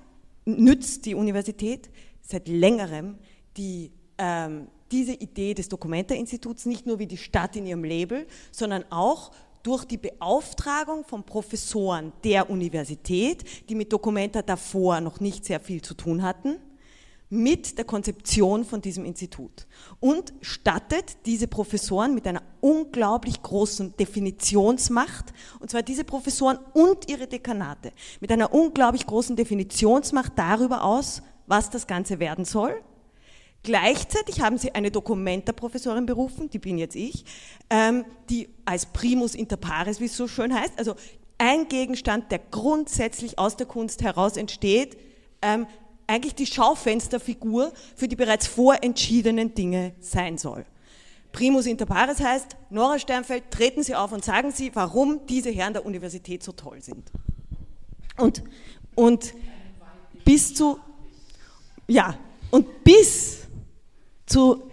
[0.46, 1.90] nützt die Universität
[2.22, 3.18] seit längerem
[3.58, 8.86] die ähm, diese Idee des Documenta-Instituts nicht nur wie die Stadt in ihrem Label, sondern
[8.92, 9.32] auch
[9.64, 15.82] durch die Beauftragung von Professoren der Universität, die mit Documenta davor noch nicht sehr viel
[15.82, 16.58] zu tun hatten,
[17.30, 19.66] mit der Konzeption von diesem Institut
[20.00, 27.26] und stattet diese Professoren mit einer unglaublich großen Definitionsmacht, und zwar diese Professoren und ihre
[27.26, 32.76] Dekanate, mit einer unglaublich großen Definitionsmacht darüber aus, was das Ganze werden soll.
[33.64, 37.24] Gleichzeitig haben sie eine Dokumenta-Professorin berufen, die bin jetzt ich,
[37.70, 40.96] ähm, die als Primus inter pares, wie es so schön heißt, also
[41.38, 44.98] ein Gegenstand, der grundsätzlich aus der Kunst heraus entsteht,
[45.42, 45.66] ähm,
[46.08, 50.66] eigentlich die Schaufensterfigur für die bereits vorentschiedenen Dinge sein soll.
[51.32, 55.74] Primus inter pares heißt, Nora Sternfeld, treten Sie auf und sagen Sie, warum diese Herren
[55.74, 57.12] der Universität so toll sind.
[58.18, 58.44] Und,
[58.94, 59.34] und
[60.24, 60.80] bis zu,
[61.88, 62.16] ja,
[62.52, 63.43] und bis
[64.26, 64.64] zu,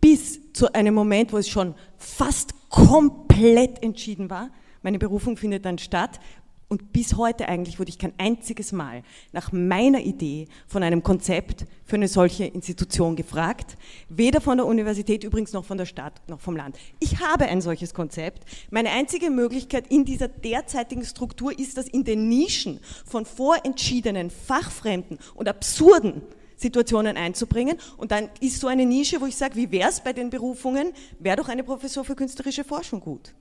[0.00, 4.50] bis zu einem Moment, wo es schon fast komplett entschieden war,
[4.82, 6.20] meine Berufung findet dann statt,
[6.68, 9.02] und bis heute eigentlich wurde ich kein einziges Mal
[9.32, 13.76] nach meiner Idee von einem Konzept für eine solche Institution gefragt.
[14.08, 16.76] Weder von der Universität übrigens noch von der Stadt noch vom Land.
[16.98, 18.44] Ich habe ein solches Konzept.
[18.70, 25.18] Meine einzige Möglichkeit in dieser derzeitigen Struktur ist, das in den Nischen von vorentschiedenen, fachfremden
[25.36, 26.22] und absurden
[26.56, 27.78] Situationen einzubringen.
[27.96, 30.92] Und dann ist so eine Nische, wo ich sage, wie wäre es bei den Berufungen?
[31.18, 33.34] Wäre doch eine Professur für künstlerische Forschung gut.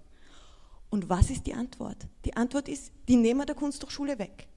[0.90, 1.98] Und was ist die Antwort?
[2.24, 4.48] Die Antwort ist, die nehmen wir der Kunsthochschule weg.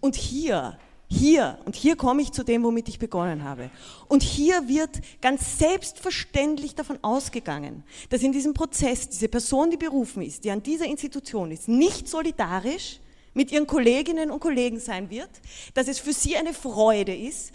[0.00, 0.78] Und hier,
[1.08, 3.70] hier, und hier komme ich zu dem, womit ich begonnen habe.
[4.08, 4.90] Und hier wird
[5.20, 10.62] ganz selbstverständlich davon ausgegangen, dass in diesem Prozess diese Person, die berufen ist, die an
[10.62, 13.00] dieser Institution ist, nicht solidarisch
[13.34, 15.30] mit ihren Kolleginnen und Kollegen sein wird,
[15.74, 17.52] dass es für sie eine Freude ist,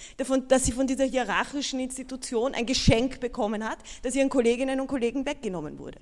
[0.48, 5.26] dass sie von dieser hierarchischen Institution ein Geschenk bekommen hat, das ihren Kolleginnen und Kollegen
[5.26, 6.00] weggenommen wurde.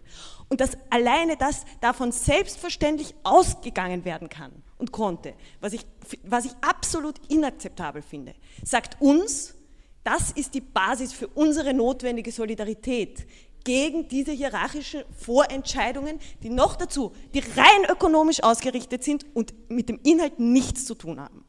[0.49, 5.85] Und dass alleine das davon selbstverständlich ausgegangen werden kann und konnte, was ich,
[6.23, 8.33] was ich absolut inakzeptabel finde,
[8.63, 9.55] sagt uns,
[10.03, 13.25] das ist die Basis für unsere notwendige Solidarität
[13.63, 19.99] gegen diese hierarchischen Vorentscheidungen, die noch dazu, die rein ökonomisch ausgerichtet sind und mit dem
[20.03, 21.45] Inhalt nichts zu tun haben.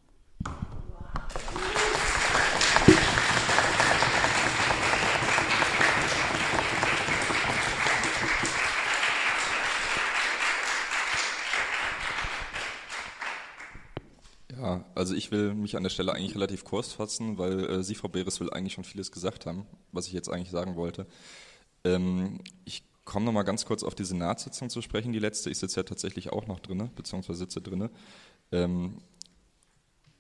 [14.62, 17.97] Ja, also ich will mich an der Stelle eigentlich relativ kurz fassen, weil äh, Sie,
[17.97, 21.06] Frau Beres, will eigentlich schon vieles gesagt haben, was ich jetzt eigentlich sagen wollte.
[21.84, 25.12] Ähm, ich komme noch mal ganz kurz auf die Senatssitzung zu sprechen.
[25.12, 27.90] Die letzte, ich sitze ja tatsächlich auch noch drin, beziehungsweise sitze drin.
[28.52, 28.98] Ähm,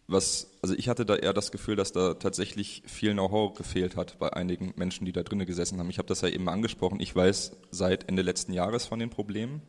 [0.08, 4.18] was, also ich hatte da eher das Gefühl, dass da tatsächlich viel Know-how gefehlt hat
[4.18, 5.90] bei einigen Menschen, die da drinnen gesessen haben.
[5.90, 7.00] Ich habe das ja eben angesprochen.
[7.00, 9.62] Ich weiß seit Ende letzten Jahres von den Problemen,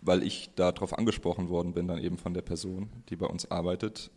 [0.00, 4.10] weil ich darauf angesprochen worden bin, dann eben von der Person, die bei uns arbeitet.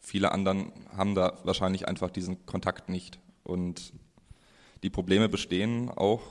[0.00, 3.18] Viele anderen haben da wahrscheinlich einfach diesen Kontakt nicht.
[3.42, 3.92] Und
[4.82, 6.22] die Probleme bestehen auch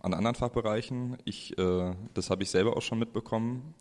[0.00, 1.18] an anderen Fachbereichen.
[1.24, 3.74] Ich, äh, das habe ich selber auch schon mitbekommen.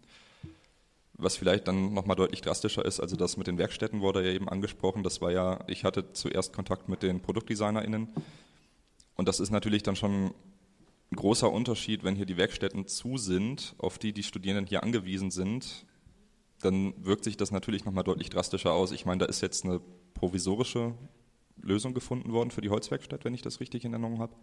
[1.14, 4.50] Was vielleicht dann nochmal deutlich drastischer ist, also das mit den Werkstätten wurde ja eben
[4.50, 5.04] angesprochen.
[5.04, 8.10] Das war ja, ich hatte zuerst Kontakt mit den ProduktdesignerInnen.
[9.16, 10.32] Und das ist natürlich dann schon
[11.12, 15.30] ein großer Unterschied, wenn hier die Werkstätten zu sind, auf die die Studierenden hier angewiesen
[15.30, 15.86] sind.
[16.62, 18.92] Dann wirkt sich das natürlich nochmal deutlich drastischer aus.
[18.92, 19.80] Ich meine, da ist jetzt eine
[20.14, 20.96] provisorische
[21.62, 24.34] Lösung gefunden worden für die Holzwerkstatt, wenn ich das richtig in Erinnerung habe.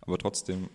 [0.00, 0.68] Aber trotzdem.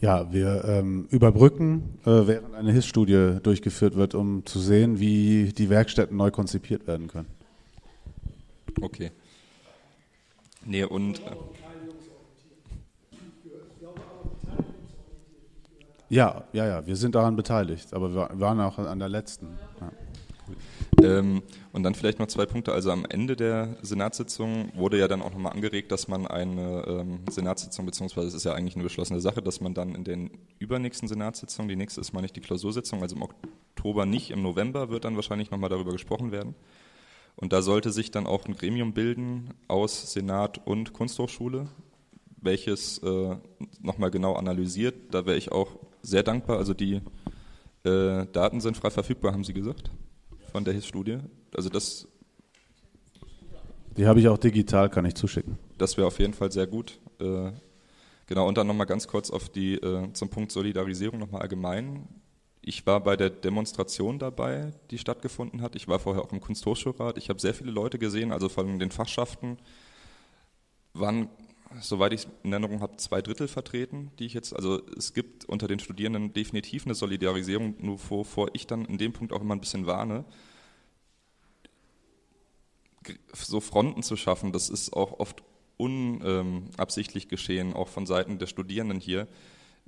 [0.00, 5.70] Ja, wir ähm, überbrücken, äh, während eine HIS-Studie durchgeführt wird, um zu sehen, wie die
[5.70, 7.28] Werkstätten neu konzipiert werden können.
[8.80, 9.12] Okay.
[10.66, 11.20] Nee, und.
[11.20, 11.36] Äh,
[16.08, 19.58] ja, ja, ja, wir sind daran beteiligt, aber wir waren auch an der letzten.
[19.80, 19.90] Ja.
[21.02, 21.42] Ähm,
[21.72, 22.72] und dann vielleicht noch zwei Punkte.
[22.72, 27.20] Also am Ende der Senatssitzung wurde ja dann auch nochmal angeregt, dass man eine ähm,
[27.30, 31.08] Senatssitzung, beziehungsweise es ist ja eigentlich eine beschlossene Sache, dass man dann in den übernächsten
[31.08, 35.04] Senatssitzungen, die nächste ist mal nicht die Klausursitzung, also im Oktober nicht, im November wird
[35.04, 36.54] dann wahrscheinlich nochmal darüber gesprochen werden.
[37.36, 41.66] Und da sollte sich dann auch ein Gremium bilden aus Senat und Kunsthochschule,
[42.40, 43.36] welches äh,
[43.80, 44.94] nochmal genau analysiert.
[45.10, 45.70] Da wäre ich auch
[46.02, 46.58] sehr dankbar.
[46.58, 47.00] Also die
[47.84, 49.90] äh, Daten sind frei verfügbar, haben Sie gesagt?
[50.54, 51.18] Von der HIS-Studie?
[51.56, 52.06] Also das.
[53.96, 55.58] Die habe ich auch digital, kann ich zuschicken.
[55.78, 57.00] Das wäre auf jeden Fall sehr gut.
[57.18, 57.50] Äh,
[58.26, 62.06] genau, und dann nochmal ganz kurz auf die, äh, zum Punkt Solidarisierung nochmal allgemein.
[62.60, 65.74] Ich war bei der Demonstration dabei, die stattgefunden hat.
[65.74, 67.18] Ich war vorher auch im Kunsthochschulrat.
[67.18, 69.58] Ich habe sehr viele Leute gesehen, also von den Fachschaften
[70.92, 71.28] waren,
[71.80, 75.44] soweit ich es in Erinnerung habe, zwei Drittel vertreten, die ich jetzt, also es gibt
[75.44, 79.54] unter den Studierenden definitiv eine Solidarisierung, nur wovor ich dann in dem Punkt auch immer
[79.54, 80.24] ein bisschen warne
[83.32, 85.42] so Fronten zu schaffen, das ist auch oft
[85.76, 89.26] unabsichtlich geschehen, auch von Seiten der Studierenden hier.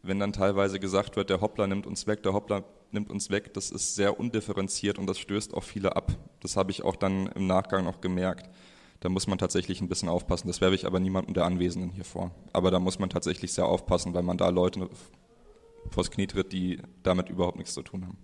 [0.02, 3.54] Wenn dann teilweise gesagt wird, der Hoppler nimmt uns weg, der Hoppler nimmt uns weg,
[3.54, 6.12] das ist sehr undifferenziert und das stößt auch viele ab.
[6.40, 8.50] Das habe ich auch dann im Nachgang noch gemerkt.
[9.06, 10.48] Da muss man tatsächlich ein bisschen aufpassen.
[10.48, 12.32] Das werfe ich aber niemandem der Anwesenden hier vor.
[12.52, 14.90] Aber da muss man tatsächlich sehr aufpassen, weil man da Leute
[15.92, 18.18] vors Knie tritt, die damit überhaupt nichts zu tun haben.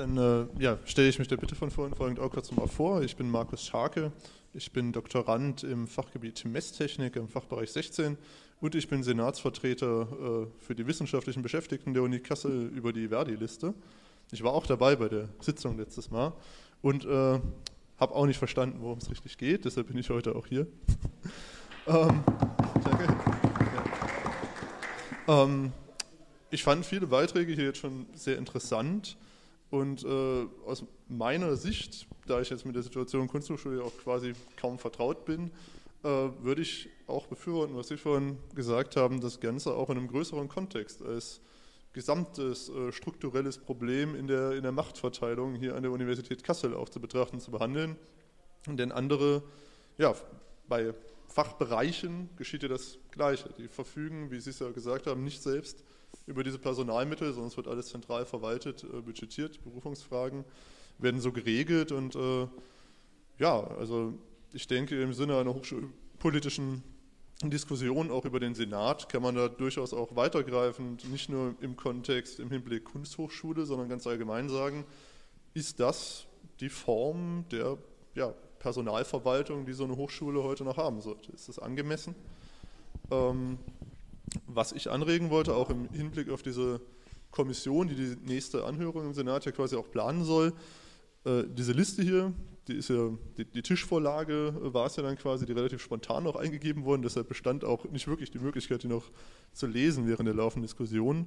[0.00, 3.02] Dann äh, ja, stelle ich mich der Bitte von vorhin folgend auch kurz mal vor.
[3.02, 4.12] Ich bin Markus Scharke,
[4.54, 8.16] ich bin Doktorand im Fachgebiet Messtechnik im Fachbereich 16
[8.62, 13.74] und ich bin Senatsvertreter äh, für die wissenschaftlichen Beschäftigten der Uni Kassel über die Verdi-Liste.
[14.32, 16.32] Ich war auch dabei bei der Sitzung letztes Mal
[16.80, 17.38] und äh,
[17.98, 20.66] habe auch nicht verstanden, worum es richtig geht, deshalb bin ich heute auch hier.
[21.86, 22.24] ähm,
[22.84, 23.04] danke.
[25.26, 25.42] Ja.
[25.44, 25.72] Ähm,
[26.50, 29.18] ich fand viele Beiträge hier jetzt schon sehr interessant.
[29.70, 34.78] Und äh, aus meiner Sicht, da ich jetzt mit der Situation Kunsthochschule auch quasi kaum
[34.78, 35.50] vertraut bin,
[36.02, 40.08] äh, würde ich auch befürworten, was Sie vorhin gesagt haben, das Ganze auch in einem
[40.08, 41.40] größeren Kontext als
[41.92, 46.88] gesamtes äh, strukturelles Problem in der, in der Machtverteilung hier an der Universität Kassel auch
[46.88, 47.96] zu betrachten, zu behandeln.
[48.66, 49.42] Denn andere,
[49.98, 50.14] ja,
[50.68, 50.94] bei
[51.26, 53.50] Fachbereichen geschieht ja das Gleiche.
[53.58, 55.84] Die verfügen, wie Sie es ja gesagt haben, nicht selbst
[56.26, 59.62] über diese Personalmittel, es wird alles zentral verwaltet, äh, budgetiert.
[59.62, 60.44] Berufungsfragen
[60.98, 62.46] werden so geregelt und äh,
[63.38, 64.14] ja, also
[64.52, 66.82] ich denke im Sinne einer hochschulpolitischen
[67.42, 72.38] Diskussion auch über den Senat kann man da durchaus auch weitergreifend, nicht nur im Kontext
[72.38, 74.84] im Hinblick Kunsthochschule, sondern ganz allgemein sagen,
[75.54, 76.26] ist das
[76.60, 77.78] die Form der
[78.14, 81.32] ja, Personalverwaltung, die so eine Hochschule heute noch haben sollte?
[81.32, 82.14] Ist das angemessen?
[83.10, 83.58] Ähm,
[84.46, 86.80] was ich anregen wollte, auch im Hinblick auf diese
[87.30, 90.52] Kommission, die die nächste Anhörung im Senat ja quasi auch planen soll,
[91.24, 92.32] äh, diese Liste hier,
[92.68, 96.36] die ist ja, die, die, Tischvorlage war es ja dann quasi, die relativ spontan noch
[96.36, 99.10] eingegeben worden, deshalb bestand auch nicht wirklich die Möglichkeit, die noch
[99.52, 101.26] zu lesen während der laufenden Diskussion,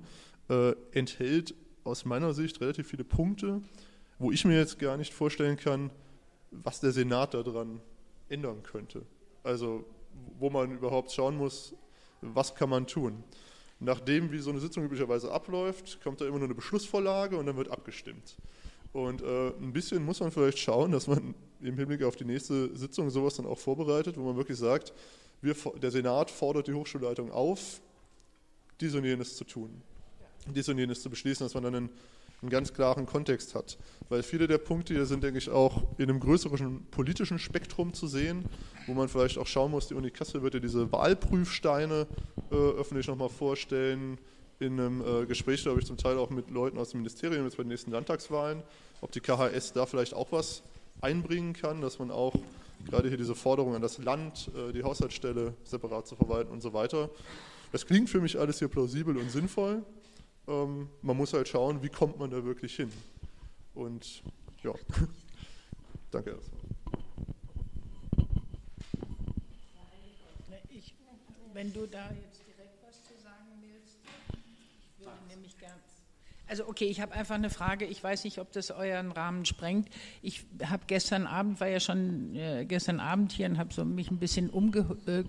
[0.49, 1.53] äh, enthält
[1.83, 3.61] aus meiner Sicht relativ viele Punkte,
[4.19, 5.91] wo ich mir jetzt gar nicht vorstellen kann,
[6.51, 7.81] was der Senat daran
[8.29, 9.03] ändern könnte.
[9.43, 9.85] Also
[10.39, 11.75] wo man überhaupt schauen muss,
[12.33, 13.23] was kann man tun.
[13.79, 17.57] Nachdem, wie so eine Sitzung üblicherweise abläuft, kommt da immer nur eine Beschlussvorlage und dann
[17.57, 18.37] wird abgestimmt.
[18.93, 22.75] Und äh, ein bisschen muss man vielleicht schauen, dass man im Hinblick auf die nächste
[22.77, 24.93] Sitzung sowas dann auch vorbereitet, wo man wirklich sagt,
[25.41, 27.81] wir, der Senat fordert die Hochschulleitung auf,
[28.79, 29.81] dies und jenes zu tun,
[30.47, 31.89] dies und jenes zu beschließen, dass man dann einen
[32.43, 33.77] einen ganz klaren Kontext hat.
[34.09, 38.07] Weil viele der Punkte hier sind, denke ich, auch in einem größeren politischen Spektrum zu
[38.07, 38.45] sehen,
[38.85, 42.07] wo man vielleicht auch schauen muss, die Uni Kassel wird ja diese Wahlprüfsteine
[42.51, 44.17] äh, öffentlich nochmal vorstellen,
[44.59, 47.57] in einem äh, Gespräch, glaube ich, zum Teil auch mit Leuten aus dem Ministerium jetzt
[47.57, 48.61] bei den nächsten Landtagswahlen,
[49.01, 50.63] ob die KHS da vielleicht auch was
[51.01, 52.33] einbringen kann, dass man auch
[52.89, 56.73] gerade hier diese Forderung an das Land, äh, die Haushaltsstelle separat zu verwalten und so
[56.73, 57.09] weiter.
[57.71, 59.83] Das klingt für mich alles hier plausibel und sinnvoll.
[60.47, 62.91] Ähm, man muss halt schauen, wie kommt man da wirklich hin.
[63.73, 64.23] Und
[64.63, 64.73] ja,
[66.11, 66.61] danke erstmal.
[70.69, 70.93] Ich,
[71.53, 73.97] wenn du da jetzt direkt was zu sagen willst,
[74.33, 75.71] ich würde nämlich gern.
[76.47, 77.85] Also okay, ich habe einfach eine Frage.
[77.85, 79.89] Ich weiß nicht, ob das euren Rahmen sprengt.
[80.21, 84.11] Ich habe gestern Abend, war ja schon äh, gestern Abend hier und habe so mich
[84.11, 85.07] ein bisschen umgehört.
[85.07, 85.23] Äh,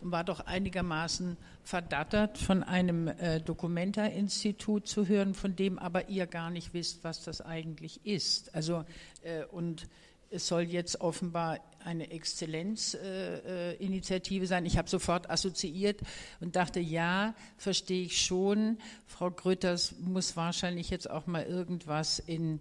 [0.00, 6.26] und war doch einigermaßen verdattert von einem äh, Documenta-Institut zu hören, von dem aber ihr
[6.26, 8.54] gar nicht wisst, was das eigentlich ist.
[8.54, 8.84] Also
[9.22, 9.88] äh, und
[10.30, 14.66] es soll jetzt offenbar eine Exzellenzinitiative äh, sein.
[14.66, 16.00] Ich habe sofort assoziiert
[16.40, 18.78] und dachte, ja, verstehe ich schon.
[19.06, 22.58] Frau Grütters muss wahrscheinlich jetzt auch mal irgendwas in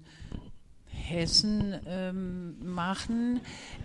[1.09, 3.41] Hessen ähm, machen.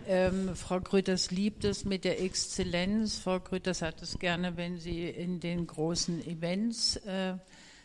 [0.07, 3.19] Ähm, Frau Grüters liebt es mit der Exzellenz.
[3.19, 7.37] Frau Grüters hat es gerne, wenn sie in den großen Events äh,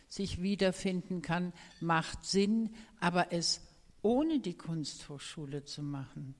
[0.08, 1.52] sich wiederfinden kann.
[1.80, 3.60] Macht Sinn, aber es
[4.02, 6.34] ohne die Kunsthochschule zu machen,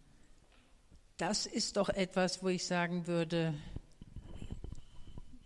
[1.16, 3.54] das ist doch etwas, wo ich sagen würde,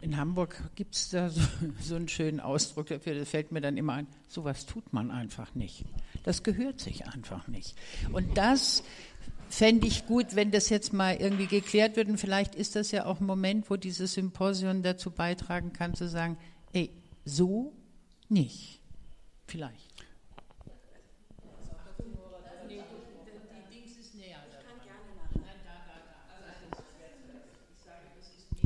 [0.01, 1.41] in Hamburg gibt es da so,
[1.81, 5.55] so, einen schönen Ausdruck dafür, das fällt mir dann immer ein, sowas tut man einfach
[5.55, 5.85] nicht.
[6.23, 7.75] Das gehört sich einfach nicht.
[8.13, 8.83] Und das
[9.49, 12.09] fände ich gut, wenn das jetzt mal irgendwie geklärt wird.
[12.09, 16.09] Und vielleicht ist das ja auch ein Moment, wo dieses Symposium dazu beitragen kann, zu
[16.09, 16.39] sagen,
[16.73, 16.91] ey,
[17.25, 17.73] so
[18.29, 18.81] nicht.
[19.47, 19.91] Vielleicht.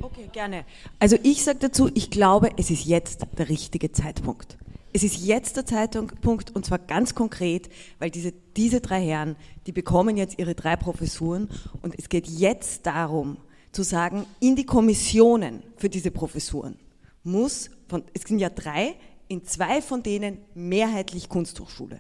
[0.03, 0.67] Okay, gerne.
[0.99, 4.59] Also ich sage dazu, ich glaube, es ist jetzt der richtige Zeitpunkt.
[4.97, 7.69] Es ist jetzt der Zeitpunkt und zwar ganz konkret,
[7.99, 9.35] weil diese, diese drei Herren,
[9.67, 11.51] die bekommen jetzt ihre drei Professuren
[11.83, 13.39] und es geht jetzt darum
[13.73, 16.79] zu sagen, in die Kommissionen für diese Professuren
[17.25, 18.95] muss, von, es sind ja drei,
[19.27, 21.99] in zwei von denen mehrheitlich Kunsthochschule.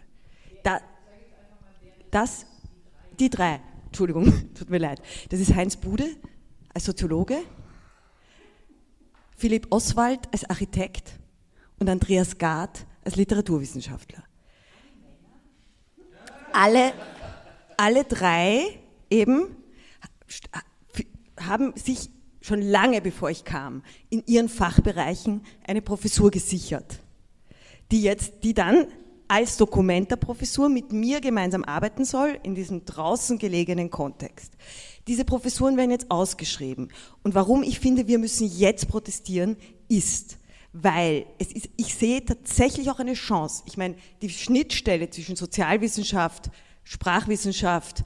[0.63, 0.81] Da,
[2.13, 2.47] das,
[3.19, 5.03] die drei, Entschuldigung, tut mir leid.
[5.31, 6.07] Das ist Heinz Bude
[6.73, 7.39] als Soziologe,
[9.37, 11.19] Philipp Oswald als Architekt
[11.79, 14.23] und Andreas Gard als Literaturwissenschaftler.
[16.53, 16.93] Alle,
[17.77, 18.79] alle drei
[19.11, 19.57] eben
[21.39, 22.11] haben sich
[22.41, 27.01] schon lange bevor ich kam, in ihren Fachbereichen eine Professur gesichert,
[27.91, 28.87] die jetzt, die dann
[29.29, 34.53] als Dokumentarprofessur mit mir gemeinsam arbeiten soll in diesem draußen gelegenen Kontext.
[35.07, 36.93] Diese Professuren werden jetzt ausgeschrieben.
[37.23, 39.57] Und warum ich finde, wir müssen jetzt protestieren,
[39.89, 40.39] ist,
[40.75, 43.63] weil es ist, ich sehe tatsächlich auch eine Chance.
[43.67, 46.51] Ich meine, die Schnittstelle zwischen Sozialwissenschaft,
[46.83, 48.03] Sprachwissenschaft,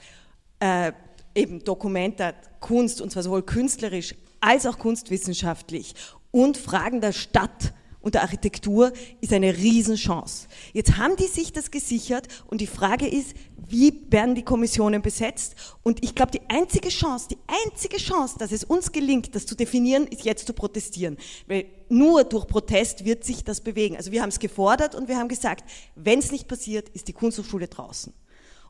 [0.61, 0.93] äh,
[1.35, 5.95] eben Dokumenta, Kunst, und zwar sowohl künstlerisch als auch kunstwissenschaftlich
[6.31, 7.73] und Fragen der Stadt
[8.09, 8.91] und der Architektur
[9.21, 10.49] ist eine Riesenchance.
[10.73, 13.35] Jetzt haben die sich das gesichert und die Frage ist,
[13.69, 15.55] wie werden die Kommissionen besetzt?
[15.83, 17.37] Und ich glaube, die einzige Chance, die
[17.67, 21.19] einzige Chance, dass es uns gelingt, das zu definieren, ist jetzt zu protestieren.
[21.49, 23.99] Weil nur durch Protest wird sich das bewegen.
[23.99, 27.13] Also wir haben es gefordert und wir haben gesagt, wenn es nicht passiert, ist die
[27.13, 28.15] Kunsthochschule draußen.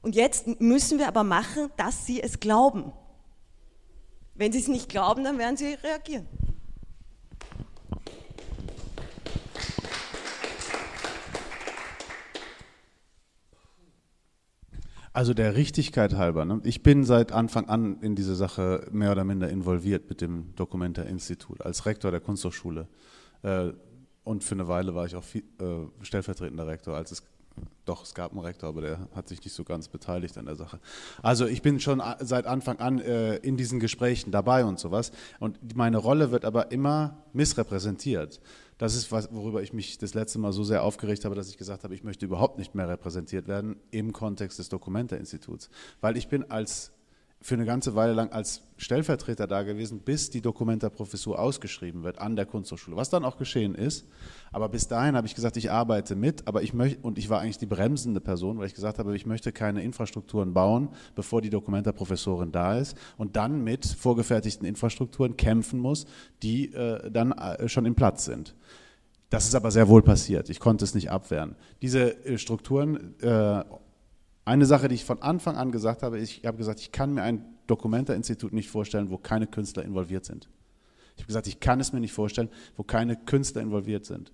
[0.02, 2.93] Und jetzt müssen wir aber machen, dass sie es glauben.
[4.35, 6.27] Wenn sie es nicht glauben, dann werden sie reagieren.
[15.19, 16.61] Also der Richtigkeit halber, ne?
[16.62, 21.61] ich bin seit Anfang an in diese Sache mehr oder minder involviert mit dem Dokumenta-Institut
[21.61, 22.86] als Rektor der Kunsthochschule.
[23.43, 23.70] Äh,
[24.23, 27.24] und für eine Weile war ich auch viel, äh, stellvertretender Rektor, als es
[27.85, 30.55] doch, es gab einen Rektor, aber der hat sich nicht so ganz beteiligt an der
[30.55, 30.78] Sache.
[31.20, 35.11] Also ich bin schon seit Anfang an äh, in diesen Gesprächen dabei und sowas.
[35.40, 38.40] Und meine Rolle wird aber immer missrepräsentiert.
[38.79, 41.59] Das ist, was, worüber ich mich das letzte Mal so sehr aufgeregt habe, dass ich
[41.59, 45.69] gesagt habe, ich möchte überhaupt nicht mehr repräsentiert werden im Kontext des Dokumenta-Instituts.
[46.01, 46.93] Weil ich bin als
[47.40, 52.35] für eine ganze Weile lang als Stellvertreter da gewesen, bis die Dokumenta-Professur ausgeschrieben wird an
[52.35, 54.06] der Kunsthochschule, was dann auch geschehen ist.
[54.51, 57.40] Aber bis dahin habe ich gesagt, ich arbeite mit, aber ich möchte, und ich war
[57.40, 61.51] eigentlich die bremsende Person, weil ich gesagt habe, ich möchte keine Infrastrukturen bauen, bevor die
[61.51, 66.06] Dokumenta-Professorin da ist und dann mit vorgefertigten Infrastrukturen kämpfen muss,
[66.43, 68.55] die äh, dann äh, schon im Platz sind.
[69.31, 70.48] Das ist aber sehr wohl passiert.
[70.48, 71.55] Ich konnte es nicht abwehren.
[71.82, 73.62] Diese äh, Strukturen äh,
[74.49, 77.23] eine Sache, die ich von Anfang an gesagt habe, ich habe gesagt, ich kann mir
[77.23, 80.49] ein Dokumenta-Institut nicht vorstellen, wo keine Künstler involviert sind.
[81.16, 84.33] Ich habe gesagt, ich kann es mir nicht vorstellen, wo keine Künstler involviert sind.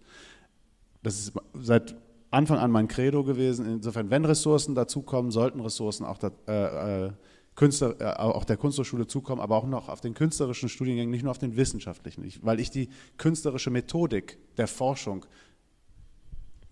[1.03, 1.97] Das ist seit
[2.31, 3.67] Anfang an mein Credo gewesen.
[3.67, 7.11] Insofern, wenn Ressourcen dazukommen, sollten Ressourcen auch, da, äh, äh,
[7.57, 11.31] Künstler, äh, auch der Kunsthochschule zukommen, aber auch noch auf den künstlerischen Studiengängen, nicht nur
[11.31, 12.25] auf den wissenschaftlichen.
[12.25, 15.27] Ich, weil ich die künstlerische Methodik der Forschung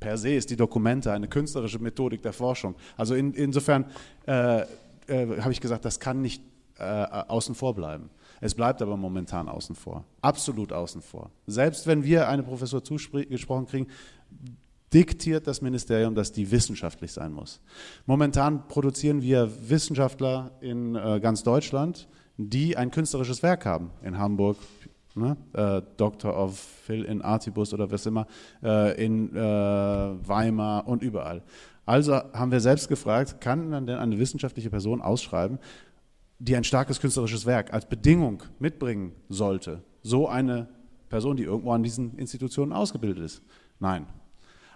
[0.03, 2.75] per se ist die Dokumente eine künstlerische Methodik der Forschung.
[2.97, 3.87] Also in, insofern
[4.27, 4.67] äh, äh,
[5.41, 6.43] habe ich gesagt, das kann nicht
[6.79, 8.11] äh, außen vor bleiben.
[8.41, 11.31] Es bleibt aber momentan außen vor, absolut außen vor.
[11.47, 13.87] Selbst wenn wir eine Professur zugesprochen kriegen,
[14.93, 17.61] diktiert das Ministerium, dass die wissenschaftlich sein muss.
[18.05, 23.91] Momentan produzieren wir Wissenschaftler in äh, ganz Deutschland, die ein künstlerisches Werk haben.
[24.03, 24.57] In Hamburg,
[25.17, 25.37] ne?
[25.53, 28.27] äh, Doctor of Phil in Artibus oder was immer,
[28.63, 31.43] äh, in äh, Weimar und überall.
[31.85, 35.59] Also haben wir selbst gefragt, kann man denn eine wissenschaftliche Person ausschreiben,
[36.39, 39.83] die ein starkes künstlerisches Werk als Bedingung mitbringen sollte?
[40.03, 40.69] So eine
[41.09, 43.43] Person, die irgendwo an diesen Institutionen ausgebildet ist?
[43.81, 44.07] Nein.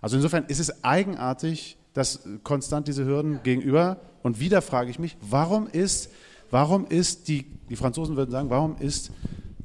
[0.00, 5.16] Also insofern ist es eigenartig, dass konstant diese Hürden gegenüber, und wieder frage ich mich,
[5.20, 6.12] warum ist,
[6.50, 9.12] warum ist die, die Franzosen würden sagen, warum ist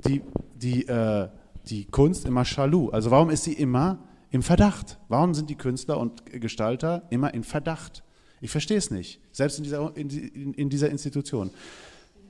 [0.08, 0.22] die
[0.62, 1.28] die, äh,
[1.68, 2.90] die Kunst immer jaloux?
[2.90, 5.00] Also warum ist sie immer im Verdacht?
[5.08, 8.04] Warum sind die Künstler und Gestalter immer in Verdacht?
[8.40, 11.52] Ich verstehe es nicht, selbst in dieser, in, in dieser Institution.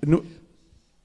[0.03, 0.23] Nur,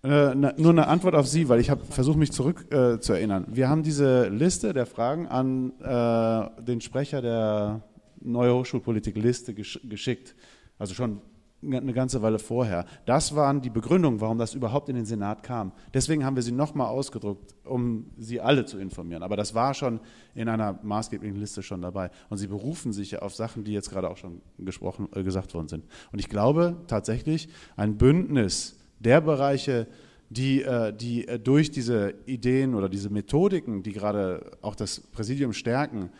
[0.02, 3.46] äh, nur eine Antwort auf Sie, weil ich habe versucht, mich zurück äh, zu erinnern.
[3.48, 7.82] Wir haben diese Liste der Fragen an äh, den Sprecher der
[8.20, 10.34] Neue Hochschulpolitik-Liste gesch geschickt.
[10.78, 11.20] Also schon
[11.62, 12.84] eine ganze Weile vorher.
[13.06, 15.72] Das waren die Begründungen, warum das überhaupt in den Senat kam.
[15.94, 19.22] Deswegen haben wir sie nochmal ausgedruckt, um sie alle zu informieren.
[19.22, 20.00] Aber das war schon
[20.34, 22.10] in einer maßgeblichen Liste schon dabei.
[22.28, 25.54] Und sie berufen sich ja auf Sachen, die jetzt gerade auch schon gesprochen, äh, gesagt
[25.54, 25.84] worden sind.
[26.12, 29.86] Und ich glaube tatsächlich, ein Bündnis der Bereiche,
[30.28, 35.52] die, äh, die äh, durch diese Ideen oder diese Methodiken, die gerade auch das Präsidium
[35.52, 36.10] stärken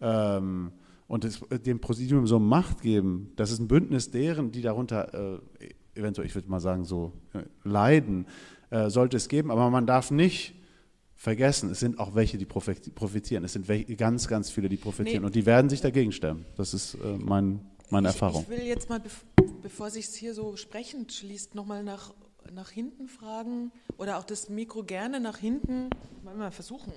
[0.00, 0.72] ähm,
[1.08, 5.68] und das, dem Präsidium so Macht geben, das ist ein Bündnis deren, die darunter äh,
[5.94, 8.26] eventuell, ich würde mal sagen, so äh, leiden,
[8.70, 9.50] äh, sollte es geben.
[9.50, 10.54] Aber man darf nicht
[11.14, 13.44] vergessen, es sind auch welche, die profitieren.
[13.44, 15.22] Es sind welche, ganz, ganz viele, die profitieren.
[15.22, 15.26] Nee.
[15.26, 16.44] Und die werden sich dagegen stemmen.
[16.56, 17.60] Das ist äh, mein,
[17.90, 18.42] meine ich, Erfahrung.
[18.42, 19.00] Ich will jetzt mal,
[19.62, 22.12] bevor sich es hier so sprechend schließt, nochmal nach,
[22.52, 25.88] nach hinten fragen oder auch das Mikro gerne nach hinten.
[26.24, 26.92] Mal versuchen.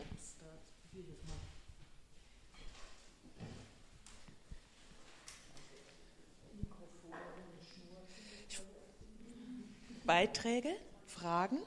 [10.10, 10.70] Beiträge,
[11.06, 11.60] Fragen?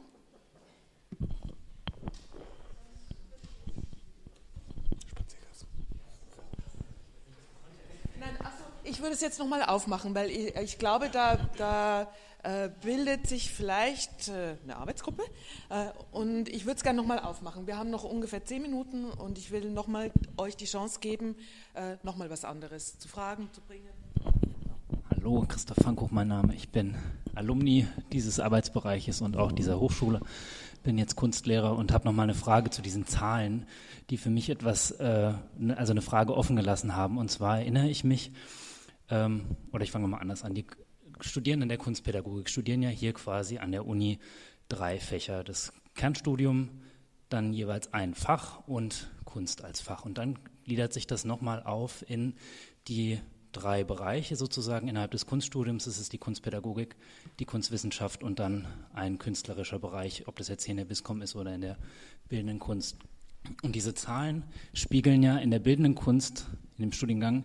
[8.19, 12.13] Nein, achso, ich würde es jetzt nochmal aufmachen, weil ich, ich glaube, da, da
[12.43, 15.23] äh, bildet sich vielleicht äh, eine Arbeitsgruppe
[15.69, 17.69] äh, und ich würde es gerne nochmal aufmachen.
[17.69, 21.37] Wir haben noch ungefähr zehn Minuten und ich will nochmal euch die Chance geben,
[21.75, 23.89] äh, nochmal was anderes zu fragen, zu bringen.
[25.11, 26.57] Hallo, Christoph Frankhoch mein Name.
[26.57, 26.97] Ich bin
[27.35, 30.21] Alumni dieses Arbeitsbereiches und auch dieser Hochschule.
[30.83, 33.67] Bin jetzt Kunstlehrer und habe noch mal eine Frage zu diesen Zahlen,
[34.11, 37.19] die für mich etwas, äh, ne, also eine Frage offen gelassen haben.
[37.19, 38.33] Und zwar erinnere ich mich,
[39.09, 40.67] ähm, oder ich fange mal anders an, die
[41.21, 44.19] Studierenden der Kunstpädagogik studieren ja hier quasi an der Uni
[44.69, 45.45] drei Fächer.
[45.45, 46.71] Das Kernstudium,
[47.29, 50.05] dann jeweils ein Fach und Kunst als Fach.
[50.05, 52.35] Und dann gliedert sich das nochmal auf in
[52.89, 53.21] die
[53.53, 55.85] drei Bereiche sozusagen innerhalb des Kunststudiums.
[55.85, 56.97] Das ist die Kunstpädagogik,
[57.39, 61.37] die Kunstwissenschaft und dann ein künstlerischer Bereich, ob das jetzt hier in der BISCOM ist
[61.37, 61.77] oder in der
[62.29, 62.97] bildenden Kunst.
[63.63, 66.47] Und diese Zahlen spiegeln ja in der bildenden Kunst,
[66.79, 67.45] in dem Studiengang,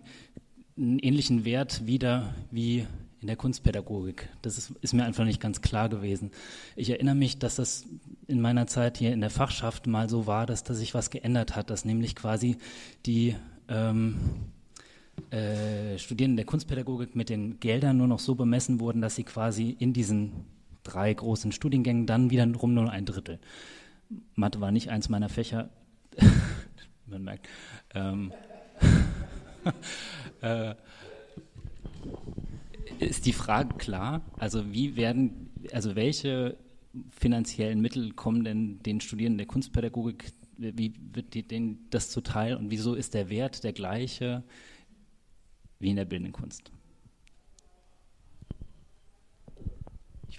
[0.76, 2.86] einen ähnlichen Wert wider wie
[3.20, 4.28] in der Kunstpädagogik.
[4.42, 6.30] Das ist, ist, mir einfach nicht ganz klar gewesen.
[6.76, 7.84] Ich erinnere mich, dass das
[8.28, 11.56] in meiner Zeit hier in der Fachschaft mal so war, dass da sich was geändert
[11.56, 12.58] hat, dass nämlich quasi
[13.06, 13.34] die
[13.68, 14.18] ähm,
[15.30, 19.76] äh, Studierenden der Kunstpädagogik mit den Geldern nur noch so bemessen wurden, dass sie quasi
[19.78, 20.44] in diesen
[20.82, 23.38] drei großen Studiengängen dann wiederum nur ein Drittel.
[24.34, 25.68] Mathe war nicht eins meiner Fächer,
[27.06, 27.48] man merkt.
[27.94, 28.32] Ähm,
[30.42, 30.74] äh,
[32.98, 34.22] ist die Frage klar?
[34.38, 36.56] Also wie werden, also welche
[37.10, 42.94] finanziellen Mittel kommen denn den Studierenden der Kunstpädagogik, wie wird denen das zuteil und wieso
[42.94, 44.42] ist der Wert der gleiche
[45.78, 46.70] wie in der bildenden Kunst.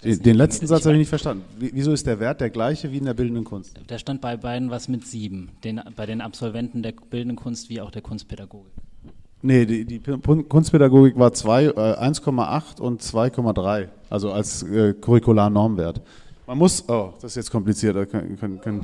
[0.04, 1.44] Den, den letzten Satz habe ich nicht verstanden.
[1.58, 3.78] Wieso ist der Wert der gleiche wie in der bildenden Kunst?
[3.86, 7.80] Da stand bei beiden was mit sieben, den, bei den Absolventen der bildenden Kunst wie
[7.80, 8.72] auch der Kunstpädagogik.
[9.42, 16.02] Nee, die, die Kunstpädagogik war 1,8 äh, und 2,3, also als äh, Curricular-Normwert.
[16.46, 18.82] Man muss, oh, das ist jetzt kompliziert, da können, können, können,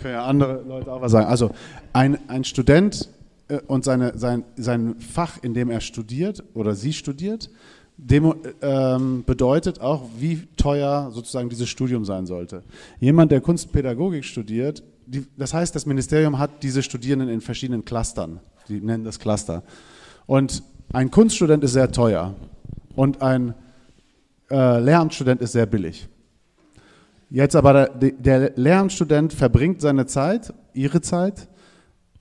[0.00, 1.26] können ja andere Leute auch was sagen.
[1.26, 1.50] Also
[1.92, 3.10] ein, ein Student
[3.66, 7.50] und seine, sein, sein Fach, in dem er studiert oder sie studiert,
[7.96, 12.62] Demo, ähm, bedeutet auch, wie teuer sozusagen dieses Studium sein sollte.
[13.00, 18.40] Jemand, der Kunstpädagogik studiert, die, das heißt, das Ministerium hat diese Studierenden in verschiedenen Clustern.
[18.68, 19.62] Die nennen das Cluster.
[20.26, 20.62] Und
[20.92, 22.34] ein Kunststudent ist sehr teuer
[22.94, 23.54] und ein
[24.50, 26.08] äh, Lehramtsstudent ist sehr billig.
[27.30, 31.48] Jetzt aber der, der Lehramtsstudent verbringt seine Zeit, ihre Zeit,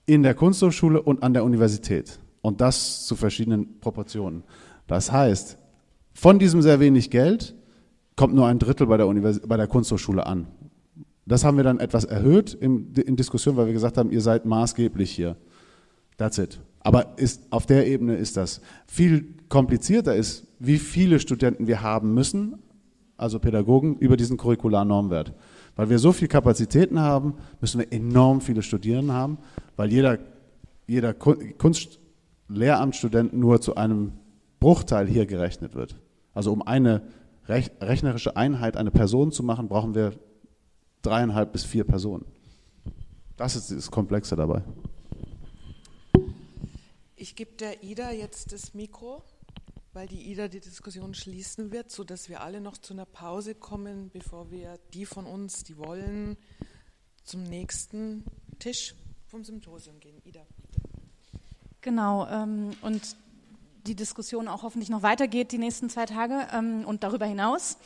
[0.05, 2.19] in der Kunsthochschule und an der Universität.
[2.41, 4.43] Und das zu verschiedenen Proportionen.
[4.87, 5.57] Das heißt,
[6.13, 7.55] von diesem sehr wenig Geld
[8.15, 10.47] kommt nur ein Drittel bei der, Univers bei der Kunsthochschule an.
[11.25, 14.45] Das haben wir dann etwas erhöht in, in Diskussion, weil wir gesagt haben, ihr seid
[14.45, 15.37] maßgeblich hier.
[16.17, 16.59] That's it.
[16.81, 18.61] Aber ist, auf der Ebene ist das.
[18.87, 22.55] Viel komplizierter ist, wie viele Studenten wir haben müssen,
[23.17, 25.33] also Pädagogen, über diesen Curricularnormwert.
[25.75, 29.39] Weil wir so viele Kapazitäten haben, müssen wir enorm viele Studierende haben,
[29.75, 30.19] weil jeder,
[30.85, 34.13] jeder Kunstlehramtsstudent nur zu einem
[34.59, 35.95] Bruchteil hier gerechnet wird.
[36.33, 37.01] Also um eine
[37.47, 40.13] rechnerische Einheit, eine Person zu machen, brauchen wir
[41.01, 42.25] dreieinhalb bis vier Personen.
[43.37, 44.61] Das ist das Komplexe dabei.
[47.15, 49.23] Ich gebe der Ida jetzt das Mikro
[49.93, 54.09] weil die IDA die Diskussion schließen wird, sodass wir alle noch zu einer Pause kommen,
[54.09, 56.37] bevor wir die von uns, die wollen,
[57.23, 58.23] zum nächsten
[58.59, 58.95] Tisch
[59.27, 60.21] vom Symposium gehen.
[60.23, 60.81] Ida, bitte.
[61.81, 63.15] Genau, ähm, und
[63.87, 67.77] die Diskussion auch hoffentlich noch weitergeht die nächsten zwei Tage ähm, und darüber hinaus.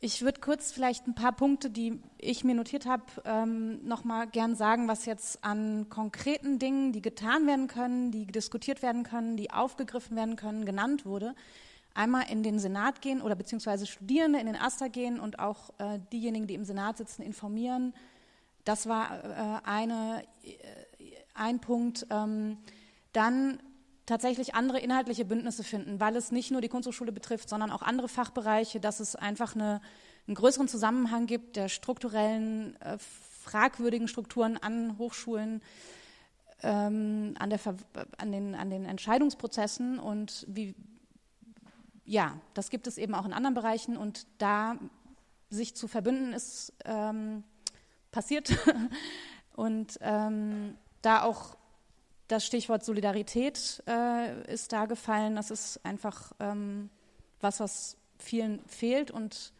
[0.00, 4.54] Ich würde kurz vielleicht ein paar Punkte, die ich mir notiert habe, ähm, nochmal gern
[4.54, 9.50] sagen, was jetzt an konkreten Dingen, die getan werden können, die diskutiert werden können, die
[9.50, 11.34] aufgegriffen werden können, genannt wurde.
[11.94, 15.98] einmal in den Senat gehen oder beziehungsweise Studierende in den AStA gehen und auch äh,
[16.12, 17.92] diejenigen, die im Senat sitzen, informieren.
[18.64, 20.54] Das war äh, eine, äh,
[21.34, 22.06] ein Punkt.
[22.10, 22.58] Ähm,
[23.12, 23.58] dann
[24.08, 28.08] tatsächlich andere inhaltliche Bündnisse finden, weil es nicht nur die Kunsthochschule betrifft, sondern auch andere
[28.08, 29.80] Fachbereiche, dass es einfach eine,
[30.26, 32.98] einen größeren Zusammenhang gibt der strukturellen, äh,
[33.42, 35.62] fragwürdigen Strukturen an Hochschulen,
[36.62, 37.60] ähm, an, der,
[38.16, 40.74] an, den, an den Entscheidungsprozessen und wie,
[42.04, 44.76] ja, das gibt es eben auch in anderen Bereichen und da
[45.50, 47.44] sich zu verbünden ist ähm,
[48.10, 48.56] passiert.
[49.54, 51.57] Und ähm, da auch
[52.28, 55.34] das Stichwort Solidarität äh, ist da gefallen.
[55.36, 56.90] Das ist einfach ähm,
[57.40, 59.52] was, was vielen fehlt und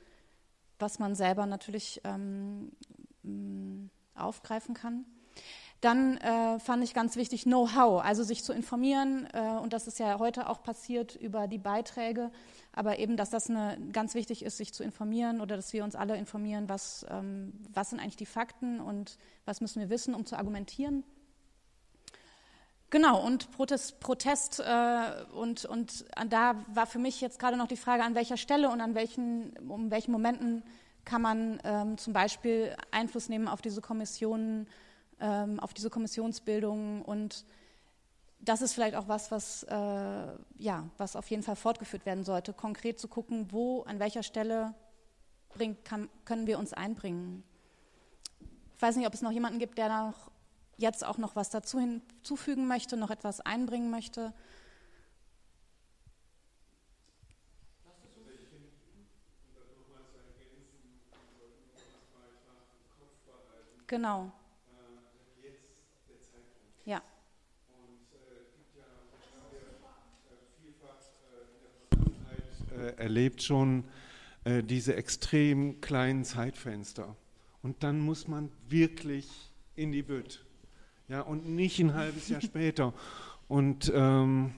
[0.78, 2.70] was man selber natürlich ähm,
[4.14, 5.04] aufgreifen kann.
[5.80, 9.28] Dann äh, fand ich ganz wichtig Know-how, also sich zu informieren.
[9.32, 12.32] Äh, und das ist ja heute auch passiert über die Beiträge.
[12.72, 15.94] Aber eben, dass das eine, ganz wichtig ist, sich zu informieren oder dass wir uns
[15.94, 20.26] alle informieren, was, ähm, was sind eigentlich die Fakten und was müssen wir wissen, um
[20.26, 21.04] zu argumentieren.
[22.90, 27.76] Genau, und Protest, Protest äh, und, und da war für mich jetzt gerade noch die
[27.76, 30.62] Frage, an welcher Stelle und an welchen, um welchen Momenten
[31.04, 34.66] kann man ähm, zum Beispiel Einfluss nehmen auf diese Kommissionen,
[35.20, 37.44] ähm, auf diese Kommissionsbildung und
[38.40, 39.74] das ist vielleicht auch was, was, äh,
[40.58, 44.74] ja, was auf jeden Fall fortgeführt werden sollte, konkret zu gucken, wo, an welcher Stelle
[45.50, 47.42] bringt, kann, können wir uns einbringen.
[48.76, 50.30] Ich weiß nicht, ob es noch jemanden gibt, der noch
[50.78, 54.32] jetzt auch noch was dazu hinzufügen möchte, noch etwas einbringen möchte.
[63.86, 64.30] Genau.
[66.84, 67.02] Ja.
[72.96, 73.84] erlebt schon
[74.44, 77.16] äh, diese extrem kleinen Zeitfenster.
[77.62, 79.28] Und dann muss man wirklich
[79.74, 80.44] in die Bütt.
[81.08, 82.92] Ja, und nicht ein halbes Jahr später.
[83.48, 84.52] Und ähm,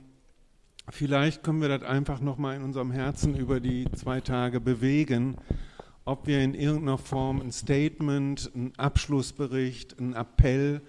[0.89, 5.37] vielleicht können wir das einfach nochmal in unserem Herzen über die zwei Tage bewegen,
[6.05, 10.83] ob wir in irgendeiner Form ein Statement, einen Abschlussbericht, einen Appell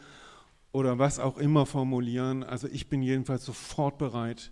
[0.72, 2.44] oder was auch immer formulieren.
[2.44, 4.52] Also ich bin jedenfalls sofort bereit,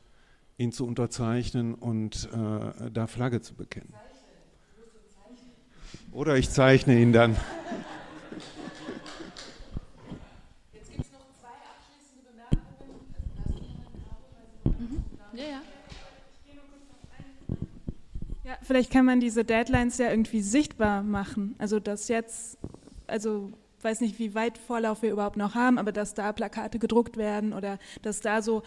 [0.57, 3.95] ihn zu unterzeichnen und äh, da Flagge zu bekennen.
[6.11, 7.35] Oder ich zeichne ihn dann.
[18.69, 21.55] Vielleicht kann man diese Deadlines ja irgendwie sichtbar machen.
[21.57, 22.59] Also dass jetzt,
[23.07, 23.51] also
[23.81, 27.53] weiß nicht, wie weit Vorlauf wir überhaupt noch haben, aber dass da Plakate gedruckt werden
[27.53, 28.61] oder dass da so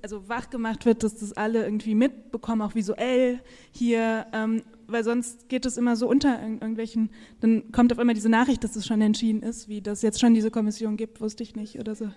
[0.00, 3.40] also wach gemacht wird, dass das alle irgendwie mitbekommen, auch visuell
[3.70, 7.10] hier, ähm, weil sonst geht es immer so unter irgendwelchen,
[7.40, 10.32] dann kommt auf einmal diese Nachricht, dass es schon entschieden ist, wie das jetzt schon
[10.32, 12.08] diese Kommission gibt, wusste ich nicht oder so.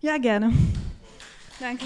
[0.00, 0.52] Ja, gerne.
[1.60, 1.84] Danke.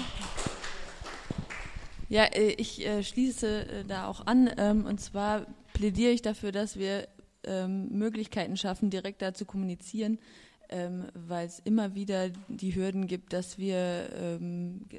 [2.09, 4.49] Ja, äh, ich äh, schließe äh, da auch an.
[4.57, 7.07] Ähm, und zwar plädiere ich dafür, dass wir
[7.43, 10.19] ähm, Möglichkeiten schaffen, direkt da zu kommunizieren,
[10.69, 14.39] ähm, weil es immer wieder die Hürden gibt, dass wir,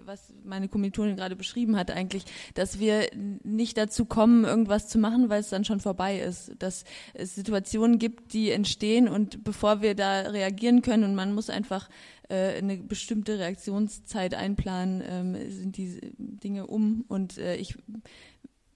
[0.05, 2.25] was meine Kommilitonin gerade beschrieben hat eigentlich,
[2.55, 3.09] dass wir
[3.45, 6.53] nicht dazu kommen, irgendwas zu machen, weil es dann schon vorbei ist.
[6.59, 6.85] Dass
[7.15, 11.89] es Situationen gibt, die entstehen und bevor wir da reagieren können und man muss einfach
[12.31, 17.05] äh, eine bestimmte Reaktionszeit einplanen, ähm, sind die Dinge um.
[17.09, 17.77] Und äh, ich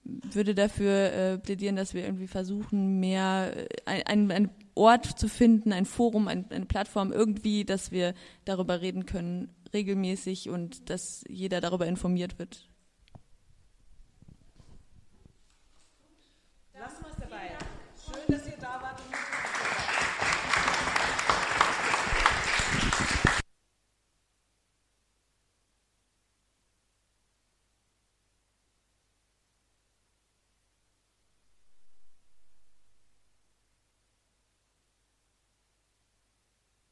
[0.03, 3.53] würde dafür äh, plädieren, dass wir irgendwie versuchen, mehr
[3.85, 8.81] äh, ein, ein Ort zu finden, ein Forum, ein, eine Plattform irgendwie, dass wir darüber
[8.81, 12.69] reden können, regelmäßig und dass jeder darüber informiert wird.
[16.77, 17.14] Lass mal